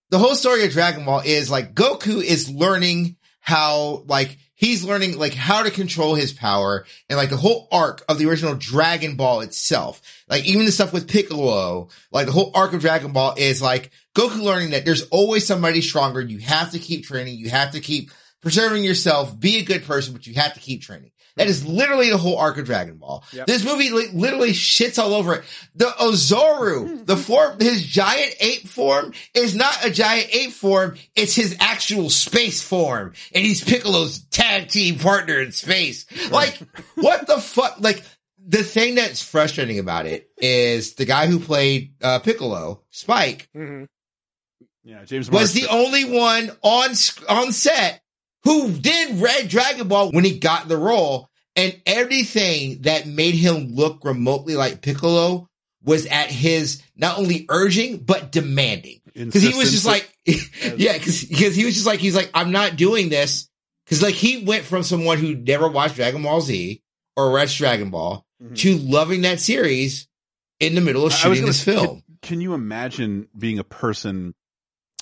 [0.09, 5.17] the whole story of Dragon Ball is like Goku is learning how, like, he's learning
[5.17, 9.15] like how to control his power and like the whole arc of the original Dragon
[9.15, 10.01] Ball itself.
[10.27, 13.91] Like even the stuff with Piccolo, like the whole arc of Dragon Ball is like
[14.15, 16.21] Goku learning that there's always somebody stronger.
[16.21, 17.37] You have to keep training.
[17.37, 18.11] You have to keep
[18.41, 19.39] preserving yourself.
[19.39, 21.11] Be a good person, but you have to keep training.
[21.37, 23.23] That is literally the whole arc of Dragon Ball.
[23.31, 23.47] Yep.
[23.47, 25.43] This movie li- literally shits all over it.
[25.75, 30.95] The Oozaru, the form, his giant ape form is not a giant ape form.
[31.15, 33.13] It's his actual space form.
[33.33, 36.05] And he's Piccolo's tag team partner in space.
[36.31, 36.59] Like,
[36.95, 37.77] what the fuck?
[37.79, 38.03] Like,
[38.49, 43.85] the thing that's frustrating about it is the guy who played uh, Piccolo, Spike, Mm-hmm.
[44.83, 45.61] Yeah, James was Marsters.
[45.63, 48.01] the only one on sc- on set
[48.47, 53.75] who did read Dragon Ball when he got the role, and everything that made him
[53.75, 55.49] look remotely like Piccolo
[55.83, 59.01] was at his not only urging but demanding.
[59.13, 61.21] Because he was just like, yeah, because
[61.55, 63.49] he was just like he's like I'm not doing this
[63.85, 66.81] because like he went from someone who never watched Dragon Ball Z
[67.17, 68.25] or read Dragon Ball
[68.55, 70.07] to loving that series
[70.59, 71.29] in the middle of Mm-hmm.
[71.29, 72.03] Shooting this say, film.
[72.05, 74.35] Can, can you imagine being a person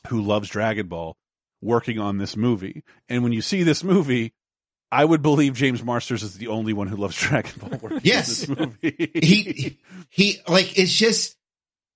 [0.07, 1.15] who loves Dragon Ball
[1.61, 2.83] working on this movie?
[3.09, 4.33] And when you see this movie,
[4.91, 8.27] I would believe James Marsters is the only one who loves Dragon Ball working Yes.
[8.45, 9.11] this movie.
[9.21, 9.79] he
[10.09, 11.35] he like it's just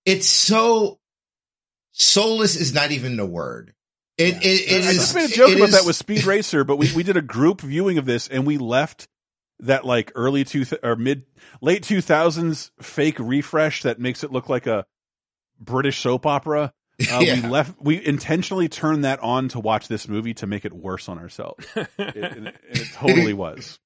[0.06, 1.00] it's so
[1.92, 3.74] soulless is not even the word.
[4.18, 6.64] It it, it I is- just made a joke about is- that with Speed Racer,
[6.64, 9.08] but we, we did a group viewing of this and we left
[9.62, 11.24] that like early two th- or mid
[11.62, 14.86] late two thousands fake refresh that makes it look like a
[15.60, 16.74] British soap opera.
[17.12, 17.76] Uh, We left.
[17.80, 21.66] We intentionally turned that on to watch this movie to make it worse on ourselves.
[21.76, 23.80] it, and it, and it totally was.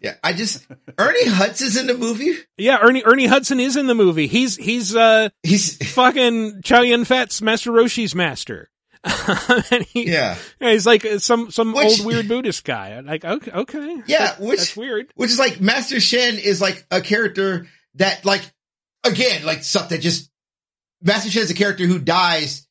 [0.00, 0.66] Yeah, I just
[0.98, 2.32] Ernie Hudson's in the movie.
[2.56, 4.26] Yeah, Ernie Ernie Hudson is in the movie.
[4.26, 8.70] He's he's uh he's fucking Chow Yun Fat's Master Roshi's master.
[9.70, 10.36] and he, Yeah.
[10.60, 12.98] he's like some some Which- old weird Buddhist guy.
[13.00, 15.12] Like, okay, okay, Yeah, That- which that's weird.
[15.14, 17.66] Which is like Master Shen is like a character
[17.96, 18.42] that like
[19.04, 20.30] again like stuff that just
[21.02, 22.66] Master Shen is a character who dies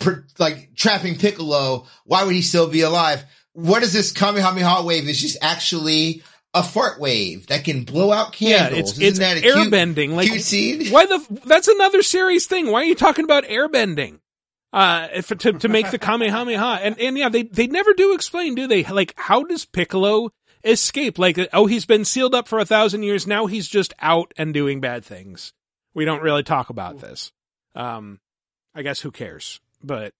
[0.00, 1.86] per, like trapping Piccolo.
[2.04, 3.24] Why would he still be alive?
[3.52, 5.08] What is this Kamehameha wave?
[5.08, 6.22] Is just actually
[6.52, 8.90] a fart wave that can blow out Yeah, candles.
[8.90, 10.14] it's Isn't it's that a cute- airbending.
[10.14, 10.88] Like cute scene?
[10.90, 12.70] why the that's another serious thing.
[12.70, 14.18] Why are you talking about airbending?
[14.72, 18.56] Uh, if, to to make the Kamehameha and and yeah, they they never do explain,
[18.56, 18.82] do they?
[18.84, 20.30] Like, how does Piccolo
[20.64, 21.16] escape?
[21.16, 23.24] Like, oh, he's been sealed up for a thousand years.
[23.26, 25.52] Now he's just out and doing bad things.
[25.94, 27.30] We don't really talk about this.
[27.74, 28.20] Um,
[28.74, 29.60] I guess who cares?
[29.82, 30.12] But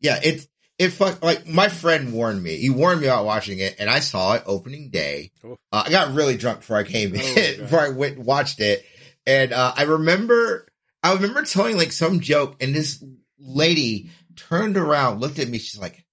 [0.00, 0.46] Yeah, it
[0.78, 2.56] it fuck like my friend warned me.
[2.56, 5.32] He warned me about watching it, and I saw it opening day.
[5.44, 8.84] Uh, I got really drunk before I came in, before I went and watched it,
[9.26, 10.68] and uh, I remember
[11.02, 13.02] I remember telling like some joke, and this
[13.38, 16.04] lady turned around, looked at me, she's like.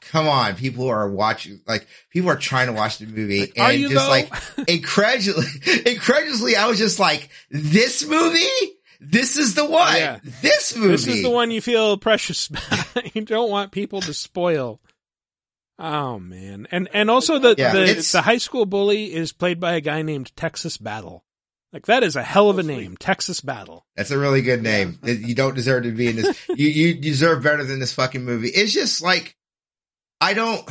[0.00, 3.52] Come on, people are watching, like, people are trying to watch the movie.
[3.56, 4.10] are and you, just though?
[4.10, 8.79] like, incredulously, incredulously, I was just like, this movie?
[9.00, 9.96] This is the one.
[9.96, 10.18] Yeah.
[10.42, 10.88] This movie.
[10.88, 13.14] This is the one you feel precious about.
[13.14, 14.80] you don't want people to spoil.
[15.78, 16.68] Oh man.
[16.70, 20.02] And and also the Yeah, the, the high school bully is played by a guy
[20.02, 21.24] named Texas Battle.
[21.72, 23.86] Like that is a hell of a name, Texas Battle.
[23.96, 24.98] That's a really good name.
[25.02, 26.38] You don't deserve to be in this.
[26.54, 28.48] You you deserve better than this fucking movie.
[28.48, 29.34] It's just like
[30.20, 30.68] I don't.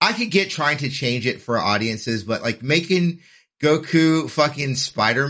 [0.00, 3.20] I could get trying to change it for audiences, but like making
[3.62, 5.28] Goku fucking Spider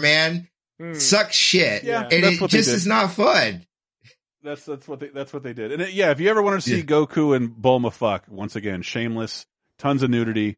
[0.79, 3.67] Man sucks shit, Yeah, and it just is not fun.
[4.43, 5.73] That's that's what they that's what they did.
[5.73, 8.83] And it, yeah, if you ever want to see Goku and Bulma fuck, once again,
[8.83, 9.45] shameless,
[9.79, 10.57] tons of nudity,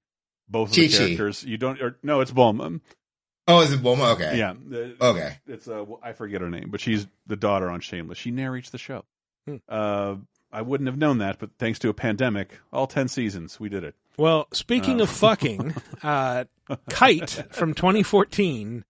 [0.49, 1.43] both of the characters.
[1.45, 2.81] You don't or, no, it's Bulma.
[3.47, 4.12] Oh, is it Bulma?
[4.15, 4.51] Okay, Yeah.
[5.01, 5.36] Uh, Okay.
[5.47, 8.19] It's uh I forget her name, but she's the daughter on Shameless.
[8.19, 9.05] She narrates the show.
[9.47, 9.57] Hmm.
[9.69, 10.16] Uh
[10.53, 13.85] I wouldn't have known that, but thanks to a pandemic, all 10 seasons, we did
[13.85, 13.95] it.
[14.16, 15.05] Well, speaking Uh.
[15.05, 16.45] of fucking, uh,
[16.90, 18.85] Kite from 2014.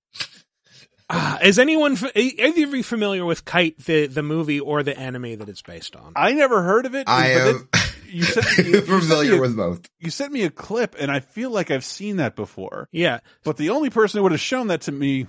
[1.10, 4.98] Uh, is anyone, fa- either of you familiar with Kite, the, the movie or the
[4.98, 6.12] anime that it's based on?
[6.16, 7.08] I never heard of it.
[7.08, 9.80] I am it- you sent, you, you sent familiar a- with both.
[10.00, 12.88] You sent me a clip, and I feel like I've seen that before.
[12.92, 13.20] Yeah.
[13.44, 15.26] But the only person who would have shown that to me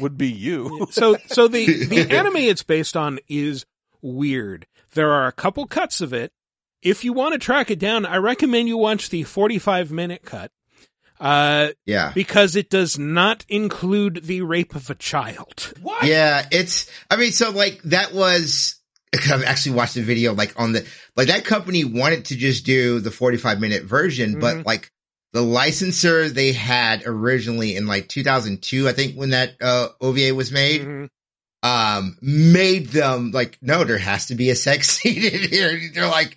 [0.00, 0.86] would be you.
[0.92, 3.66] so so the the anime it's based on is
[4.02, 4.66] weird.
[4.94, 6.32] There are a couple cuts of it.
[6.82, 10.50] If you want to track it down, I recommend you watch the 45 minute cut.
[11.20, 12.12] Uh, Yeah.
[12.14, 15.72] because it does not include the rape of a child.
[15.82, 16.04] What?
[16.04, 16.90] Yeah, it's.
[17.10, 18.76] I mean, so like that was.
[19.14, 20.86] I've actually watched the video like on the
[21.16, 24.40] like that company wanted to just do the 45 minute version, Mhm.
[24.40, 24.90] but like
[25.32, 30.50] the licensor they had originally in like 2002, I think when that uh, OVA was
[30.52, 31.04] made, Mm-hmm.
[31.68, 35.78] um, made them like, no, there has to be a sex scene in here.
[35.92, 36.36] They're like,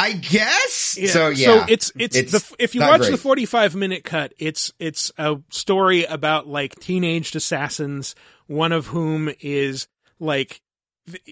[0.00, 0.98] I guess.
[1.12, 3.10] So yeah, So it's it's, the if you watch great.
[3.10, 8.14] the 45 minute cut, it's it's a story about like teenaged assassins,
[8.46, 10.62] one of whom is like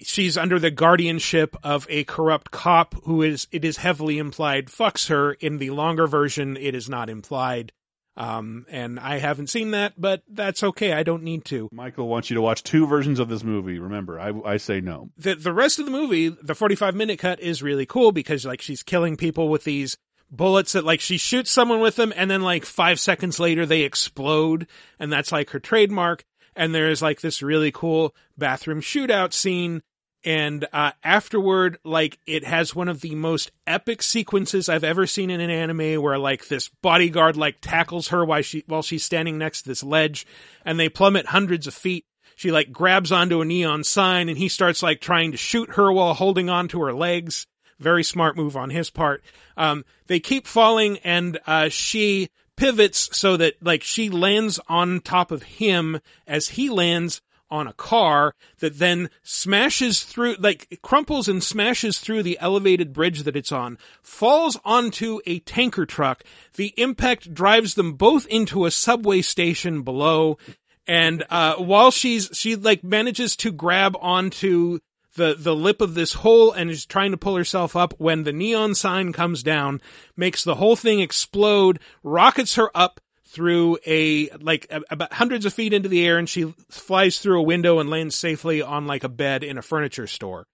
[0.02, 5.08] she's under the guardianship of a corrupt cop who is it is heavily implied fucks
[5.08, 7.72] her in the longer version it is not implied
[8.18, 12.28] um and I haven't seen that but that's okay I don't need to Michael wants
[12.28, 13.78] you to watch two versions of this movie.
[13.78, 15.08] Remember, I, I say no.
[15.16, 18.60] the the rest of the movie, the 45 minute cut is really cool because like
[18.60, 19.96] she's killing people with these
[20.30, 23.82] bullets that like she shoots someone with them and then like 5 seconds later they
[23.82, 24.66] explode
[24.98, 26.24] and that's like her trademark
[26.54, 29.82] and there's like this really cool bathroom shootout scene
[30.24, 35.30] and uh afterward like it has one of the most epic sequences I've ever seen
[35.30, 39.38] in an anime where like this bodyguard like tackles her while she while she's standing
[39.38, 40.26] next to this ledge
[40.64, 42.04] and they plummet hundreds of feet
[42.38, 45.92] she like grabs onto a neon sign and he starts like trying to shoot her
[45.92, 47.48] while holding on to her legs.
[47.80, 49.24] Very smart move on his part.
[49.56, 55.32] Um, they keep falling and, uh, she pivots so that like she lands on top
[55.32, 61.42] of him as he lands on a car that then smashes through, like crumples and
[61.42, 66.24] smashes through the elevated bridge that it's on, falls onto a tanker truck.
[66.54, 70.38] The impact drives them both into a subway station below.
[70.86, 74.78] And, uh, while she's, she like manages to grab onto
[75.18, 78.32] the, the lip of this hole and is trying to pull herself up when the
[78.32, 79.82] neon sign comes down,
[80.16, 85.52] makes the whole thing explode, rockets her up through a, like, a- about hundreds of
[85.52, 89.04] feet into the air and she flies through a window and lands safely on like
[89.04, 90.46] a bed in a furniture store.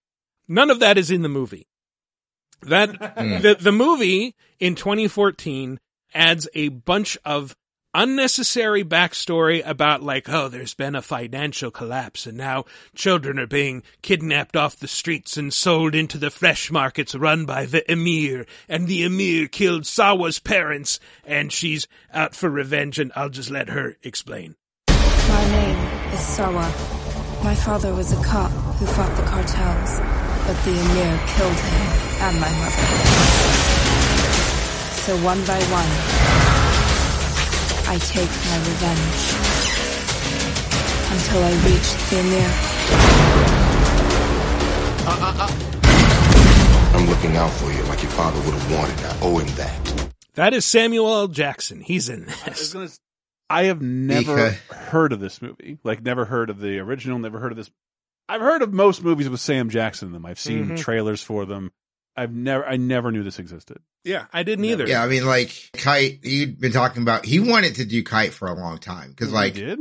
[0.48, 1.66] None of that is in the movie.
[2.62, 3.42] That, Hmm.
[3.42, 5.78] the, the movie in 2014
[6.14, 7.55] adds a bunch of
[7.94, 12.64] unnecessary backstory about like, oh, there's been a financial collapse and now
[12.94, 17.64] children are being kidnapped off the streets and sold into the flesh markets run by
[17.64, 23.28] the Emir and the Emir killed Sawa's parents and she's out for revenge and I'll
[23.28, 24.56] just let her explain.
[24.88, 26.72] My name is Sawa.
[27.44, 30.00] My father was a cop who fought the cartels,
[30.46, 32.84] but the Emir killed him and my mother.
[35.04, 36.63] So one by one,
[37.86, 39.23] I take my revenge.
[41.12, 43.55] Until I reach the Emir.
[46.97, 48.98] I'm looking out for you like your father would have wanted.
[49.05, 50.11] I owe him that.
[50.35, 51.28] That is Samuel L.
[51.28, 51.81] Jackson.
[51.81, 52.73] He's in I this.
[52.73, 53.01] gonna s-
[53.51, 54.55] I have never Because-
[54.89, 55.78] heard of this movie.
[55.85, 57.19] Like, never heard of the original.
[57.19, 57.70] Never heard of this.
[58.28, 60.24] I've heard of most movies with Sam Jackson in them.
[60.27, 60.78] I've seen Mhm.
[60.78, 61.70] trailers for them.
[62.16, 62.64] I've never.
[62.66, 63.78] I never knew this existed.
[64.04, 64.86] Yeah, I didn't either.
[64.86, 67.24] Yeah, I mean, like Kite, you'd been talking about.
[67.24, 69.80] He wanted to do Kite for a long time because, like, did.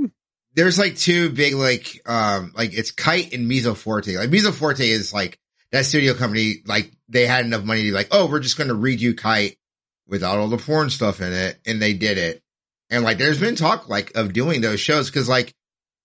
[0.55, 4.15] there's like two big, like, um, like it's Kite and Mezzo Forte.
[4.15, 5.38] Like Mezzo Forte is like
[5.72, 6.64] that studio company.
[6.65, 9.57] Like they had enough money to be like, oh, we're just going to redo Kite
[10.07, 12.41] without all the porn stuff in it, and they did it.
[12.89, 15.53] And like, there's been talk like of doing those shows because, like,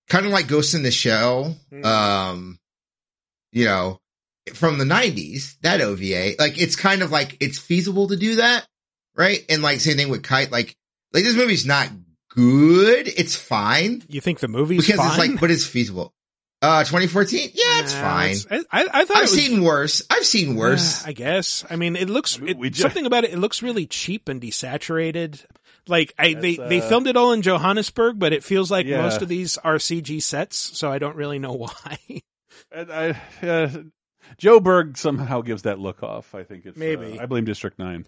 [0.09, 2.59] kind of like Ghost in the Shell, um,
[3.53, 4.01] you know,
[4.57, 8.67] from the '90s, that OVA, like, it's kind of like it's feasible to do that,
[9.17, 9.45] right?
[9.49, 10.75] And like, same thing with Kite, like,
[11.13, 11.89] like this movie's not
[12.35, 13.09] good.
[13.09, 15.09] It's fine You think the movie's because fine?
[15.09, 16.13] it's like, but it's feasible.
[16.61, 18.31] Uh, 2014, yeah, it's Nah, fine.
[18.33, 20.03] it's- I, I thought I've was, seen worse.
[20.11, 21.07] I've seen worse.
[21.07, 21.65] I guess.
[21.71, 23.33] I mean, it looks it, we ju- something about it.
[23.33, 25.45] It looks really cheap and desaturated.
[25.87, 28.87] Like I, they That's, they uh, filmed it all in Johannesburg, but it feels like
[28.87, 29.03] Yeah.
[29.03, 30.59] most of these are CG sets.
[30.77, 31.99] So I don't really know why.
[32.73, 33.69] And I, uh,
[34.41, 36.35] Joburg somehow gives that look off.
[36.35, 37.19] I think it's uh, Maybe.
[37.19, 38.07] I blame District Nine.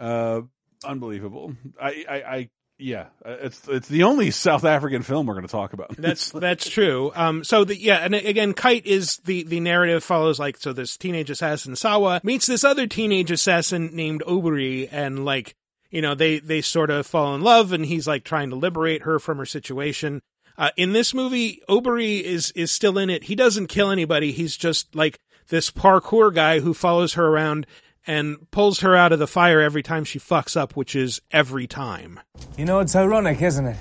[0.00, 0.42] Uh,
[0.84, 1.54] unbelievable.
[1.80, 3.06] I, I, I yeah.
[3.24, 5.96] uh, It's it's the only South African film we're going to talk about.
[5.98, 7.12] That's that's true.
[7.14, 10.72] Um, so the yeah, and again, Kite is the the narrative follows like so.
[10.72, 15.54] This teenage assassin Sawa meets this other teenage assassin named Oburi, and like
[15.90, 19.02] you know they they sort of fall in love, and he's like trying to liberate
[19.02, 20.20] her from her situation.
[20.56, 23.24] Uh, in this movie, Oburi is is still in it.
[23.24, 24.32] He doesn't kill anybody.
[24.32, 25.18] He's just like
[25.48, 27.66] this parkour guy who follows her around
[28.06, 31.66] and pulls her out of the fire every time she fucks up, which is every
[31.66, 32.20] time.
[32.58, 33.76] You know, it's ironic, isn't it?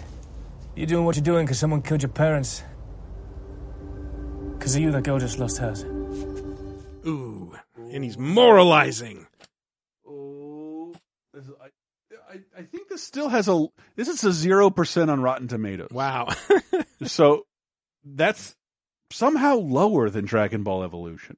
[0.75, 2.63] You're doing what you're doing because someone killed your parents.
[4.57, 5.83] Because of you, that girl just lost hers.
[7.05, 7.53] Ooh,
[7.91, 9.27] and he's moralizing.
[10.07, 10.93] Oh,
[11.33, 15.21] is- I, I, I think this still has a this is a zero percent on
[15.21, 15.89] Rotten Tomatoes.
[15.91, 16.29] Wow.
[17.03, 17.45] so
[18.05, 18.55] that's
[19.11, 21.35] somehow lower than Dragon Ball Evolution.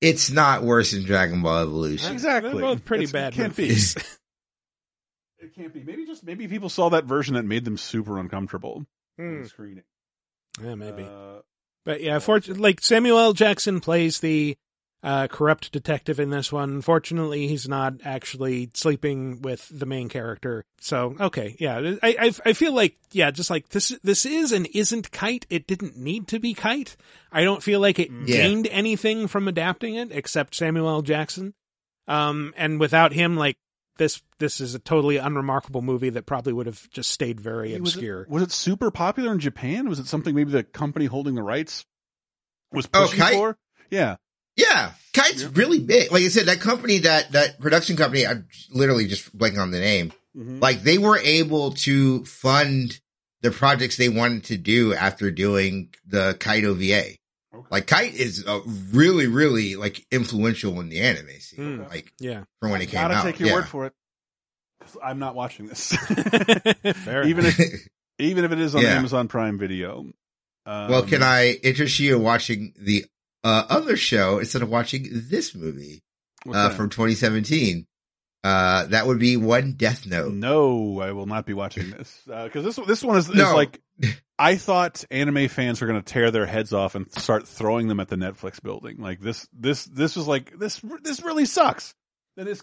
[0.00, 2.12] It's not worse than Dragon Ball Evolution.
[2.12, 2.52] Exactly.
[2.52, 3.94] They're both pretty It's- bad it can't movies.
[3.94, 4.00] Be.
[5.46, 5.82] it can't be.
[5.82, 8.86] Maybe just maybe people saw that version that made them super uncomfortable
[9.18, 9.44] on Hmm.
[9.44, 9.84] screening.
[10.62, 11.04] Yeah, maybe.
[11.04, 11.40] Uh,
[11.84, 13.32] But yeah, fortunately, like Samuel L.
[13.32, 14.56] Jackson plays the
[15.04, 16.80] uh, corrupt detective in this one.
[16.80, 20.64] Fortunately, he's not actually sleeping with the main character.
[20.80, 24.66] So okay, yeah, I, I I feel like yeah, just like this this is and
[24.74, 25.46] isn't Kite.
[25.50, 26.96] It didn't need to be Kite.
[27.30, 28.36] I don't feel like it Yeah.
[28.38, 31.02] gained anything from adapting it except Samuel L.
[31.02, 31.52] Jackson.
[32.08, 33.56] Um, and without him, like
[33.98, 37.80] this this is a totally unremarkable movie that probably would have just stayed very Hey,
[37.80, 38.22] was obscure.
[38.22, 39.86] It, was it super popular in Japan?
[39.88, 41.84] Was it something maybe the company holding the rights
[42.72, 43.34] was Oh, pushing Kite?
[43.34, 43.58] for?
[43.90, 44.16] Yeah.
[44.56, 46.12] Yeah, Kite's really big.
[46.12, 49.80] Like I said, that company, that that production company, I'm literally just blanking on the
[49.80, 50.12] name.
[50.36, 50.60] Mhm.
[50.60, 52.98] Like they were able to fund
[53.40, 57.16] the projects they wanted to do after doing the Kite OVA.
[57.70, 58.60] Like Kite is uh,
[58.92, 61.78] really, really like influential in the anime scene.
[61.78, 61.88] Mm.
[61.90, 62.44] Like Yeah.
[62.60, 63.24] from when it came Gotta out.
[63.24, 63.54] take your yeah.
[63.56, 63.92] word for it.
[65.02, 65.92] I'm not watching this.
[67.06, 67.58] Even if
[68.18, 68.96] even if it is on Yeah.
[68.96, 70.00] Amazon Prime Video.
[70.66, 73.04] Um, well, can I interest you in watching the
[73.44, 76.02] uh, other show instead of watching this movie
[76.52, 77.86] uh, from 2017?
[78.42, 80.32] Uh, that would be One Death Note.
[80.34, 83.54] No, I will not be watching this because this this one is, is No.
[83.54, 83.80] like
[84.38, 88.00] I thought anime fans were going to tear their heads off and start throwing them
[88.00, 88.96] at the Netflix building.
[88.98, 90.80] Like this, this, this was like this.
[91.02, 91.94] This really sucks.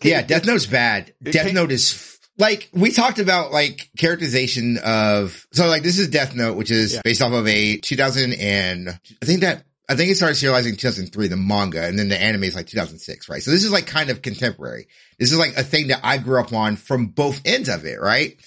[0.03, 1.14] Yeah, Death Note's bad.
[1.24, 6.10] Death came- Note is like we talked about like characterization of so like this is
[6.10, 7.02] Death Note, which is Yeah.
[7.03, 10.76] based off of a 2000 and I think that I think it started serializing in
[10.77, 13.43] 2003, the manga, and then the anime is like 2006, right?
[13.43, 14.88] So this is like kind of contemporary.
[15.19, 17.99] This is like a thing that I grew up on from both ends of it,
[17.99, 18.38] right?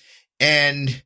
[0.40, 1.02] And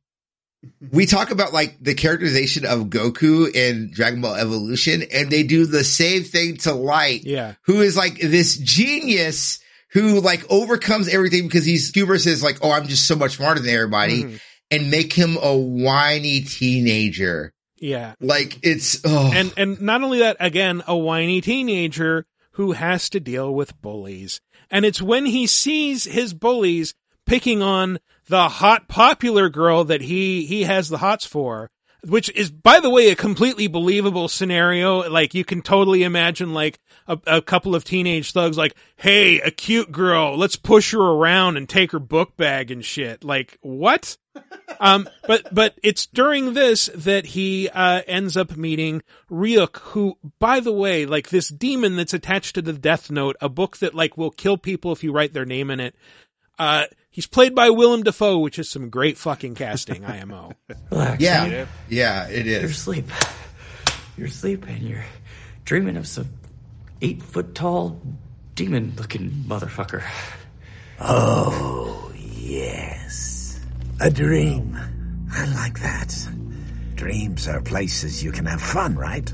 [0.91, 5.65] we talk about like the characterization of Goku in Dragon Ball Evolution, and they do
[5.65, 7.55] the same thing to Light Yeah.
[7.63, 9.59] who is like this genius
[9.91, 13.59] who like overcomes everything because he's hubris is like, oh, I'm just so much smarter
[13.61, 14.39] than everybody, Mhm.
[14.71, 17.53] and make him a whiny teenager.
[17.81, 18.13] Yeah.
[18.19, 19.31] Like it's oh.
[19.33, 24.41] And and not only that, again, a whiny teenager who has to deal with bullies.
[24.69, 26.93] And it's when he sees his bullies
[27.25, 31.71] picking on the hot popular girl that he he has the hots for,
[32.05, 35.09] which is by the way a completely believable scenario.
[35.09, 39.51] Like you can totally imagine like a, a couple of teenage thugs like, "Hey, a
[39.51, 44.17] cute girl, let's push her around and take her book bag and shit." Like, what?
[44.79, 50.59] Um, but but it's during this that he uh, ends up meeting Ryuk, who, by
[50.59, 54.17] the way, like this demon that's attached to the Death Note, a book that like
[54.17, 55.95] will kill people if you write their name in it.
[56.57, 60.03] Uh, he's played by Willem Dafoe, which is some great fucking casting.
[60.05, 60.51] IMO.
[60.91, 61.21] Relax.
[61.21, 61.47] Yeah.
[61.47, 61.67] man.
[61.87, 62.61] Yeah, it is.
[62.61, 63.05] You're asleep.
[64.17, 65.05] You're asleep and you're
[65.63, 66.27] dreaming of some
[67.01, 68.01] eight foot tall
[68.55, 70.03] demon looking motherfucker.
[70.99, 73.28] Oh, yes.
[74.01, 74.79] A dream.
[75.33, 76.15] I like that.
[76.95, 79.29] Dreams are places you can have fun, right?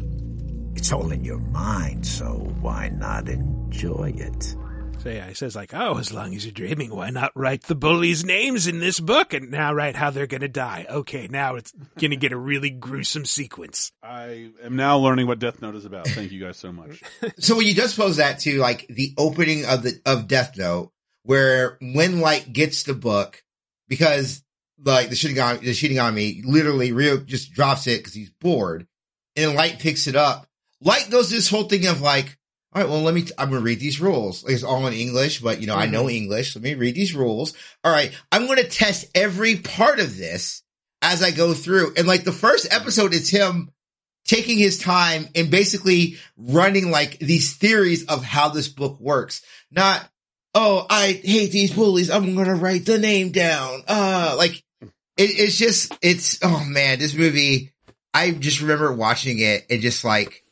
[0.76, 2.30] It's all in your mind, so
[2.62, 4.56] why not enjoy it?
[4.98, 7.76] So yeah, he says like, oh, as long as you're dreaming, why not write the
[7.76, 10.88] bullies' names in this book and now write how they're gonna die?
[10.90, 13.92] Okay, now it's gonna get a really gruesome sequence.
[14.02, 16.08] I am now learning what Death Note is about.
[16.08, 17.04] Thank you guys so much.
[17.38, 20.92] so when you just pose that to like the opening of the of Death Note,
[21.22, 23.44] where when Light gets the book,
[23.88, 24.42] because
[24.84, 28.88] like the Shinigami, the Shinigami literally Ryuk just drops it because he's bored,
[29.36, 30.48] and Light picks it up.
[30.82, 32.38] Light goes this whole thing of like,
[32.76, 34.44] all right, well, let me, I'm going to read these rules.
[34.44, 36.18] It's all in English, but you know, I know mm-hmm.
[36.18, 36.56] English.
[36.56, 37.54] Let me read these rules.
[37.86, 38.12] All right.
[38.34, 40.62] I'm going to test every part of this
[41.02, 41.94] as I go through.
[41.96, 43.72] And like the first episode it's him
[44.26, 49.42] taking his time and basically running like these theories of how this book works.
[49.72, 50.06] Not,
[50.56, 52.10] oh, I hate these bullies.
[52.10, 53.84] I'm going to write the name down.
[53.88, 57.74] Uh, like it, it's just, it's, oh man, this movie,
[58.14, 60.44] I just remember watching it and just like,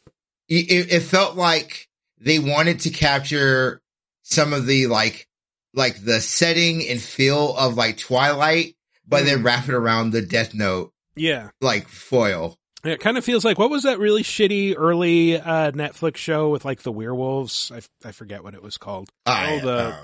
[0.49, 1.87] it, it felt like
[2.19, 3.81] they wanted to capture
[4.23, 5.27] some of the like,
[5.73, 8.75] like the setting and feel of like Twilight,
[9.07, 11.49] but then wrap it around the Death Note, Yeah.
[11.61, 12.57] like foil.
[12.83, 16.65] It kind of feels like what was that really shitty early uh, Netflix show with
[16.65, 17.71] like the werewolves?
[17.73, 19.09] I, f- I forget what it was called.
[19.25, 19.95] I- oh, the,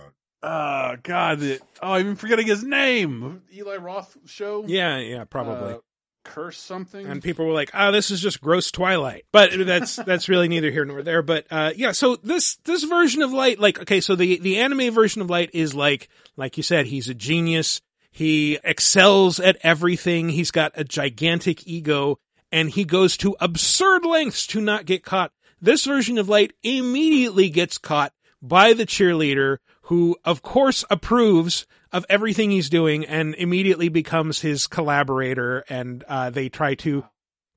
[0.44, 3.42] oh God, the, oh, I'm even forgetting his name.
[3.54, 4.64] Eli Roth show.
[4.66, 5.74] Yeah, yeah, probably.
[5.74, 5.78] Uh,
[6.26, 7.08] curse something.
[7.08, 10.70] and people were like, "Oh, this is just gross Twilight." But that's that's really neither
[10.70, 11.22] here nor there.
[11.22, 14.94] But uh, yeah, so this this version of Light, like, okay, so the the anime
[14.94, 16.08] version of Light is like,
[16.38, 17.82] like you said, he's a genius.
[18.12, 20.30] He excels at everything.
[20.30, 22.20] He's got a gigantic ego,
[22.52, 25.32] and he goes to absurd lengths to not get caught.
[25.62, 32.06] This version of Light immediately gets caught by the cheerleader, who, of course, approves of
[32.10, 35.66] everything he's doing and immediately becomes his collaborator.
[35.70, 37.06] And uh, they try to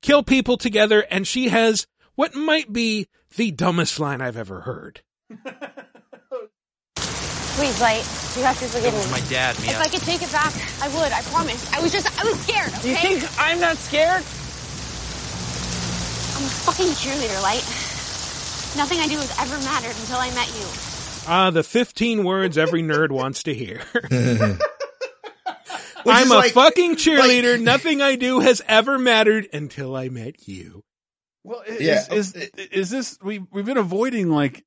[0.01, 1.05] kill people together.
[1.09, 5.01] And she has what might be the dumbest line I've ever heard.
[6.95, 8.03] Please, Light,
[8.35, 9.11] you have to forgive me.
[9.11, 9.71] my dad, Mia.
[9.71, 10.51] If I could take it back,
[10.81, 11.11] I would.
[11.11, 11.71] I promise.
[11.71, 12.73] I was just, I was scared.
[12.79, 12.89] Okay?
[12.89, 14.23] You think I'm not scared?
[16.43, 17.63] I'm a fucking cheerleader, Light.
[18.75, 20.65] Nothing I do has ever mattered until I met you.
[21.25, 23.81] Ah, the 15 words every nerd wants to hear.
[26.05, 27.61] I'm a like- fucking cheerleader.
[27.61, 30.83] Nothing I do has ever mattered until I met you.
[31.45, 32.13] Well, is, Yeah.
[32.13, 34.65] is, is this we we've been avoiding like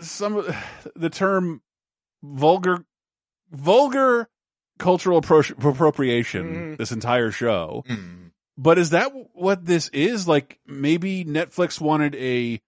[0.00, 0.56] some of
[0.94, 1.62] the term
[2.22, 2.84] vulgar
[3.50, 4.28] vulgar
[4.78, 7.82] cultural appro- appropriation this entire show.
[8.58, 10.26] But is that what this is?
[10.26, 12.60] Like maybe Netflix wanted a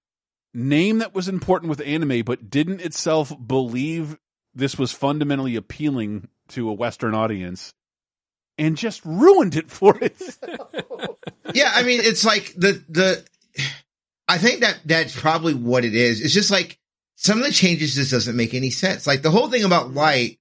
[0.54, 4.16] name that was important with anime, but didn't itself believe
[4.54, 7.74] this was fundamentally appealing to a Western audience,
[8.56, 10.70] and just ruined it for itself.
[11.54, 13.26] yeah, I mean, it's like the the.
[14.28, 16.20] I think that that's probably what it is.
[16.20, 16.78] It's just like
[17.16, 19.08] some of the changes just doesn't make any sense.
[19.08, 20.38] Like the whole thing about light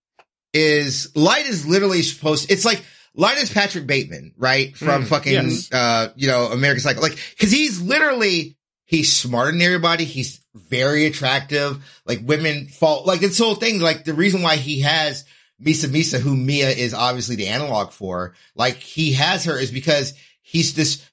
[0.54, 2.52] is light is literally supposed.
[2.52, 2.84] It's like
[3.16, 4.76] is Patrick Bateman, right?
[4.76, 5.72] From Mm, fucking yes.
[5.72, 7.02] uh, you know, American Psycho.
[7.02, 10.06] Like because he's literally he's smarter than everybody.
[10.06, 11.78] He's very attractive.
[12.06, 13.80] Like women fall like this whole thing.
[13.80, 15.26] Like the reason why he has
[15.62, 20.14] Misa Misa, who Mia is obviously the analog for, like he has her is because
[20.42, 21.06] he's this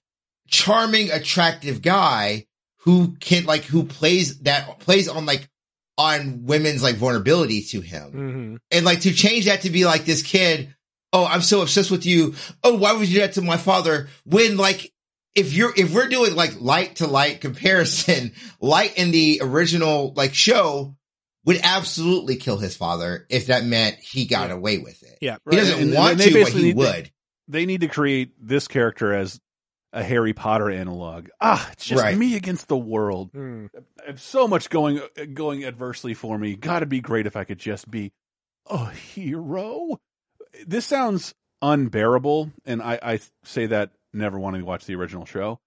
[0.48, 2.46] charming, attractive guy
[2.78, 5.48] who can like who plays that plays on like
[5.98, 8.12] on women's like vulnerability to him.
[8.12, 8.56] Mm-hmm.
[8.70, 10.74] And like to change that to be like this kid,
[11.16, 12.34] oh, I'm so obsessed with you.
[12.62, 14.08] Oh, why would you do that to my father?
[14.24, 14.92] When like
[15.34, 20.34] if you're if we're doing like light to light comparison, light in the original like
[20.34, 20.94] show
[21.44, 25.18] would absolutely kill his father if that meant he got away with it.
[25.20, 25.36] Yeah.
[25.48, 27.10] He doesn't And- and want they to, but he need to- would.
[27.48, 29.40] they need to create this character as
[29.92, 31.28] a Harry Potter analog.
[31.40, 32.18] Ah, it's just Right.
[32.18, 33.30] me against the world.
[33.34, 33.68] I
[34.06, 35.00] have so much going
[35.34, 36.56] going adversely for me.
[36.56, 38.12] Got to be great if I could just be
[38.68, 40.00] a hero.
[40.66, 45.58] This sounds unbearable, and I, I say that never wanting to watch the original show,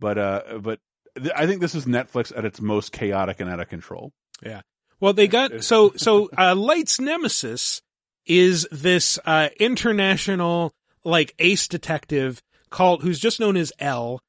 [0.00, 0.80] but uh, but
[1.16, 4.12] th- I think this is Netflix at its most chaotic and out of control.
[4.42, 4.62] Yeah.
[5.00, 6.28] Well, they got so so.
[6.38, 7.82] Uh, Light's nemesis
[8.26, 10.72] is this uh, international
[11.04, 14.20] like ace detective called who's just known as L,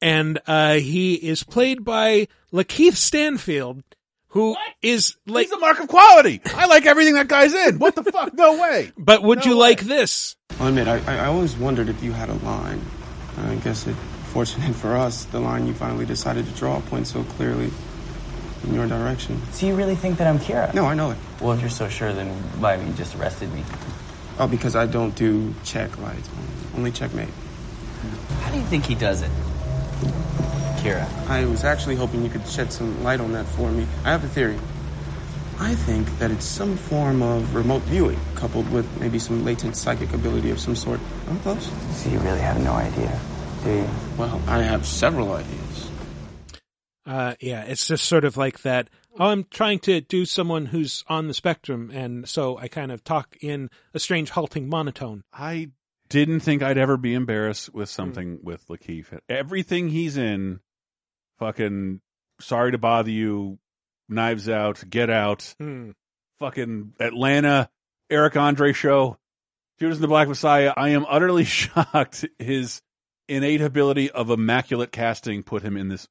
[0.00, 3.82] and uh, he is played by Lakeith Stanfield,
[4.36, 6.42] who is like He's a mark of quality.
[6.44, 7.78] I like everything that guy's in.
[7.78, 8.34] What the fuck?
[8.34, 8.92] No way.
[8.98, 10.36] But would you like this?
[10.60, 12.82] I'll admit, I, I always wondered if you had a line.
[13.38, 13.96] I guess it
[14.36, 17.70] fortunate for us, the line you finally decided to draw points so clearly
[18.64, 19.40] in your direction.
[19.52, 20.74] So you really think that I'm Kira?
[20.74, 21.16] No, I know it.
[21.40, 22.28] Well, if you're so sure, then
[22.60, 23.64] why have you just arrested me?
[24.38, 26.28] Oh, because I don't do check lights,
[26.76, 27.30] only checkmate.
[28.42, 29.30] How do you think he does it?
[30.82, 31.06] Kira.
[31.28, 33.86] I was actually hoping you could shed some light on that for me.
[34.04, 34.58] I have a theory.
[35.58, 40.12] I think that it's some form of remote viewing, coupled with maybe some latent psychic
[40.12, 41.00] ability of some sort.
[41.28, 41.70] I'm close.
[41.94, 43.18] So you really have no idea,
[43.64, 43.88] do you?
[44.18, 45.90] Well, I have several ideas.
[47.06, 48.90] Uh, yeah, it's just sort of like that.
[49.18, 53.02] Oh, I'm trying to do someone who's on the spectrum, and so I kind of
[53.02, 55.22] talk in a strange, halting monotone.
[55.32, 55.70] I
[56.08, 59.18] didn't think I'd ever be embarrassed with something with Lakeith.
[59.28, 60.60] Everything he's in,
[61.38, 62.00] fucking
[62.40, 63.58] sorry to bother you,
[64.08, 65.90] Knives Out, Get Out, Hmm.
[66.38, 67.68] fucking Atlanta,
[68.10, 69.18] Eric Andre show,
[69.80, 70.72] Judas and the Black Messiah.
[70.76, 72.80] I am utterly shocked his
[73.28, 76.06] innate ability of immaculate casting put him in this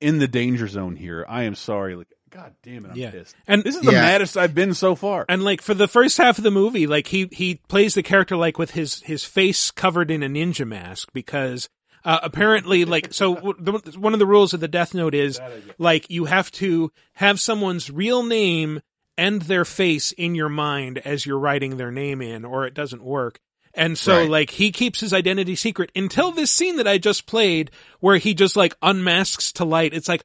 [0.00, 1.24] in the danger zone here.
[1.28, 1.96] I am sorry.
[1.96, 3.10] Like, God damn it, I'm Yeah.
[3.10, 3.34] pissed.
[3.46, 5.24] And this is the maddest I've been so far.
[5.28, 8.36] And like for the first half of the movie, like he he plays the character
[8.36, 11.68] like with his his face covered in a ninja mask because
[12.04, 15.40] uh, apparently like so the- one of the rules of the Death Note is
[15.78, 18.80] like you have to have someone's real name
[19.16, 23.02] and their face in your mind as you're writing their name in, or it doesn't
[23.02, 23.40] work.
[23.74, 24.30] And so Right.
[24.30, 28.32] like he keeps his identity secret until this scene that I just played where he
[28.34, 29.92] just like unmasks to light.
[29.92, 30.22] It's like,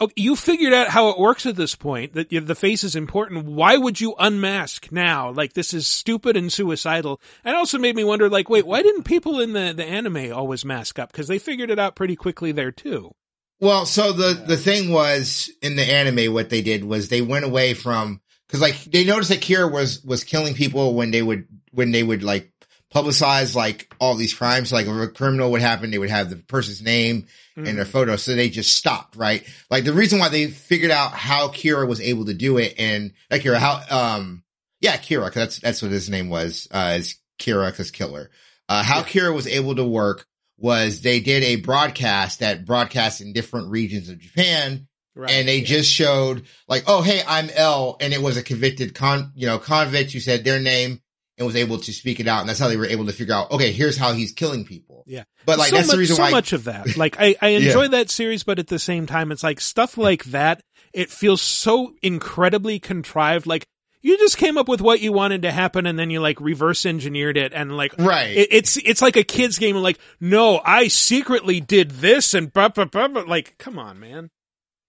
[0.00, 2.96] oh, you figured out how it works at this point that you the face is
[2.96, 3.46] important.
[3.46, 5.30] Why would you unmask now?
[5.30, 7.20] Like this is stupid and suicidal.
[7.44, 10.64] And also made me wonder like, wait, why didn't people in the, the anime always
[10.64, 11.12] mask up?
[11.12, 13.14] Cause they figured it out pretty quickly there too.
[13.60, 17.44] Well, so the the thing was in the anime, what they did was they went
[17.44, 21.46] away from because like they noticed that Kira was was killing people when they would
[21.70, 22.52] when they would like
[22.94, 24.72] publicize like all these crimes.
[24.72, 27.26] Like if a criminal would happen, they would have the person's name
[27.56, 29.16] and their photo, so they just stopped.
[29.16, 29.46] Right?
[29.70, 33.12] Like the reason why they figured out how Kira was able to do it, and
[33.30, 34.42] not Kira, how um
[34.80, 38.30] yeah Kira, 'cause that's that's what his name was, uh, is Kira because killer.
[38.68, 40.26] Uh, how Kira was able to work
[40.56, 44.86] was they did a broadcast that broadcast in different regions of Japan.
[45.30, 47.96] and they just showed like, oh, hey, I'm L.
[48.00, 51.00] And it was a convicted con, you know, convict who said their name
[51.36, 52.40] and was able to speak it out.
[52.40, 55.02] And that's how they were able to figure out, okay, here's how he's killing people.
[55.06, 55.24] Yeah.
[55.44, 56.30] But like, so that's much, the reason so why.
[56.30, 56.96] much of that.
[56.96, 57.58] Like I, I Yeah.
[57.66, 60.62] enjoy that series, but at the same time, it's like stuff like that.
[60.92, 63.46] It feels so incredibly contrived.
[63.46, 63.66] Like
[64.00, 66.86] you just came up with what you wanted to happen and then you like reverse
[66.86, 68.36] engineered it and like, Right.
[68.36, 69.74] It, it's, it's like a kid's game.
[69.76, 73.22] Like, no, I secretly did this and blah, blah, blah, blah.
[73.22, 74.30] like, come on, man.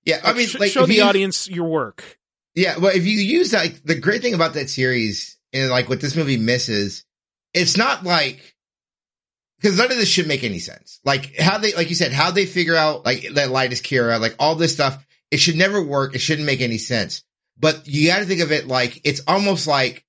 [0.05, 0.19] yeah.
[0.23, 2.19] I Like, mean, sh- like, show the you- audience your work.
[2.57, 6.01] Yeah, well, if you use like the great thing about that series and like what
[6.01, 7.03] this movie misses,
[7.53, 8.55] it's not like
[9.57, 10.99] because none of this should make any sense.
[11.03, 14.19] Like how they, like you said, how they figure out like that light is Kira,
[14.19, 16.13] like all this stuff, it should never work.
[16.13, 17.23] It shouldn't make any sense.
[17.57, 20.05] But you got to think of it like it's almost like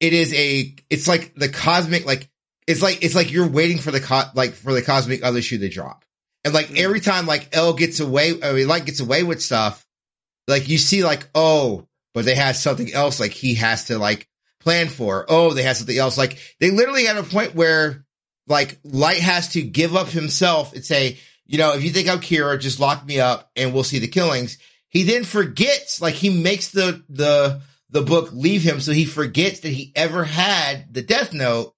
[0.00, 2.28] it is a, it's like the cosmic, like
[2.66, 5.58] it's like it's like you're waiting for the co- like for the cosmic other shoe
[5.58, 6.04] to drop,
[6.42, 6.78] and like mm-hmm.
[6.78, 9.84] every time like L gets away, I mean, like gets away with stuff
[10.48, 14.28] like you see like oh but they had something else like he has to like
[14.64, 15.26] plan for.
[15.28, 16.18] Oh they had something else.
[16.18, 18.04] Like they literally had a point where
[18.48, 22.20] like light has to give up himself and say you know if you think i'm
[22.20, 24.58] kira just lock me up and we'll see the killings.
[24.88, 27.60] He then forgets like he makes the the
[27.90, 31.74] the book leave him so he forgets that he ever had the death note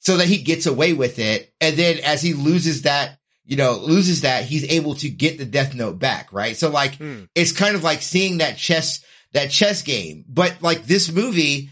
[0.00, 1.52] so that he gets away with it.
[1.60, 5.44] And then as he loses that you know loses that he's able to get the
[5.44, 6.56] death note back right?
[6.56, 7.24] So like hmm.
[7.36, 10.24] it's kind of like seeing that chess that chess game.
[10.28, 11.70] But like this movie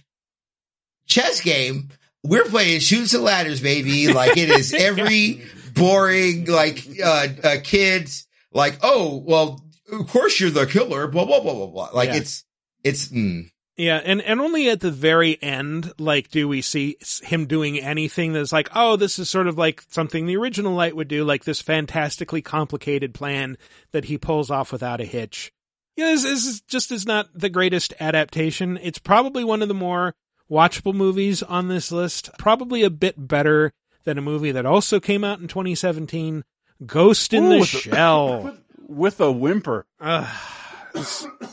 [1.09, 1.89] chess game
[2.23, 5.43] we're playing shoots and ladders baby like it is every
[5.75, 9.63] boring like uh, uh kids like oh well
[9.93, 12.17] of course you're the killer blah blah blah blah blah like Yeah.
[12.17, 12.45] it's
[12.85, 17.47] It's mm, Yeah, and and only at the very end, like, do we see him
[17.47, 21.09] doing anything that's like, oh, this is sort of like something the original Light would
[21.09, 23.57] do, like this fantastically complicated plan
[23.93, 25.53] that he pulls off without a hitch.
[25.97, 28.79] Yeah, this, this is just is not the greatest adaptation.
[28.83, 30.15] It's probably one of the more
[30.51, 32.31] watchable movies on this list.
[32.39, 33.73] Probably a bit better
[34.05, 36.45] than a movie that also came out in 2017,
[36.87, 38.43] Ghost in Ooh, the with a- Shell.
[38.43, 39.87] with, with a whimper.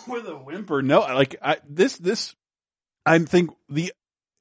[0.07, 0.81] With a whimper.
[0.81, 2.35] No, like I, this, this,
[3.05, 3.91] I think the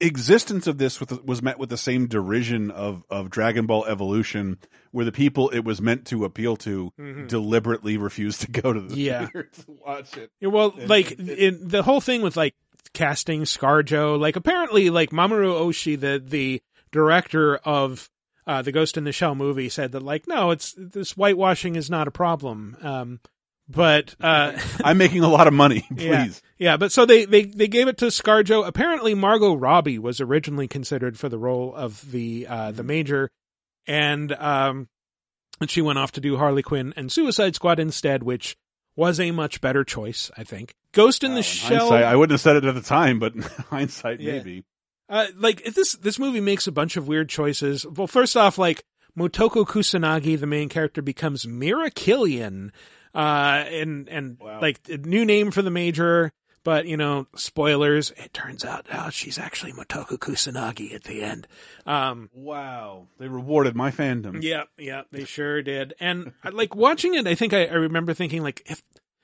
[0.00, 4.58] existence of this was met with the same derision of, of Dragon Ball Evolution,
[4.92, 7.28] where the people it was meant to appeal to Mhm.
[7.28, 9.20] deliberately refused to go to the Yeah.
[9.26, 10.30] theater to watch it.
[10.40, 12.54] Yeah, well, And- like in the whole thing with like
[12.94, 18.08] casting ScarJo, like apparently, like Mamoru Oshii, the the director of
[18.46, 21.90] uh, the Ghost in the Shell movie, said that like no, it's this whitewashing is
[21.90, 22.76] not a problem.
[22.80, 23.20] Um,
[23.68, 25.80] but uh, I'm making a lot of money.
[25.90, 26.02] Please.
[26.06, 26.26] yeah,
[26.58, 28.66] yeah, but so they they they gave it to ScarJo.
[28.66, 33.30] Apparently, Margot Robbie was originally considered for the role of the uh, the major,
[33.86, 34.88] and um,
[35.60, 38.56] and she went off to do Harley Quinn and Suicide Squad instead, which
[38.96, 40.74] was a much better choice, I think.
[40.94, 41.92] Ghost in the Shell.
[41.92, 43.36] I wouldn't have said it at the time, but
[43.70, 44.32] hindsight, Yeah.
[44.32, 44.64] maybe.
[45.08, 47.84] Uh, like if this this movie makes a bunch of weird choices.
[47.86, 48.82] Well, first off, like
[49.18, 52.72] Motoko Kusanagi, the main character, becomes Mira Killian,
[53.14, 56.32] uh, and and like a new name for the major.
[56.64, 58.12] But you know, spoilers.
[58.16, 61.46] It turns out, oh, she's actually Motoko Kusanagi at the end.
[61.84, 64.42] Um, wow, they rewarded my fandom.
[64.42, 65.92] yeah, yeah, they sure did.
[66.00, 68.82] And like watching it, I think I, I remember thinking like if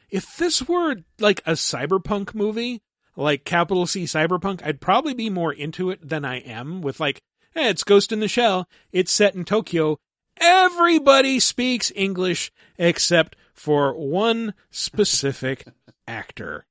[0.09, 2.81] if this were like a cyberpunk movie,
[3.15, 7.21] like capital C cyberpunk, I'd probably be more into it than I am with like,
[7.53, 8.67] hey, it's Ghost in the Shell.
[8.91, 9.97] It's set in Tokyo.
[10.39, 15.65] Everybody speaks English except for one specific
[16.07, 16.65] actor.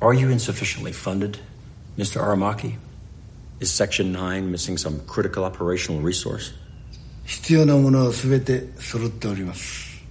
[0.00, 1.38] Are you insufficiently funded,
[1.96, 2.22] Mr.
[2.22, 2.76] Aramaki?
[3.60, 6.52] Is Section 9 missing some critical operational resource?
[7.24, 10.02] 必要なものは全て揃っております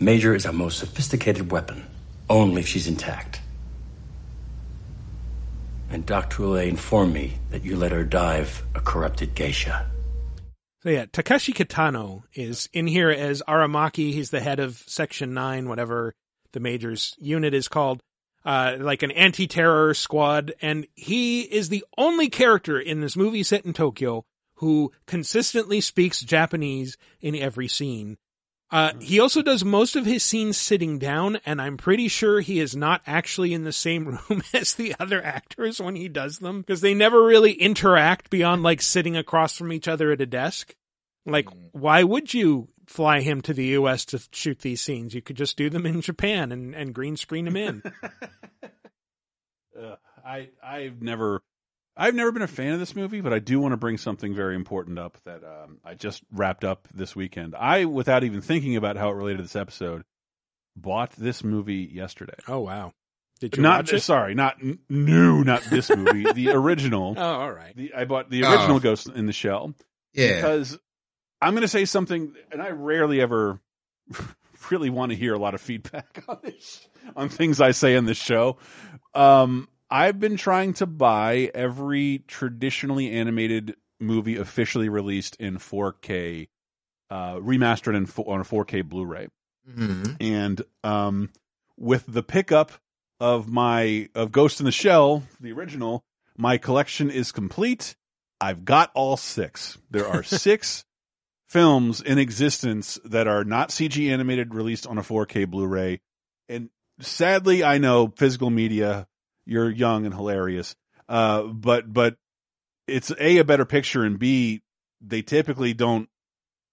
[0.00, 1.84] Major is our most sophisticated weapon,
[2.29, 3.41] only if she's intact.
[5.89, 6.43] And Dr.
[6.43, 9.85] Ouelet informed me that you let her dive a corrupted geisha.
[10.81, 14.11] So yeah, Takeshi Kitano is in here as Aramaki.
[14.11, 16.13] He's the head of Section 9, whatever
[16.51, 18.01] the major's unit is called,
[18.43, 20.53] uh, like an anti-terror squad.
[20.61, 24.25] And he is the only character in this movie set in Tokyo
[24.55, 28.17] who consistently speaks Japanese in every scene.
[28.73, 32.59] Uh, he also does most of his scenes sitting down, and I'm pretty sure he
[32.59, 36.61] is not actually in the same room as the other actors when he does them,
[36.61, 40.73] because they never really interact beyond like sitting across from each other at a desk.
[41.23, 44.05] Like, why would you fly him to the U.S.
[44.05, 45.13] to shoot these scenes?
[45.13, 47.83] You could just do them in Japan and, and green screen them in.
[49.79, 51.43] Ugh, I I've never
[51.95, 54.33] I've never been a fan of this movie, but I do want to bring something
[54.33, 57.53] very important up that um, I just wrapped up this weekend.
[57.55, 60.03] I, without even thinking about how it related to this episode,
[60.75, 62.33] bought this movie yesterday.
[62.47, 62.93] Oh wow!
[63.39, 63.99] Did you not watch it?
[64.01, 64.57] sorry, not
[64.89, 67.13] new, not this movie, the original.
[67.17, 67.75] Oh, all right.
[67.75, 68.51] The, I bought the Oh.
[68.51, 69.75] original Ghost in the Shell.
[70.13, 70.35] Yeah.
[70.35, 70.77] because
[71.41, 73.59] I'm going to say something, and I rarely ever
[74.71, 78.05] really want to hear a lot of feedback on this on things I say in
[78.05, 78.57] this show.
[79.13, 86.49] Um, I've been trying to buy every traditionally animated movie officially released in 4K,
[87.11, 89.27] uh, remastered in, on a 4K Blu-ray
[89.69, 90.17] Mhm.
[90.19, 91.29] and um,
[91.77, 92.71] with the pickup
[93.19, 96.03] of my of Ghost in the Shell, the original,
[96.35, 97.95] my collection is complete.
[98.41, 99.77] I've got all six.
[99.91, 100.83] There are six
[101.47, 106.01] films in existence that are not CG animated, released on a 4K Blu-ray.
[106.49, 109.07] And sadly, I know physical media.
[109.45, 110.75] You're young and hilarious,
[111.09, 112.15] uh, but but
[112.87, 114.61] it's a a better picture, and b
[115.01, 116.07] they typically don't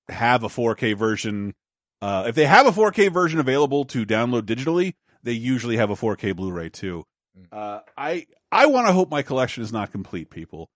[0.09, 1.55] have a 4K version.
[2.01, 5.97] Uh, if they have a 4K version available to download digitally, they usually have a
[5.97, 7.05] 4K Blu-ray too.
[7.53, 10.69] Uh, I I want to hope my collection is not complete, people.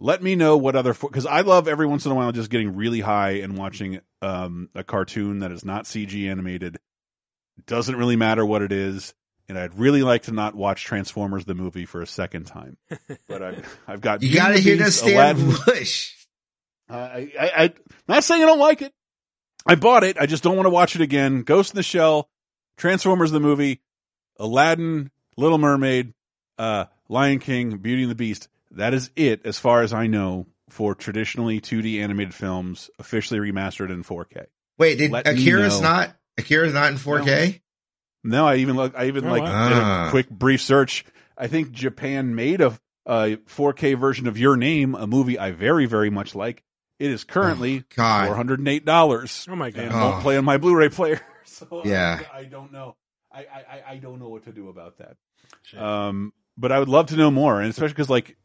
[0.00, 2.76] Let me know what other because I love every once in a while just getting
[2.76, 6.78] really high and watching um, a cartoon that is not CG animated.
[7.66, 9.12] Doesn't really matter what it is,
[9.48, 12.76] and I'd really like to not watch Transformers the movie for a second time.
[13.28, 15.54] But I've I've got You gotta hear that Beast, Stan Aladdin.
[15.66, 16.14] Bush.
[16.90, 17.72] Uh, I, I, I,
[18.06, 18.92] not saying I don't like it.
[19.66, 20.16] I bought it.
[20.18, 21.42] I just don't want to watch it again.
[21.42, 22.28] Ghost in the Shell,
[22.78, 23.82] Transformers the movie,
[24.38, 26.14] Aladdin, Little Mermaid,
[26.58, 28.48] uh, Lion King, Beauty and the Beast.
[28.72, 33.90] That is it, as far as I know, for traditionally 2D animated films officially remastered
[33.90, 34.46] in 4K.
[34.78, 37.52] Wait, did Let Akira's not Akira's not in 4K?
[37.52, 37.58] No,
[38.34, 38.94] I even look.
[38.96, 39.68] I even Oh, like wow.
[39.68, 40.08] did a Ah.
[40.10, 41.04] quick brief search.
[41.36, 45.86] I think Japan made a, a 4K version of Your Name, a movie I very
[45.86, 46.62] very much like.
[46.98, 49.46] It is currently Oh, four hundred and eight dollars.
[49.48, 49.84] Oh my god.
[49.84, 51.20] and won't play on my Blu-ray player.
[51.44, 52.20] So Yeah.
[52.32, 52.96] I, I don't know.
[53.32, 55.16] I, I I- I don't know what to do about that.
[55.80, 58.36] Um, but I would love to know more, and especially because like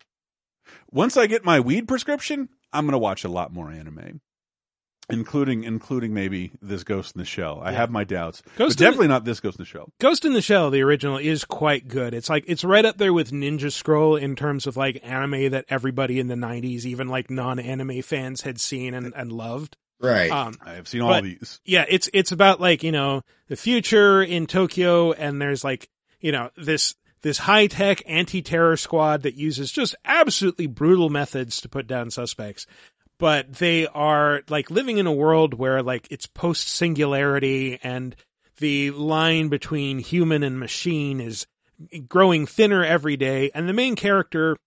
[0.92, 4.22] once I get my weed prescription, I'm gonna watch a lot more anime,
[5.10, 7.62] including including maybe this Ghost in the Shell.
[7.64, 7.78] I Yeah.
[7.78, 9.90] have my doubts, Ghost but in the- definitely not this Ghost in the Shell.
[10.00, 12.14] Ghost in the Shell, the original, is quite good.
[12.14, 15.66] It's like it's right up there with Ninja Scroll in terms of like anime that
[15.70, 19.78] everybody in the '90s, even like non-anime fans, had seen and, and loved.
[20.00, 20.30] Right.
[20.32, 21.62] Um, I have seen all but, these.
[21.66, 25.90] Yeah, it's it's about like you know the future in Tokyo, and there's like
[26.20, 31.62] you know this this high tech anti terror squad that uses just absolutely brutal methods
[31.62, 32.68] to put down suspects.
[33.24, 38.18] But they are like living in a world where like it's post singularity and
[38.58, 41.48] the line between human and machine is
[42.10, 43.50] growing thinner every day.
[43.56, 44.58] And the main character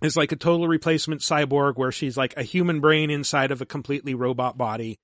[0.00, 3.66] is like a total replacement cyborg where she's like a human brain inside of a
[3.66, 4.98] completely robot body.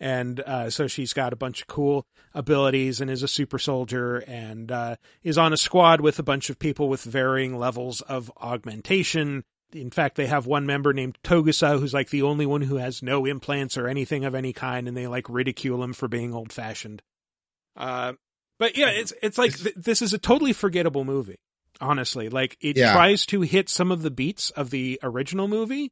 [0.00, 4.24] And uh, so she's got a bunch of cool abilities and is a super soldier
[4.26, 8.32] and uh, is on a squad with a bunch of people with varying levels of
[8.40, 9.44] augmentation.
[9.74, 13.02] In fact, they have one member named Togusa who's like the only one who has
[13.02, 16.52] no implants or anything of any kind, and they like ridicule him for being old
[16.52, 17.02] fashioned.
[17.76, 18.12] Uh,
[18.58, 21.36] but yeah, it's it's like th- this is a totally forgettable movie.
[21.80, 22.92] Honestly, like it Yeah.
[22.92, 25.90] tries to hit some of the beats of the original movie,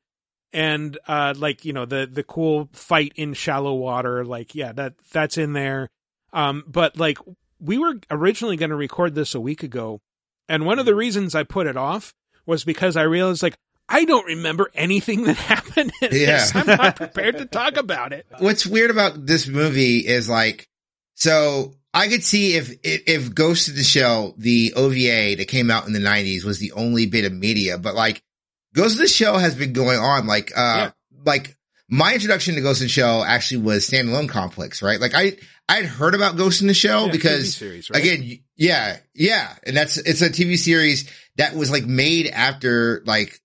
[0.52, 4.94] and uh, like you know the the cool fight in shallow water, like yeah, that
[5.10, 5.90] that's in there.
[6.32, 7.18] Um, but like
[7.58, 10.00] we were originally going to record this a week ago,
[10.48, 12.14] and one of the reasons I put it off
[12.46, 13.56] was because I realized like
[13.92, 16.08] I don't remember anything that happened in.
[16.12, 16.46] Yeah.
[16.54, 18.26] I'm not prepared to talk about it.
[18.38, 20.66] What's weird about this movie is like,
[21.14, 25.70] so I could see if, if, if Ghost of the Shell, the OVA that came
[25.70, 28.22] out in the nineties was the only bit of media, but like
[28.74, 30.90] Ghost of the Shell has been going on like, uh,
[31.26, 31.54] like
[31.90, 34.98] my introduction to Ghost in the Shell actually was standalone complex, right?
[34.98, 35.36] Like I,
[35.68, 38.02] I'd heard about Ghost in the Shell Yeah, because TV series, right?
[38.02, 39.54] again, yeah, yeah.
[39.64, 43.38] And that's, it's a TV series that was like made after like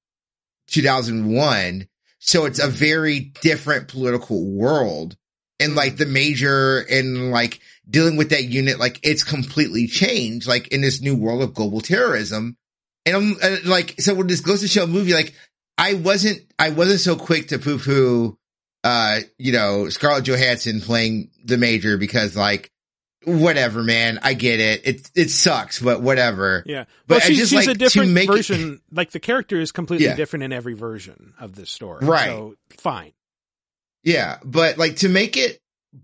[0.68, 1.88] 2001.
[2.19, 5.15] So it's a very different political world
[5.60, 10.68] and like the major and like dealing with that unit, like it's completely changed, like
[10.69, 12.57] in this new world of global terrorism.
[13.06, 15.34] And I'm uh, like, so with this Ghost of Shell movie, like
[15.77, 18.38] I wasn't, I wasn't so quick to poo poo,
[18.84, 22.72] uh, you know, Scarlett Johansson playing the major because like,
[23.27, 24.87] whatever, man, I get it.
[24.87, 26.63] It, it sucks, but whatever.
[26.65, 28.81] Yeah, But well, she's, just she's like a different make it- version.
[28.91, 30.15] like the character is completely Yeah.
[30.15, 32.05] different in every version of this story.
[32.05, 32.27] Right.
[32.29, 33.11] So fine.
[34.03, 35.59] Yeah, but like to make it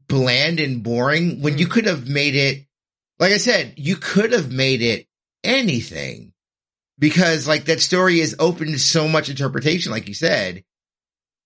[0.09, 1.59] bland and boring when Hmm.
[1.59, 2.65] you could have made it,
[3.19, 5.07] like I said, you could have made it
[5.43, 6.33] anything
[6.99, 10.63] because like that story is open to so much interpretation, like you said,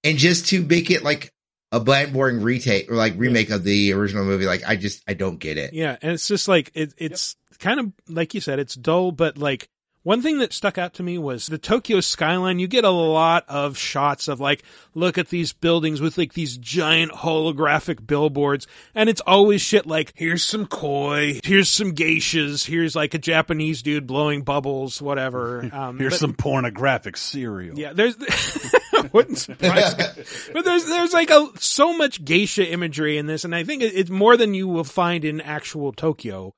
[0.04, 1.32] and just to make it like
[1.72, 5.14] a bland, boring retake or like remake of the original movie, like I just I
[5.14, 5.74] don't get it.
[5.74, 9.38] Yeah, and it's just like it, it's kind of like you said, it's dull, but
[9.38, 9.70] like
[10.04, 12.60] one thing that stuck out to me was the Tokyo skyline.
[12.60, 14.64] You get a lot of shots of like,
[14.94, 20.14] look at these buildings with like these giant holographic billboards, and it's always shit like,
[20.16, 25.70] here's some koi, here's some geishas, here's like a Japanese dude blowing bubbles, whatever.
[25.78, 27.78] Um, Here's but- some pornographic cereal.
[27.78, 28.16] yeah, there's
[29.14, 30.06] wouldn't surprise me.
[30.54, 34.10] But there's there's like a so much geisha imagery in this, and I think it's
[34.10, 36.54] more than you will find in actual Tokyo.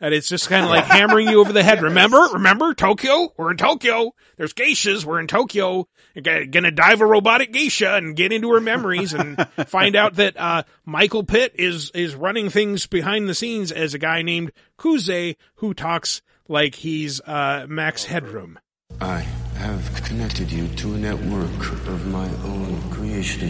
[0.00, 1.80] And it's just kind of like hammering you over the head.
[1.90, 3.32] Remember, remember Tokyo?
[3.36, 4.10] We're in Tokyo.
[4.36, 5.04] There's geishas.
[5.04, 5.86] We're in Tokyo.
[6.16, 10.14] You're gonna- gonna dive a robotic geisha and get into her memories and find out
[10.16, 14.50] that uh, Michael Pitt is is running things behind the scenes as a guy named
[14.76, 18.58] Kuze who talks like he's uh, Max Headroom.
[19.00, 19.24] I
[19.62, 23.48] have connected you to a network of my own creation.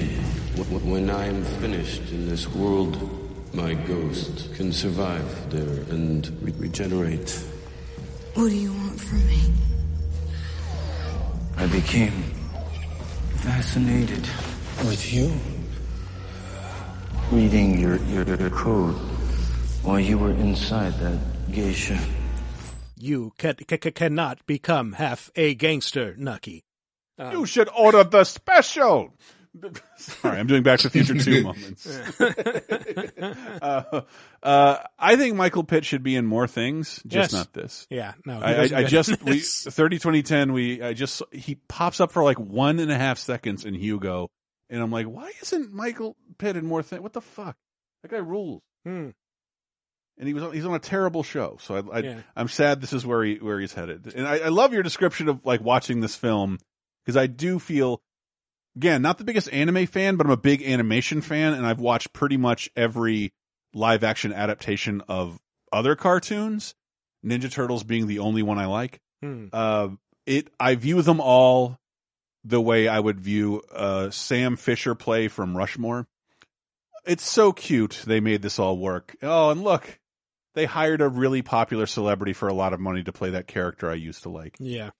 [0.56, 2.94] Wh- wh- When I am finished in this world,
[3.54, 7.30] my ghost can survive there and re- regenerate.
[8.34, 9.40] What do you want from me?
[11.56, 12.12] I became
[13.36, 14.24] fascinated
[14.84, 15.32] with you.
[17.30, 18.94] Reading your, your, your code
[19.82, 21.18] while you were inside that
[21.52, 21.98] geisha.
[23.02, 26.62] You ca- ca- ca- cannot become half a gangster, Nucky.
[27.18, 29.12] Um, You should order the special.
[29.96, 31.84] Sorry, I'm doing Back to the Future 2 moments.
[33.60, 34.02] uh,
[34.42, 37.32] uh, I think Michael Pitt should be in more things, just Yes.
[37.32, 37.86] not this.
[37.90, 39.64] Yeah, no, I, I, I just, in we, this.
[39.64, 43.64] 30, 2010, we, I just, he pops up for like one and a half seconds
[43.64, 44.30] in Hugo,
[44.70, 47.02] and I'm like, why isn't Michael Pitt in more things?
[47.02, 47.56] What the fuck?
[48.02, 48.62] That guy rules.
[48.86, 49.10] Hmm.
[50.18, 51.58] And he was on, he's on a terrible show.
[51.60, 52.20] So I, I Yeah.
[52.36, 54.12] I'm sad this is where he where he's headed.
[54.14, 56.58] And I, I love your description of like watching this film
[57.04, 58.02] because I do feel
[58.76, 62.12] again not the biggest anime fan, but I'm a big animation fan, and I've watched
[62.12, 63.32] pretty much every
[63.74, 65.38] live action adaptation of
[65.72, 66.74] other cartoons.
[67.24, 69.00] Ninja Turtles being the only one I like.
[69.22, 69.46] Hmm.
[69.52, 69.88] Uh,
[70.26, 71.78] it I view them all
[72.44, 76.06] the way I would view uh, Sam Fisher play from Rushmore.
[77.06, 79.16] It's so cute they made this all work.
[79.22, 79.98] Oh, and look,
[80.54, 83.90] they hired a really popular celebrity for a lot of money to play that character
[83.90, 84.56] I used to like.
[84.58, 84.90] Yeah.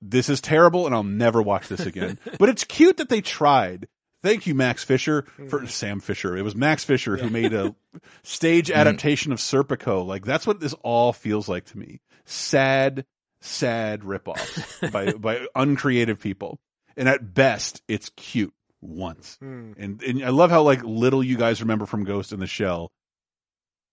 [0.00, 2.18] This is terrible, and I'll never watch this again.
[2.38, 3.88] but it's cute that they tried.
[4.22, 6.36] Thank you, Max Fisher, for Sam Fisher.
[6.36, 7.74] It was Max Fisher who made a
[8.24, 10.04] stage adaptation of Serpico.
[10.04, 12.00] Like that's what this all feels like to me.
[12.24, 13.06] Sad,
[13.40, 16.58] sad ripoffs by by uncreative people.
[16.96, 19.36] And at best, it's cute once.
[19.40, 19.72] Hmm.
[19.78, 22.90] And and I love how like little you guys remember from Ghost in the Shell.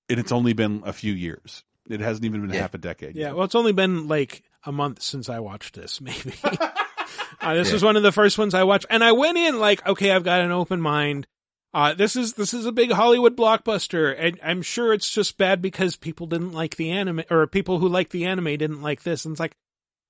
[0.10, 1.64] And it's only been a few years.
[1.90, 3.16] It hasn't even been half a decade.
[3.16, 6.34] Yeah, well, it's only been like a month since I watched this, maybe.
[6.44, 7.74] uh, this Yeah.
[7.74, 10.24] was one of the first ones I watched, and I went in like, okay, I've
[10.24, 11.28] got an open mind.
[11.74, 15.62] Uh, this is this is a big Hollywood blockbuster, and I'm sure it's just bad
[15.62, 19.26] because people didn't like the anime, or people who like the anime didn't like this.
[19.26, 19.56] And it's like,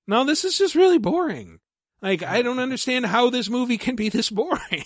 [0.06, 1.58] no, this is just really boring.
[2.00, 4.84] Like, I don't understand how this movie can be this boring.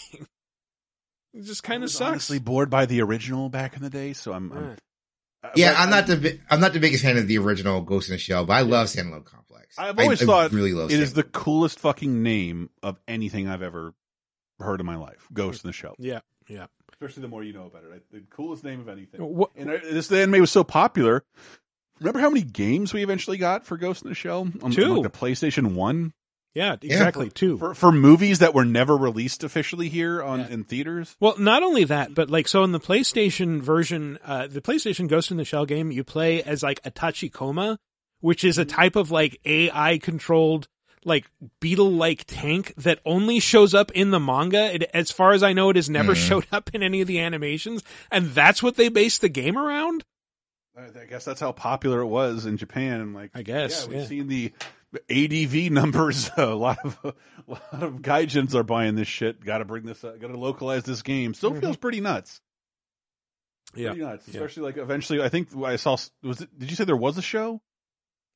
[1.34, 2.00] it just kind of sucks.
[2.10, 4.76] honestly bored by the original back in the day, so I'm, I'm
[5.42, 8.08] Uh, yeah, but I'm not the I'm not the biggest fan of the original Ghost
[8.08, 9.78] in the Shell, but I love Standalone Complex.
[9.78, 13.62] I've always I thought really love it is the coolest fucking name of anything I've
[13.62, 13.94] ever
[14.58, 15.26] heard in my life.
[15.32, 15.94] Ghost in the Shell.
[15.98, 16.66] Yeah, yeah.
[16.92, 18.04] Especially the more you know about it.
[18.12, 19.20] The coolest name of anything.
[19.22, 21.24] What- And I, this the anime was so popular.
[22.00, 24.84] Remember how many games we eventually got for Ghost in the Shell on, Two.
[24.84, 26.12] on, like the PlayStation One?
[26.54, 27.28] Yeah, exactly.
[27.28, 27.58] For- Two.
[27.58, 31.14] for, for movies that were never released officially here on in theaters.
[31.20, 35.30] Well, not only that, but like so in the PlayStation version, uh, the PlayStation Ghost
[35.30, 37.78] in the Shell game, you play as like a Tachikoma,
[38.20, 40.66] which is a type of like AI controlled
[41.04, 44.74] like beetle like tank that only shows up in the manga.
[44.74, 46.28] It, as far as I know, it has never Mhm.
[46.28, 50.04] showed up in any of the animations, and that's what they based the game around.
[50.76, 53.12] I I guess that's how popular it was in Japan.
[53.14, 54.06] Like, I guess, yeah, we've yeah.
[54.06, 54.52] seen the
[55.10, 56.30] ADV numbers.
[56.36, 57.14] A lot of a
[57.48, 59.44] lot of gaijins are buying this shit.
[59.44, 60.02] Got to bring this.
[60.04, 60.20] Up.
[60.20, 61.34] Got to localize this game.
[61.34, 62.40] Still feels pretty nuts.
[63.72, 63.80] Mm-hmm.
[63.80, 63.88] Yeah.
[63.90, 64.28] pretty nuts.
[64.28, 64.34] Yeah.
[64.34, 65.22] Especially like eventually.
[65.22, 65.96] I think I saw.
[66.22, 66.58] Was it?
[66.58, 67.60] Did you say there was a show?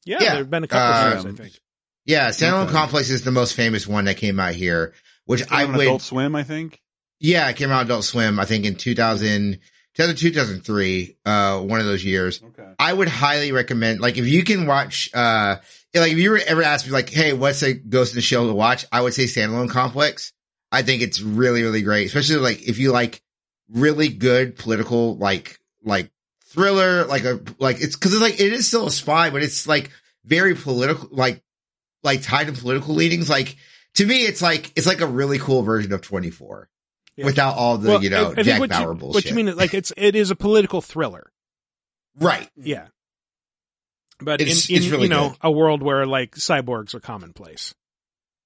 [0.05, 1.61] Yeah, there have been a couple um, shows, I think.
[2.05, 2.73] Yeah, Standalone Okay.
[2.73, 4.93] Complex is the most famous one that came out here,
[5.25, 5.87] which I on would.
[5.87, 6.37] Adult Swim.
[6.37, 6.81] I think.
[7.21, 8.39] Yeah, it came out Adult Swim.
[8.39, 9.59] I think in 2000,
[9.95, 12.43] 2002, 2003, uh, one of those years.
[12.43, 12.71] Okay.
[12.79, 15.57] I would highly recommend, like, if you can watch, uh,
[15.95, 18.47] like, if you were ever asked me, like, hey, what's a Ghost in the Shell
[18.49, 18.85] to watch?
[18.91, 20.33] I would say Standalone Complex.
[20.73, 23.23] I think it's really, really great, especially like if you like
[23.71, 26.11] really good political, like, like
[26.47, 29.67] thriller, like a, like it's cause it's like, it is still a spy, but it's
[29.69, 29.91] like
[30.25, 31.43] very political, like,
[32.03, 33.31] like tied to political leanings.
[33.31, 33.57] Like,
[33.95, 36.69] to me, it's like, it's like a really cool version of 24
[37.17, 37.27] Yeah.
[37.27, 39.15] without all the, Well, you know, I- I Jack Bauer you, bullshit.
[39.15, 39.55] What you mean?
[39.57, 41.31] Like it's it is a political thriller,
[42.19, 42.49] Right.
[42.57, 42.89] Yeah.
[44.21, 45.39] But It's- in, in it's really you know good.
[45.43, 47.75] a world where like cyborgs are commonplace.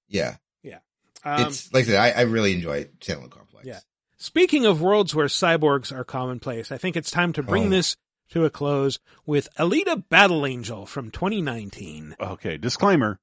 [0.07, 0.37] Yeah.
[0.63, 0.79] Yeah.
[1.23, 3.65] Um, it's like I said, I, I really enjoy Standalone Complex.
[3.67, 3.79] Yeah.
[4.17, 7.69] Speaking of worlds where cyborgs are commonplace, I think it's time to bring Oh.
[7.69, 7.95] this
[8.31, 12.15] to a close with Alita Battle Angel from 2019.
[12.19, 12.57] Okay.
[12.57, 13.19] Disclaimer.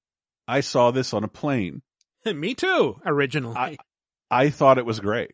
[0.49, 1.83] I saw this on a plane.
[2.25, 3.57] Me too, originally.
[3.57, 3.77] I,
[4.31, 5.33] I thought it was great.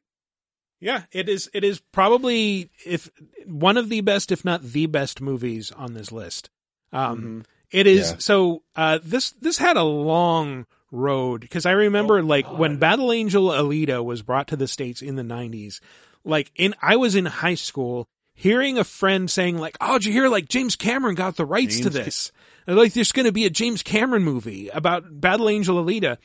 [0.81, 3.11] yeah, it is it is probably if
[3.47, 6.51] one of the best if not the best movies on this list.
[6.93, 8.17] Um it is Yeah.
[8.19, 13.45] so uh this this had a long road because I remember like when Battle Angel
[13.49, 15.81] Alita was brought to the states in the 90s
[16.25, 20.13] like in I was in high school hearing a friend saying like oh did you
[20.13, 22.33] hear like James Cameron got the rights to James Ca- this
[22.67, 26.19] And, like there's going to be a James Cameron movie about Battle Angel Alita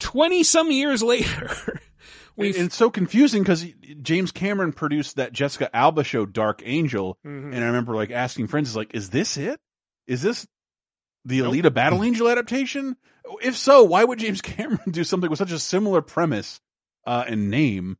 [0.00, 1.50] 20 some years later
[2.36, 3.64] And it's so confusing because
[4.02, 7.52] James Cameron produced that Jessica Alba show, Dark Angel, Mhm.
[7.52, 9.58] and I remember like asking friends, "Is "Like, is this it?
[10.08, 10.44] Is this
[11.24, 12.96] the Alita Battle Angel adaptation?
[13.42, 16.60] If so, why would James Cameron do something with such a similar premise
[17.06, 17.96] uh, and name?"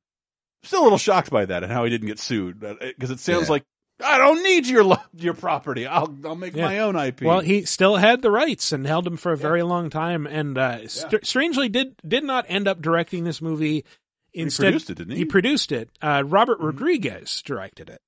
[0.65, 3.45] Still a little shocked by that and how he didn't get sued because it sounds
[3.47, 3.53] Yeah.
[3.53, 3.65] like
[4.05, 5.87] I don't need your your property.
[5.87, 6.65] I'll I'll make Yeah.
[6.67, 7.23] my own IP.
[7.23, 10.57] Well, he still had the rights and held them for a very long time, and
[10.59, 13.85] uh, st- strangely did did not end up directing this movie.
[14.35, 15.23] Instead, produced it, didn't he?
[15.23, 15.31] Mm-hmm.
[15.31, 15.91] produced it.
[16.03, 18.01] Uh, Robert Rodriguez directed it,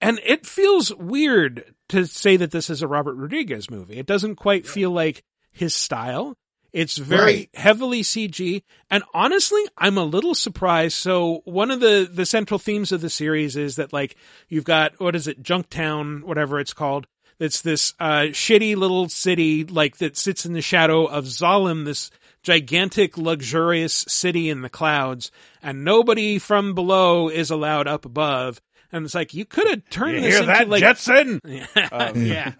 [0.00, 3.98] and it feels weird to say that this is a Robert Rodriguez movie.
[3.98, 6.36] It doesn't quite feel like his style.
[6.72, 7.50] It's very Right.
[7.54, 8.62] heavily CG.
[8.90, 10.96] And honestly, I'm a little surprised.
[10.96, 14.16] So one of the, the central themes of the series is that like,
[14.48, 17.06] you've got, what is it, Junktown, whatever it's called.
[17.38, 22.10] It's this, uh, shitty little city, like, that sits in the shadow of Zalem, this
[22.42, 25.30] gigantic, luxurious city in the clouds.
[25.62, 28.60] And nobody from below is allowed up above.
[28.92, 31.40] And it's like, you could have turned You this hear into that, like, Jetson?
[31.44, 31.66] yeah.
[31.92, 32.52] Um, yeah.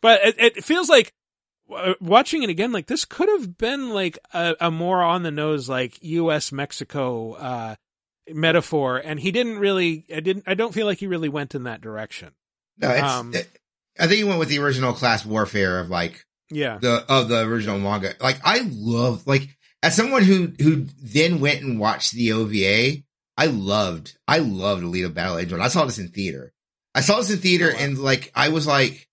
[0.00, 1.12] But it, it feels like
[1.74, 5.30] uh, watching it again, like this could have been like a, a more on the
[5.30, 6.52] nose, like U.S.
[6.52, 7.74] Mexico uh,
[8.28, 10.04] metaphor, and he didn't really.
[10.14, 10.44] I didn't.
[10.46, 12.30] I don't feel like he really went in that direction.
[12.78, 13.32] No, it's, Um,
[13.98, 16.78] I think he went with the original class warfare of like Yeah.
[16.78, 18.14] the of the original manga.
[18.20, 19.48] Like I love like
[19.82, 23.02] as someone who who then went and watched the OVA,
[23.36, 25.60] I loved I loved Alita Battle Angel.
[25.62, 26.52] I saw this in theater.
[26.94, 29.08] I saw this in theater and like I was like,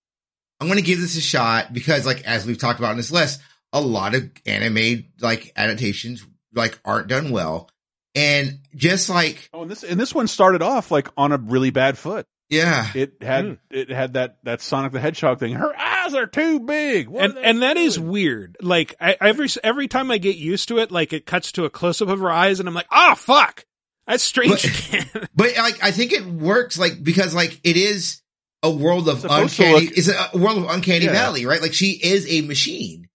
[0.60, 3.40] I'm gonna give this a shot because like as we've talked about in this list,
[3.72, 6.24] a lot of anime like adaptations
[6.54, 7.68] like aren't done well.
[8.14, 11.70] And just like Oh, and this and this one started off like on a really
[11.70, 12.26] bad foot.
[12.50, 13.52] Yeah, it had Hmm.
[13.70, 15.54] it had that that Sonic the Hedgehog thing.
[15.54, 17.08] Her eyes are too big.
[17.08, 18.58] What and and that is weird.
[18.60, 21.70] Like I, every every time I get used to it, like it cuts to a
[21.70, 23.64] close up of her eyes, and I'm like, ah, fuck,
[24.06, 24.64] that's strange.
[25.34, 28.20] But like, I think it works, like because like it is
[28.62, 29.86] a world of Supposed uncanny.
[29.86, 31.12] look- It's a world of uncanny Yeah.
[31.12, 31.60] valley, right?
[31.62, 33.08] Like she is a machine,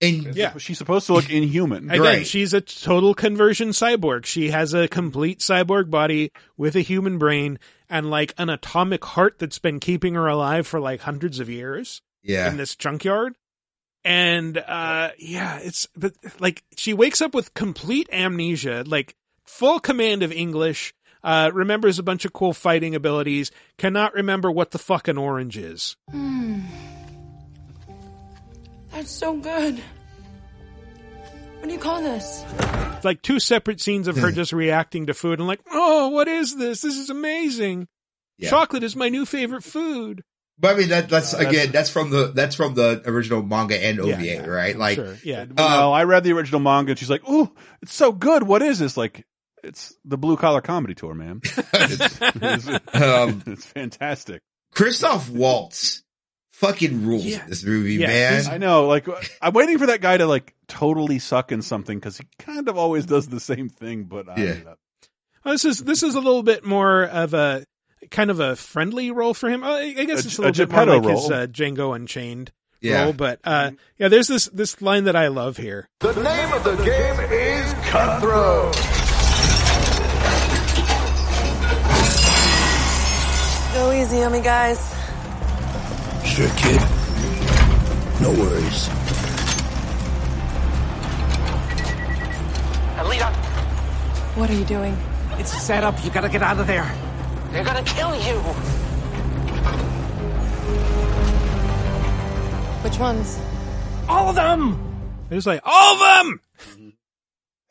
[0.00, 1.90] and yeah, she's supposed to look inhuman.
[1.90, 4.24] Again, she's a total conversion cyborg.
[4.26, 7.58] She has a complete cyborg body with a human brain
[7.90, 12.00] and like an atomic heart that's been keeping her alive for like hundreds of years.
[12.22, 12.48] Yeah.
[12.48, 13.34] In this junkyard.
[14.06, 19.14] And uh yeah, it's but like she wakes up with complete amnesia, like
[19.44, 24.70] full command of English, uh remembers a bunch of cool fighting abilities, cannot remember what
[24.72, 25.96] the fucking orange is.
[26.10, 26.60] Hmm.
[28.90, 29.80] That's so good.
[31.58, 32.44] What do you call this?
[32.96, 36.28] It's like two separate scenes of her just reacting to food and like, oh, what
[36.28, 36.82] is this?
[36.82, 37.88] This is amazing.
[38.38, 38.50] Yeah.
[38.50, 40.22] Chocolate is my new favorite food.
[40.58, 43.82] But I mean that that's Uh, again that's from the that's from the original manga
[43.82, 44.76] and OVA, Yeah, yeah, right?
[44.78, 45.46] Like, sure, yeah.
[45.56, 47.52] well, I read the original manga and she's like, "Ooh,
[47.82, 48.44] it's so good.
[48.44, 49.24] What is this?" Like,
[49.64, 51.40] it's the Blue Collar Comedy Tour, man.
[51.74, 54.40] It's, it's, Um, it's fantastic.
[54.72, 56.02] Christoph Waltz
[56.52, 58.46] fucking rules in this movie, man.
[58.46, 58.86] I know.
[58.86, 59.06] Like,
[59.42, 62.78] I'm waiting for that guy to like totally suck in something because he kind of
[62.78, 64.04] always does the same thing.
[64.04, 64.54] But I Yeah.
[64.54, 64.74] don't know.
[65.44, 67.64] Well, this is this is a little bit more of a
[68.10, 69.62] kind of a friendly role for him.
[69.62, 71.32] Uh, I I guess it's a a little bit more Geppetto like his role.
[71.34, 72.50] uh, Django Unchained
[72.80, 73.04] Yeah.
[73.04, 73.12] role.
[73.12, 75.88] But uh, yeah, there's this this line that I love here.
[76.00, 79.03] The name of the game is Cutthroat.
[83.94, 84.78] Easy on me, guys.
[86.24, 86.80] Sure, kid.
[88.20, 88.88] No worries.
[93.00, 93.30] Alita,
[94.36, 94.96] What are you doing?
[95.38, 96.02] it's set up.
[96.04, 96.90] You gotta get out of there.
[97.50, 98.34] They're gonna kill you.
[102.84, 103.38] Which ones?
[104.08, 104.78] All of them.
[105.30, 106.40] It's like all of them.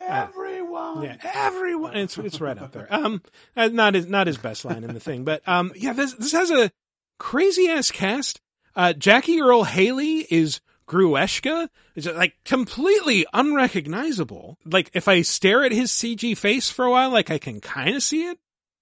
[0.06, 1.04] Everyone.
[1.04, 1.96] Yeah, everyone.
[1.96, 2.88] It's it's right up there.
[2.94, 3.22] Um,
[3.56, 6.32] uh, not his not his best line in the thing, but um, yeah, this this
[6.34, 6.72] has a
[7.20, 8.42] crazy ass cast.
[8.76, 11.70] Uh, Jackie Earle Haley is Grewishka.
[11.96, 14.58] Is like completely unrecognizable.
[14.66, 17.96] Like if I stare at his CG face for a while, like I can kind
[17.96, 18.38] of see it,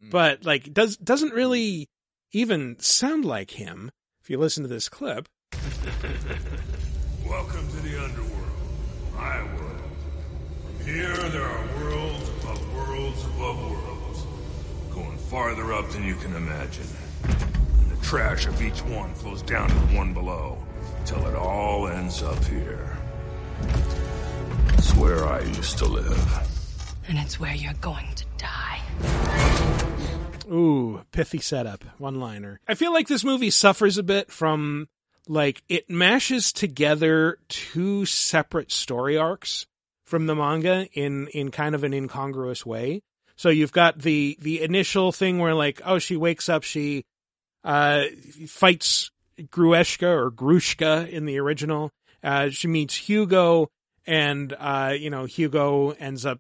[0.09, 1.89] but like does doesn't really
[2.31, 3.91] even sound like him.
[4.21, 5.27] If you listen to this clip,
[7.27, 8.51] Welcome to the underworld,
[9.15, 9.70] my world.
[10.91, 14.25] From here, there are worlds above worlds above worlds,
[14.93, 16.85] going farther up than you can imagine.
[17.23, 20.61] And the trash of each one flows down to the one below,
[21.05, 22.97] till it all ends up here.
[24.73, 26.99] It's where I used to live.
[27.07, 28.81] And it's where you're going to die.
[30.51, 32.59] Ooh, pithy setup, one liner.
[32.67, 34.89] I feel like this movie suffers a bit from
[35.25, 39.67] like it mashes together two separate story arcs
[40.11, 43.01] from the manga in in kind of an incongruous way.
[43.37, 47.05] So you've got the the initial thing where like oh she wakes up she
[47.63, 48.03] uh
[48.47, 49.09] fights
[49.39, 51.89] Grewishka or Grushka in the original.
[52.21, 53.69] Uh she meets Hugo
[54.05, 56.39] and uh you know Hugo ends up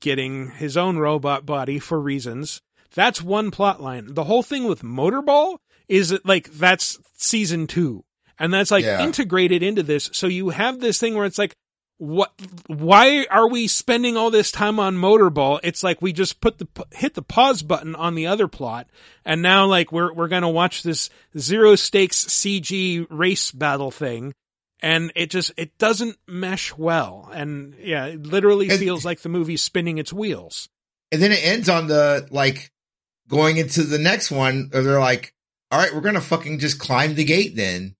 [0.00, 2.60] getting his own robot body for reasons.
[2.94, 4.12] That's one plot line.
[4.12, 5.58] The whole thing with Motorball
[5.88, 8.02] is that, like that's season two.
[8.38, 9.02] And that's like Yeah.
[9.02, 10.10] integrated into this.
[10.12, 11.54] So you have this thing where it's like,
[11.98, 12.32] what,
[12.66, 15.60] why are we spending all this time on Motorball?
[15.62, 18.86] It's like we just put the, hit the pause button on the other plot.
[19.24, 21.08] And now like we're, we're going to watch this
[21.38, 24.34] zero stakes CG race battle thing.
[24.82, 29.30] and it just it doesn't mesh well and yeah it literally And- feels like the
[29.30, 30.68] movie's spinning its wheels
[31.10, 32.70] And then it ends on the like
[33.26, 35.32] going into the next one, or they're like,
[35.70, 37.95] all right, we're gonna fucking just climb the gate then.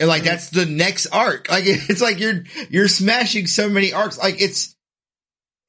[0.00, 0.30] And like mm-hmm.
[0.30, 1.50] that's the next arc.
[1.50, 4.18] Like it's like you're you're smashing so many arcs.
[4.18, 4.76] Like it's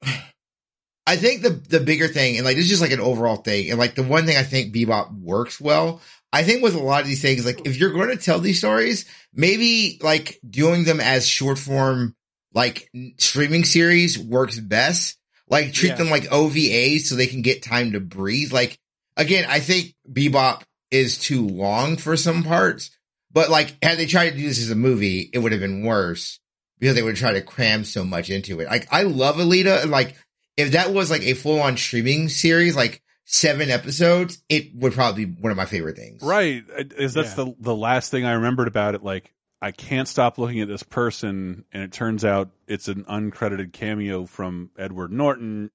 [1.06, 3.70] I think the the bigger thing, and like this is just like an overall thing,
[3.70, 6.00] and like the one thing I think Bebop works well.
[6.32, 8.58] I think with a lot of these things, like if you're going to tell these
[8.58, 9.04] stories,
[9.34, 12.14] maybe like doing them as short form,
[12.54, 12.88] like
[13.18, 15.16] streaming series works best.
[15.48, 15.94] Like treat Yeah.
[15.96, 18.52] them like OVAs so they can get time to breathe.
[18.52, 18.78] Like
[19.16, 20.62] again, I think Bebop
[20.92, 22.90] is too long for some parts,
[23.32, 25.84] but like had they tried to do this as a movie, it would have been
[25.84, 26.40] worse
[26.78, 28.68] because they would try to cram so much into it.
[28.68, 30.16] Like I love Alita, and like
[30.56, 35.26] if that was like a full on streaming series, like seven episodes, it would probably
[35.26, 36.22] be one of my favorite things.
[36.22, 36.64] Right.
[36.98, 39.04] Is that's the the last thing I remembered about it.
[39.04, 39.32] Like
[39.62, 44.26] I can't stop looking at this person, and it turns out it's an uncredited cameo
[44.26, 45.70] from Edward Norton,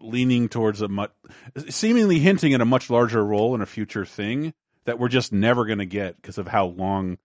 [0.00, 1.12] leaning towards a much,
[1.68, 4.52] seemingly hinting at a much larger role in a future thing
[4.86, 7.18] that we're just never going to get because of how long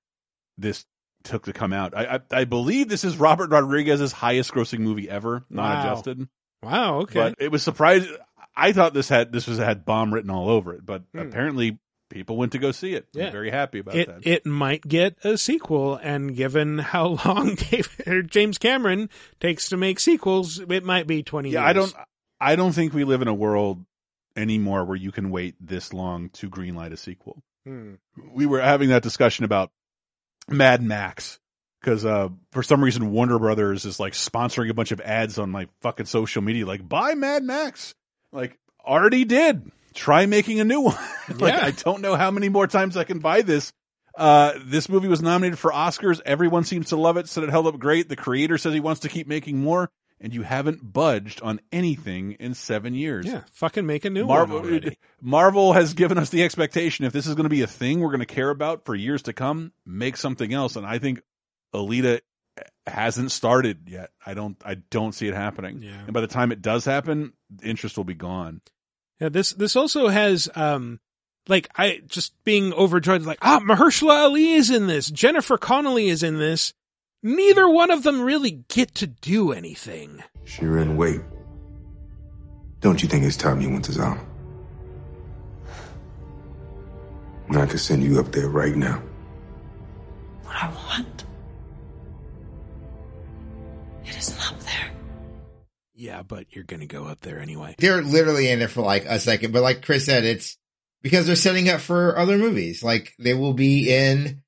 [0.58, 0.86] this
[1.24, 1.96] took to come out.
[1.96, 5.92] I, I I believe this is Robert Rodriguez's highest grossing movie ever, not Wow.
[5.92, 6.28] adjusted.
[6.64, 8.16] wow okay But it was surprising.
[8.56, 11.20] I thought this had this was had bomb written all over it, but Hmm.
[11.20, 11.80] apparently
[12.10, 13.08] people went to go see it.
[13.14, 13.28] Yeah.
[13.28, 14.28] I'm very happy about it that.
[14.28, 19.10] it might get a sequel and given how long David, James Cameron
[19.40, 21.94] takes to make sequels it might be 20 yeah, years I don't
[22.42, 23.86] I don't think we live in a world
[24.36, 27.44] anymore where you can wait this long to greenlight a sequel.
[27.66, 27.96] Hmm.
[28.34, 29.72] We were having that discussion about
[30.48, 31.40] Mad Max
[31.80, 35.50] because uh, for some reason Warner Brothers is like sponsoring a bunch of ads on
[35.50, 37.94] my fucking social media, like buy Mad Max.
[38.32, 39.72] Like already did.
[39.94, 40.98] Try making a new one.
[41.30, 41.66] like Yeah.
[41.66, 43.72] I don't know how many more times I can buy this.
[44.18, 46.22] Uh, this movie was nominated for Oscars.
[46.26, 47.28] Everyone seems to love it.
[47.28, 48.10] Said it held up great.
[48.10, 49.90] The creator says he wants to keep making more,
[50.22, 53.26] and you haven't budged on anything in seven years.
[53.26, 57.14] yeah fucking make a new Marvel, one already Marvel has given us the expectation if
[57.14, 59.34] this is going to be a thing we're going to care about for years to
[59.34, 60.76] come, make something else.
[60.76, 61.22] And I think
[61.74, 62.22] Alita
[62.88, 64.12] hasn't started yet.
[64.26, 64.58] I don't.
[64.64, 65.82] I don't see it happening.
[65.82, 66.04] Yeah.
[66.04, 67.34] And by the time it does happen,
[67.64, 68.62] interest will be gone.
[69.20, 71.00] Yeah, this this also has um
[71.48, 76.24] like I just being overjoyed like ah Mahershala Ali is in this, Jennifer Connelly is
[76.24, 76.74] in this.
[77.24, 80.24] Neither one of them really get to do anything.
[80.46, 81.22] Chiren, wait.
[82.80, 84.26] Don't you think it's time you went to Zalem?
[87.52, 89.04] I could send you up there right now.
[90.44, 91.26] What I want.
[94.06, 94.92] It isn't up there.
[95.94, 97.76] Yeah, but you're gonna go up there anyway.
[97.78, 100.58] They're literally in it for like a second, but like Chris said, it's
[101.02, 102.84] because they're setting up for other movies.
[102.84, 104.42] Like they will be in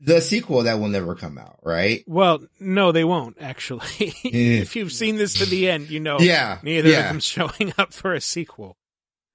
[0.00, 2.04] the sequel that will never come out, right?
[2.06, 3.86] Well, no, they won't actually.
[4.24, 7.00] if you've seen this to the end, you know Yeah, neither yeah.
[7.00, 8.76] of them showing up for a sequel.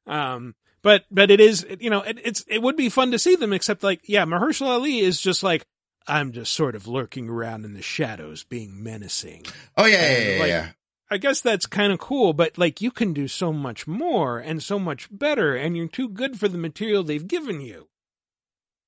[0.08, 3.36] Um, but but it is you know it, it's it would be fun to see
[3.36, 5.66] them, except like yeah, Mahershala Ali is just like
[6.08, 9.46] I'm just sort of lurking around in the shadows, being menacing.
[9.78, 10.70] Oh yeah, And, yeah, yeah, like, yeah.
[11.10, 14.62] I guess that's kind of cool, but like you can do so much more and
[14.62, 17.88] so much better, and you're too good for the material they've given you.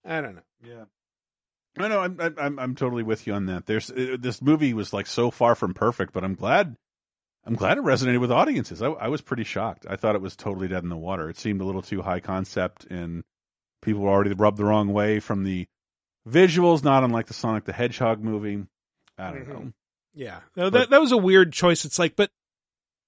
[0.04, 0.42] I don't know.
[0.64, 0.84] Yeah.
[1.78, 2.00] I know.
[2.00, 3.66] I'm I'm I'm totally with you on that.
[3.66, 6.76] There's uh, this movie was like so far from perfect, but I'm glad.
[7.46, 8.82] I'm glad it resonated with audiences.
[8.82, 9.86] I, I was pretty shocked.
[9.88, 11.30] I thought it was totally dead in the water.
[11.30, 13.24] It seemed a little too high concept, and
[13.82, 15.68] people were already rubbed the wrong way from the
[16.28, 16.84] visuals.
[16.84, 18.66] Not unlike the Sonic the Hedgehog movie.
[19.18, 19.72] I don't know.
[20.14, 21.84] Yeah, No, that that was a weird choice.
[21.84, 22.32] It's like, but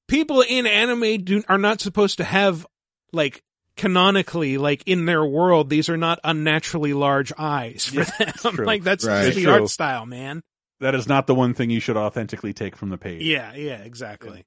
[0.10, 2.68] people in anime do are not supposed to have
[3.14, 3.44] like
[3.78, 8.56] canonically, like in their world, these are not unnaturally large eyes for them.
[8.56, 8.66] true.
[8.66, 9.34] like that's Right.
[9.34, 10.42] the art style, man.
[10.80, 13.24] That is not the one thing you should authentically take from the page.
[13.24, 14.46] Yeah, yeah, exactly.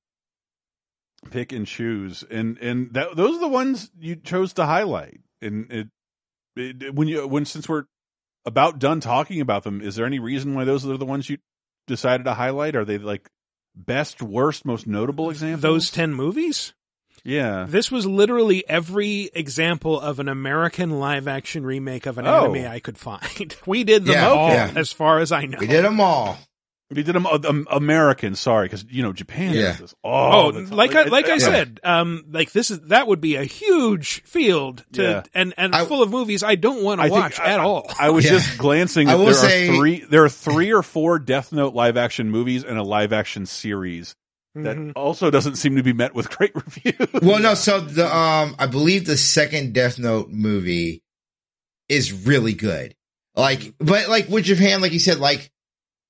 [1.30, 5.70] pick and choose and and that those are the ones you chose to highlight and
[5.70, 5.88] it,
[6.56, 7.84] it when you when since we're
[8.46, 11.36] about done talking about them is there any reason why those are the ones you
[11.86, 13.28] decided to highlight are they like
[13.76, 16.72] best worst most notable examples Those ten movies.
[17.24, 22.52] Yeah This was literally every example of an American live action remake of an Oh.
[22.52, 23.22] anime I could find.
[23.66, 24.72] We did them Yeah, all, okay.
[24.78, 25.58] as far as I know.
[25.60, 26.38] We did them all.
[26.90, 29.62] we did them um, American sorry because you know Japan Yeah.
[29.72, 30.70] does this Oh, the time.
[30.76, 31.38] like I, like I Yeah.
[31.38, 35.22] said, um, like this is that would be a huge field to Yeah.
[35.34, 37.60] and and I- full of movies I don't want to I think watch I- at
[37.60, 37.90] all.
[38.00, 38.32] I was Yeah.
[38.32, 39.08] just glancing.
[39.08, 40.00] I At, will there say- are three.
[40.08, 44.16] There are three or four Death Note live action movies and a live action series
[44.54, 44.92] that Mhm.
[44.96, 47.08] also doesn't seem to be met with great reviews.
[47.22, 51.02] Well, no, so the um, I believe the second Death Note movie
[51.88, 52.94] is really good.
[53.36, 55.50] Like, but like with Japan, like you said, like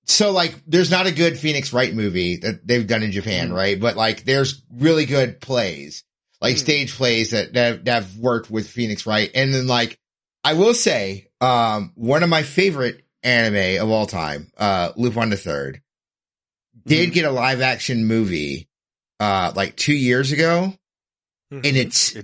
[0.07, 3.55] so like there's not a good Phoenix Wright movie that they've done in Japan, Mhm.
[3.55, 3.81] right?
[3.81, 6.03] But like there's really good plays,
[6.41, 6.61] like Hmm.
[6.61, 9.31] stage plays that, that that have worked with Phoenix Wright.
[9.35, 9.99] And then like
[10.43, 15.37] I will say, um, one of my favorite anime of all time, uh, Lupin the
[15.37, 15.81] 3rd
[16.87, 18.69] did get a live action movie,
[19.19, 20.73] uh, like two years ago.
[21.51, 21.61] Hmm.
[21.65, 22.17] And it's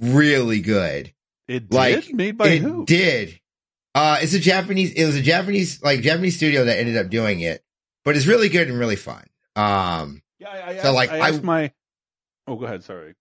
[0.00, 1.12] really good.
[1.48, 1.72] It did?
[1.72, 2.86] Like Made by it who?
[2.86, 3.38] Did.
[3.94, 7.40] Uh, it's a Japanese, it was a Japanese, like Japanese studio that ended up doing
[7.40, 7.62] it,
[8.04, 9.26] but it's really good and really fun.
[9.54, 11.72] Um, Yeah, I, I so asked, like I I, my.
[12.46, 12.82] Oh, go ahead.
[12.84, 13.14] Sorry.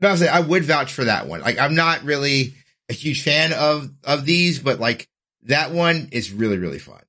[0.00, 1.40] no, I was saying, I would vouch for that one.
[1.40, 2.54] Like I'm not really
[2.90, 5.08] a huge fan of, of these, but like
[5.44, 7.00] that one is really, really fun.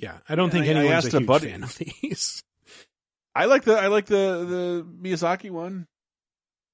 [0.00, 2.42] Yeah, I don't think I- I anyone's asked a a buddy- fan of these.
[3.34, 5.86] I like the I like the the Miyazaki one.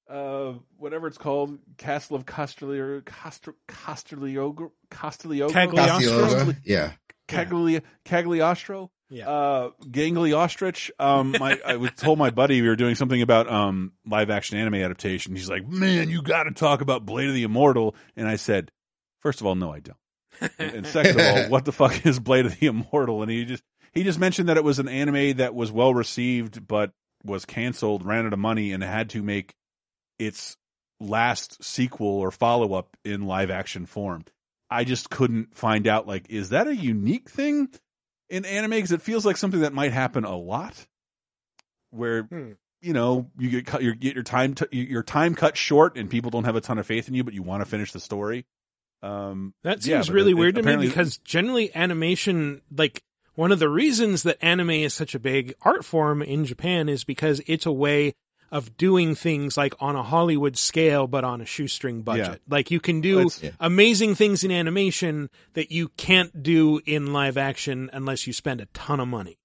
[0.09, 6.53] Uh, whatever it's called, Castle of Castellio, Castel, Castellio, Castellio, Cagliostro?
[6.63, 6.93] Yeah.
[7.27, 8.89] Cagli, Cagliostro.
[9.09, 9.29] Yeah.
[9.29, 10.91] Uh, Gangly Ostrich.
[10.97, 14.57] Um, my, I was told my buddy we were doing something about, um, live action
[14.57, 15.35] anime adaptation.
[15.35, 17.93] He's like, man, you got to talk about Blade of the Immortal.
[18.15, 18.71] And I said,
[19.19, 19.97] first of all, no, I don't.
[20.59, 23.21] And, and second of all, what the fuck is Blade of the Immortal?
[23.21, 26.65] And he just, he just mentioned that it was an anime that was well received,
[26.67, 26.91] but
[27.23, 29.53] was canceled, ran out of money and had to make
[30.19, 30.55] its
[30.99, 34.25] last sequel or follow up in live action form.
[34.69, 37.69] I just couldn't find out like is that a unique thing
[38.29, 40.85] in anime because it feels like something that might happen a lot
[41.91, 42.51] where Hmm.
[42.81, 46.09] you know you get cut, you get your time t- your time cut short and
[46.09, 47.99] people don't have a ton of faith in you but you want to finish the
[47.99, 48.45] story.
[49.01, 53.03] Um That seems but really it weird to me because generally animation, like
[53.35, 57.03] one of the reasons that anime is such a big art form in Japan is
[57.03, 58.15] because it's a way
[58.51, 62.41] of doing things like on a Hollywood scale, but on a shoestring budget.
[62.47, 62.55] Yeah.
[62.55, 63.51] Like you can do yeah.
[63.59, 68.65] amazing things in animation that you can't do in live action unless you spend a
[68.67, 69.37] ton of money.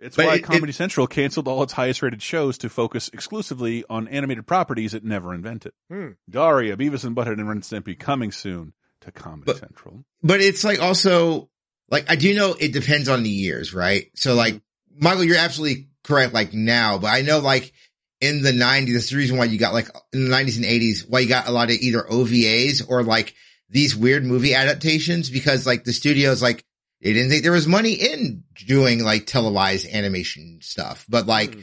[0.00, 3.84] It's But why it- Comedy Central canceled all its highest rated shows to focus exclusively
[3.90, 5.72] on animated properties it never invented.
[5.90, 6.10] Hmm.
[6.28, 8.72] Daria, Beavis and Butthead and Ren and Stimpy coming soon
[9.02, 10.04] to Comedy Central.
[10.22, 11.48] but it's like also
[11.90, 14.10] like I do know it depends on the years, right?
[14.14, 14.60] So like
[14.96, 16.32] Michael, you're absolutely correct.
[16.34, 17.72] Like now, but I know like
[18.20, 21.08] in the '90s, that's the reason why you got like in the '90s and '80s,
[21.08, 23.34] why you got a lot of either OVAs or like
[23.70, 26.64] these weird movie adaptations because like the studios like
[27.00, 31.54] they didn't think there was money in doing like televised animation stuff, but like.
[31.54, 31.60] Hmm.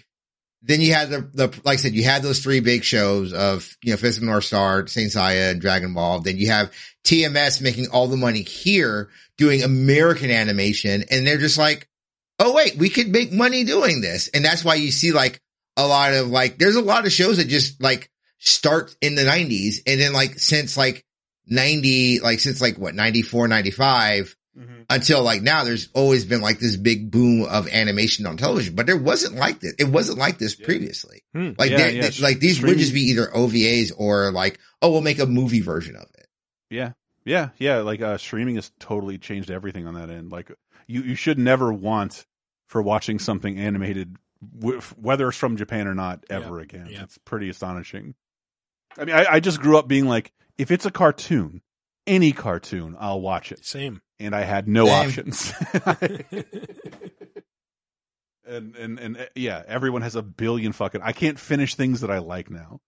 [0.63, 3.77] Then you had the, the, like I said, you had those three big shows of,
[3.83, 6.19] you know, Fist of North Star, Saint Seiya, and Dragon Ball.
[6.19, 6.73] Then you have
[7.05, 11.05] TMS making all the money here doing American animation.
[11.09, 11.87] And they're just like,
[12.39, 14.29] oh, wait, we could make money doing this.
[14.29, 15.41] And that's why you see like
[15.77, 18.09] a lot of like, there's a lot of shows that just like
[18.39, 19.81] start in the 90s.
[19.85, 21.05] And then like since like
[21.45, 24.35] 90, like since like what, 94, 95
[24.89, 28.85] until like now, there's always been like this big boom of animation on television, but
[28.85, 29.73] there wasn't like this.
[29.77, 31.23] It wasn't like this previously.
[31.33, 31.51] Hmm.
[31.57, 35.01] Like, Yeah, yeah, they- like these would just be either OVAs or like, oh, we'll
[35.01, 36.27] make a movie version of it.
[36.69, 36.93] Yeah.
[37.25, 37.49] Yeah.
[37.57, 37.79] Yeah.
[37.79, 40.31] Like, uh, streaming has totally changed everything on that end.
[40.31, 40.51] Like,
[40.87, 42.25] you, you should never want
[42.67, 44.15] for watching something animated,
[44.59, 46.87] w- whether it's from Japan or not, ever again.
[47.03, 48.15] It's pretty astonishing.
[48.97, 51.61] I mean, I, I just grew up being like, if it's a cartoon,
[52.07, 53.65] any cartoon, I'll watch it.
[53.65, 54.01] Same.
[54.19, 55.07] And I had no Same.
[55.07, 55.53] options.
[58.45, 62.09] and, and, and uh, yeah, everyone has a billion fucking, I can't finish things that
[62.11, 62.79] I like now.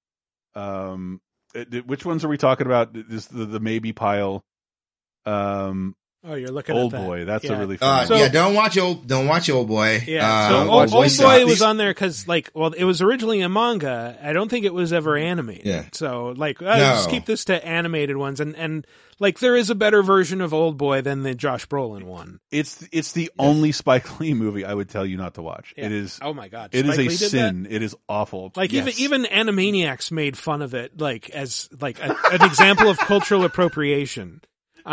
[0.55, 1.21] Um,
[1.53, 2.95] it- which ones are we talking about?
[2.95, 4.43] Is the, the maybe pile?
[5.25, 7.23] Um, Oh, you're looking Old at Old Boy.
[7.23, 7.53] That's Yeah.
[7.53, 8.07] a really Uh, fun.
[8.07, 10.03] So- yeah, don't watch old, don't watch old boy.
[10.05, 11.17] Yeah, Uh, so Old Old, Boy Old.
[11.17, 14.17] Boy was on there because, like, well, it was originally a manga.
[14.21, 15.65] I don't think it was ever animated.
[15.65, 15.83] Yeah.
[15.93, 16.77] So, like, uh, No.
[16.77, 18.85] just keep this to animated ones, and and
[19.21, 22.39] like, there is a better version of Old Boy than the Josh Brolin one.
[22.51, 25.73] It's it's the only Spike Lee movie I would tell you not to watch.
[25.77, 25.85] Yeah.
[25.85, 26.19] It is.
[26.21, 27.67] Oh my God, It is Spike a Lee did sin.
[27.69, 28.51] It is awful.
[28.57, 28.99] Like Yes.
[28.99, 33.45] even even Animaniacs made fun of it, like as like a, an example of cultural
[33.45, 34.41] appropriation.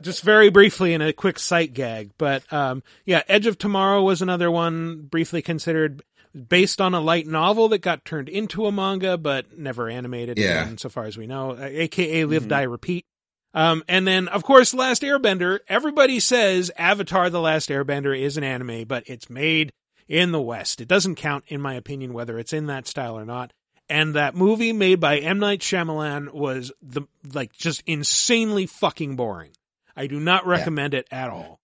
[0.00, 4.22] just very briefly in a quick sight gag, but um, yeah, Edge of Tomorrow was
[4.22, 6.02] another one briefly considered
[6.48, 10.38] based on a light novel that got turned into a manga, but never animated.
[10.38, 10.62] Yeah.
[10.62, 12.48] again, so far as we know, uh, aka Live Mm-hmm.
[12.50, 13.04] Die Repeat.
[13.54, 15.60] Um, and then of course, Last Airbender.
[15.68, 19.72] Everybody says Avatar: The Last Airbender is an anime, but it's made
[20.06, 20.80] in the West.
[20.80, 23.52] It doesn't count, in my opinion, whether it's in that style or not.
[23.90, 27.02] And that movie made by M Night Shyamalan was the
[27.32, 29.52] like just insanely fucking boring.
[29.98, 31.60] I do not recommend it at all.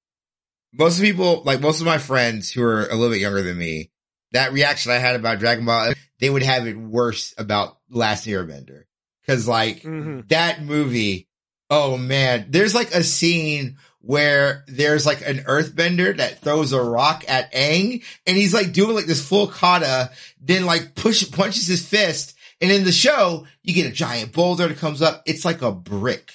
[0.73, 3.90] most people, like most of my friends who are a little bit younger than me,
[4.32, 8.82] that reaction I had about Dragon Ball, they would have it worse about Last Airbender.
[9.27, 10.23] Cause like Mm-hmm.
[10.28, 11.28] that movie,
[11.70, 17.24] oh man, there's like a scene where there's like an earthbender that throws a rock
[17.28, 21.86] at Aang and he's like doing like this full kata, then like push, punches his
[21.86, 22.36] fist.
[22.61, 25.23] And in the show, you get a giant boulder that comes up.
[25.24, 26.32] It's like a brick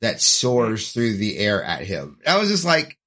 [0.00, 2.18] that soars through the air at him.
[2.26, 2.98] I was just like,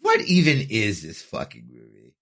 [0.00, 2.14] what even is this fucking movie?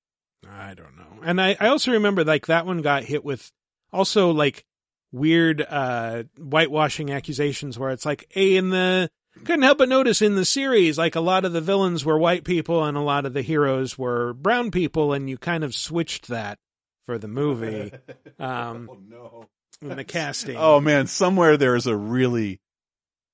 [0.49, 1.23] I don't know.
[1.23, 3.51] And I, I also remember like that one got hit with
[3.93, 4.65] also like
[5.11, 9.11] weird uh whitewashing accusations where it's like, hey, in the
[9.45, 12.45] couldn't help but notice in the series, like a lot of the villains were white
[12.45, 16.28] people and a lot of the heroes were brown people, and you kind of switched
[16.28, 16.59] that
[17.07, 17.93] for the movie.
[18.40, 19.47] Um, oh no!
[19.82, 20.57] In the casting.
[20.57, 22.61] Oh man, somewhere there is a really,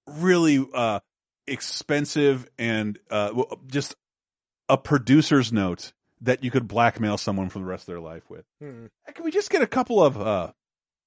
[0.06, 1.01] really uh
[1.47, 3.31] expensive and uh
[3.66, 3.94] just
[4.68, 8.44] a producer's note that you could blackmail someone for the rest of their life with.
[8.62, 8.86] Hmm.
[9.14, 10.52] Can we just get a couple of uh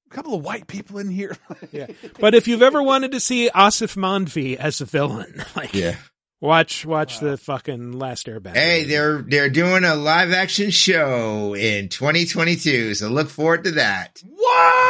[0.09, 1.35] a couple of white people in here?
[1.71, 1.87] Yeah.
[2.19, 5.95] But if you've ever wanted to see Asif Mandvi as a villain, like Yeah.
[6.39, 8.53] watch watch the fucking Last Airbender.
[8.55, 12.93] Hey, they're, they're doing a live action show in 2022.
[12.95, 14.21] So look forward to that.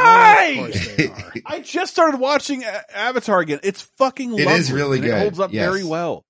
[0.01, 1.41] Why?
[1.45, 3.59] I just started watching Avatar again.
[3.63, 4.59] It's fucking It lovely.
[4.59, 5.65] is really good, It holds up yes.
[5.69, 6.23] very well.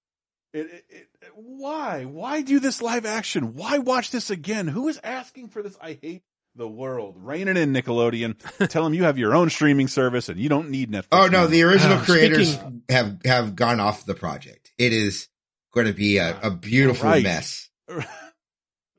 [0.53, 2.05] It, it, it, why?
[2.05, 3.53] Why do this live action?
[3.55, 4.67] Why watch this again?
[4.67, 5.77] Who is asking for this?
[5.81, 6.23] I hate
[6.55, 7.15] the world.
[7.19, 8.35] Rein it in, Nickelodeon.
[8.69, 11.07] Tell them you have your own streaming service and you don't need Netflix.
[11.11, 14.71] Oh no, the original Uh, creators speaking- have, have gone off the project.
[14.77, 15.27] It is
[15.73, 17.23] going to be a, a beautiful Right.
[17.23, 17.69] mess.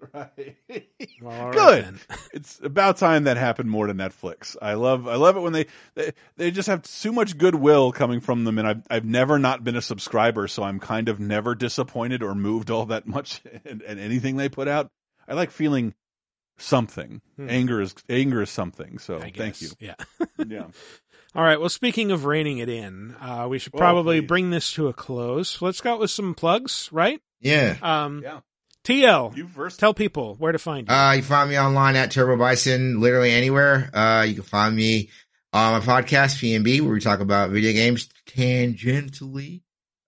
[0.14, 0.56] right.
[1.20, 1.84] Well, Good.
[1.84, 1.98] then.
[2.32, 4.56] It's about time that happened more to Netflix.
[4.60, 8.20] I love I love it when they they, they just have so much goodwill coming
[8.20, 11.54] from them and I've I've never not been a subscriber, so I'm kind of never
[11.54, 14.90] disappointed or moved all that much in, in anything they put out.
[15.26, 15.94] I like feeling
[16.58, 17.20] something.
[17.36, 17.48] Hmm.
[17.50, 18.98] Anger is anger is something.
[18.98, 19.68] So thank you.
[19.80, 19.94] Yeah.
[20.46, 20.66] yeah.
[21.34, 21.58] All right.
[21.60, 24.26] Well, speaking of reining it in, uh, we should Oh, probably please.
[24.28, 25.60] bring this to a close.
[25.60, 27.20] Let's go out with some plugs, right?
[27.40, 27.76] Yeah.
[27.82, 28.40] Um, yeah.
[28.88, 29.78] TL, You first.
[29.78, 30.94] tell people where to find you.
[30.94, 33.90] Uh, you find me online at Turbo Bison, literally anywhere.
[33.92, 35.10] Uh, you can find me
[35.52, 39.60] on my podcast, PNB, where we talk about video games tangentially.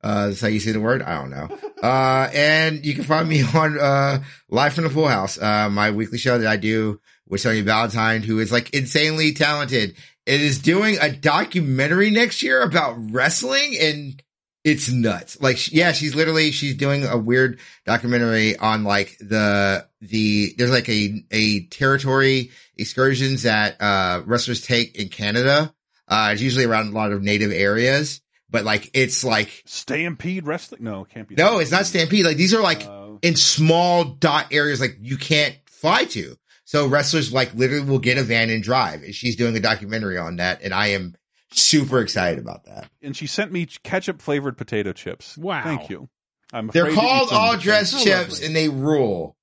[0.02, 1.02] Uh, that's how you say the word.
[1.02, 1.48] I don't know.
[1.80, 5.92] Uh, and you can find me on, uh, Life from the Full House, uh, my
[5.92, 9.96] weekly show that I do with Sonya Valentine, who is like insanely talented.
[10.26, 14.22] It is doing a documentary next year about wrestling and
[14.64, 15.40] it's nuts.
[15.40, 20.88] Like, yeah, she's literally, she's doing a weird documentary on like the, the, there's like
[20.88, 25.72] a, a territory excursions that, uh, wrestlers take in Canada.
[26.08, 28.20] Uh, it's usually around a lot of native areas,
[28.50, 30.82] but like, it's like, Stampede Wrestling?
[30.82, 31.36] No, it can't be.
[31.36, 32.24] no, it's not Stampede.
[32.24, 32.86] Like these are like
[33.22, 36.36] in small dot areas, like you can't fly to.
[36.64, 39.02] So wrestlers like literally will get a van and drive.
[39.02, 40.62] And she's doing a documentary on that.
[40.62, 41.16] And I am
[41.52, 42.90] super excited about that.
[43.02, 45.36] And she sent me ketchup flavored potato chips.
[45.38, 45.62] Wow.
[45.62, 46.08] Thank you.
[46.52, 48.46] I'm They're afraid to eat called all dressed chips lovely.
[48.46, 49.36] and they rule.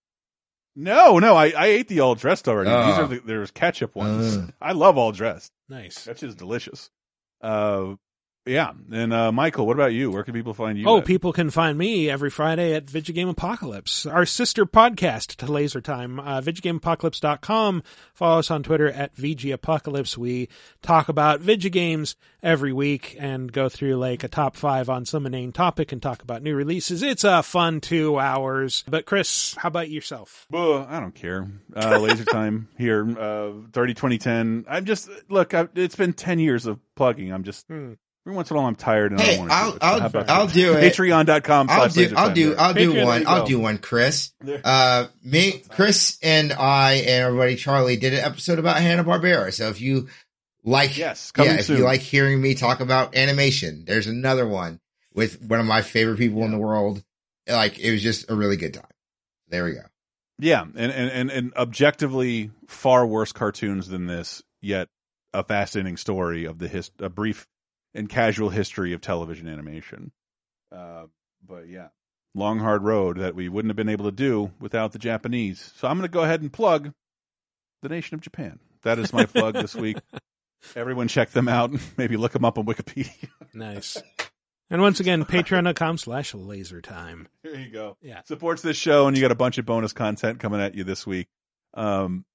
[0.75, 2.69] No, no, I, I ate the all dressed already.
[2.69, 3.03] These Oh.
[3.03, 4.37] are the, there's ketchup ones.
[4.37, 4.47] Uh.
[4.61, 5.51] I love all dressed.
[5.69, 6.03] Nice.
[6.03, 6.89] That's just delicious.
[7.41, 7.95] Uh,
[8.47, 8.71] yeah.
[8.91, 10.11] And uh, Michael, what about you?
[10.11, 10.87] Where can people find you?
[10.87, 11.05] Oh, at?
[11.05, 16.19] people can find me every Friday at Vigigame Apocalypse, our sister podcast to Laser Time,
[16.19, 17.83] uh, VigigameApocalypse.com.
[18.13, 20.17] Follow us on Twitter at VG Apocalypse.
[20.17, 20.49] We
[20.81, 25.51] talk about Vigigames every week and go through like a top five on some inane
[25.51, 27.03] topic and talk about new releases.
[27.03, 28.83] It's a fun two hours.
[28.87, 30.45] But Chris, how about yourself?
[30.49, 31.47] Well, I don't care.
[31.75, 34.65] Uh, laser time here, uh, 30, 2010.
[34.69, 37.31] I'm just, look, I, it's been 10 years of plugging.
[37.31, 37.93] I'm just, Hmm.
[38.27, 39.75] Every once in a while I'm tired and I Hey, don't want to I'll, do
[39.77, 39.81] it.
[39.83, 40.93] I'll, how I'll do it.
[40.93, 43.27] Patreon.com I'll do, I'll do, I'll do Patreon, one.
[43.27, 44.33] I'll do one, Chris.
[44.65, 49.53] Uh, me, Chris and I and everybody, Charlie did an episode about Hanna-Barbera.
[49.53, 50.09] So if you
[50.65, 51.77] like, Yes, coming yeah, if soon.
[51.77, 54.81] you like hearing me talk about animation, there's another one
[55.13, 57.01] with one of my favorite people in the world.
[57.47, 58.83] Like, it was just a really good time.
[59.47, 59.83] There we go.
[60.37, 64.89] Yeah, and, and, and, and objectively far worse cartoons than this, yet
[65.33, 67.47] a fascinating story of the his, a brief
[67.97, 70.11] and casual history of television animation.
[70.71, 71.05] Uh,
[71.45, 71.87] but yeah,
[72.35, 75.73] long hard road that we wouldn't have been able to do without the Japanese.
[75.77, 76.93] So I'm going to go ahead and plug
[77.81, 78.59] the nation of Japan.
[78.83, 79.97] That is my plug this week.
[80.75, 81.71] Everyone check them out.
[81.71, 83.29] And maybe look them up on Wikipedia.
[83.53, 84.01] Nice.
[84.69, 87.27] And once again, patreon.com slash laser time.
[87.43, 87.97] There you go.
[88.01, 88.21] Yeah.
[88.25, 91.07] Supports this show, and you got a bunch of bonus content coming at you this
[91.07, 91.27] week.
[91.73, 92.25] Um,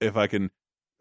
[0.00, 0.50] if I can,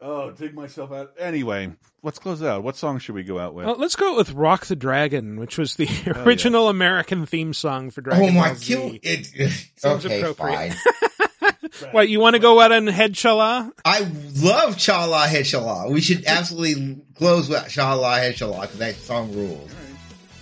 [0.01, 1.13] oh, dig myself out.
[1.19, 1.71] Anyway,
[2.03, 2.63] let's close out.
[2.63, 3.65] What song should we go out with?
[3.65, 6.23] Well, let's go with Rock the Dragon, which was the yeah.
[6.23, 8.73] original American theme song for Dragon oh my, Ball Z.
[8.73, 9.25] kill it.
[9.75, 10.73] Seems okay, appropriate.
[10.73, 10.93] fine.
[11.91, 13.71] What, you want to go out on Head Shala?
[13.85, 14.07] I
[14.41, 15.87] love Cha-La Head-Cha-La.
[15.89, 19.69] We should absolutely close with Cha-La Head-Cha-La because that song rules.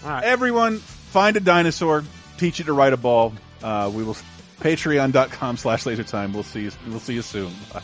[0.05, 2.03] Everyone, find a dinosaur,
[2.37, 3.33] teach it to ride a ball.
[3.63, 4.15] Uh, we will
[4.59, 6.33] Patreon.com slash lasertime.
[6.33, 7.53] We'll see you, we'll see you soon.
[7.73, 7.81] Bye.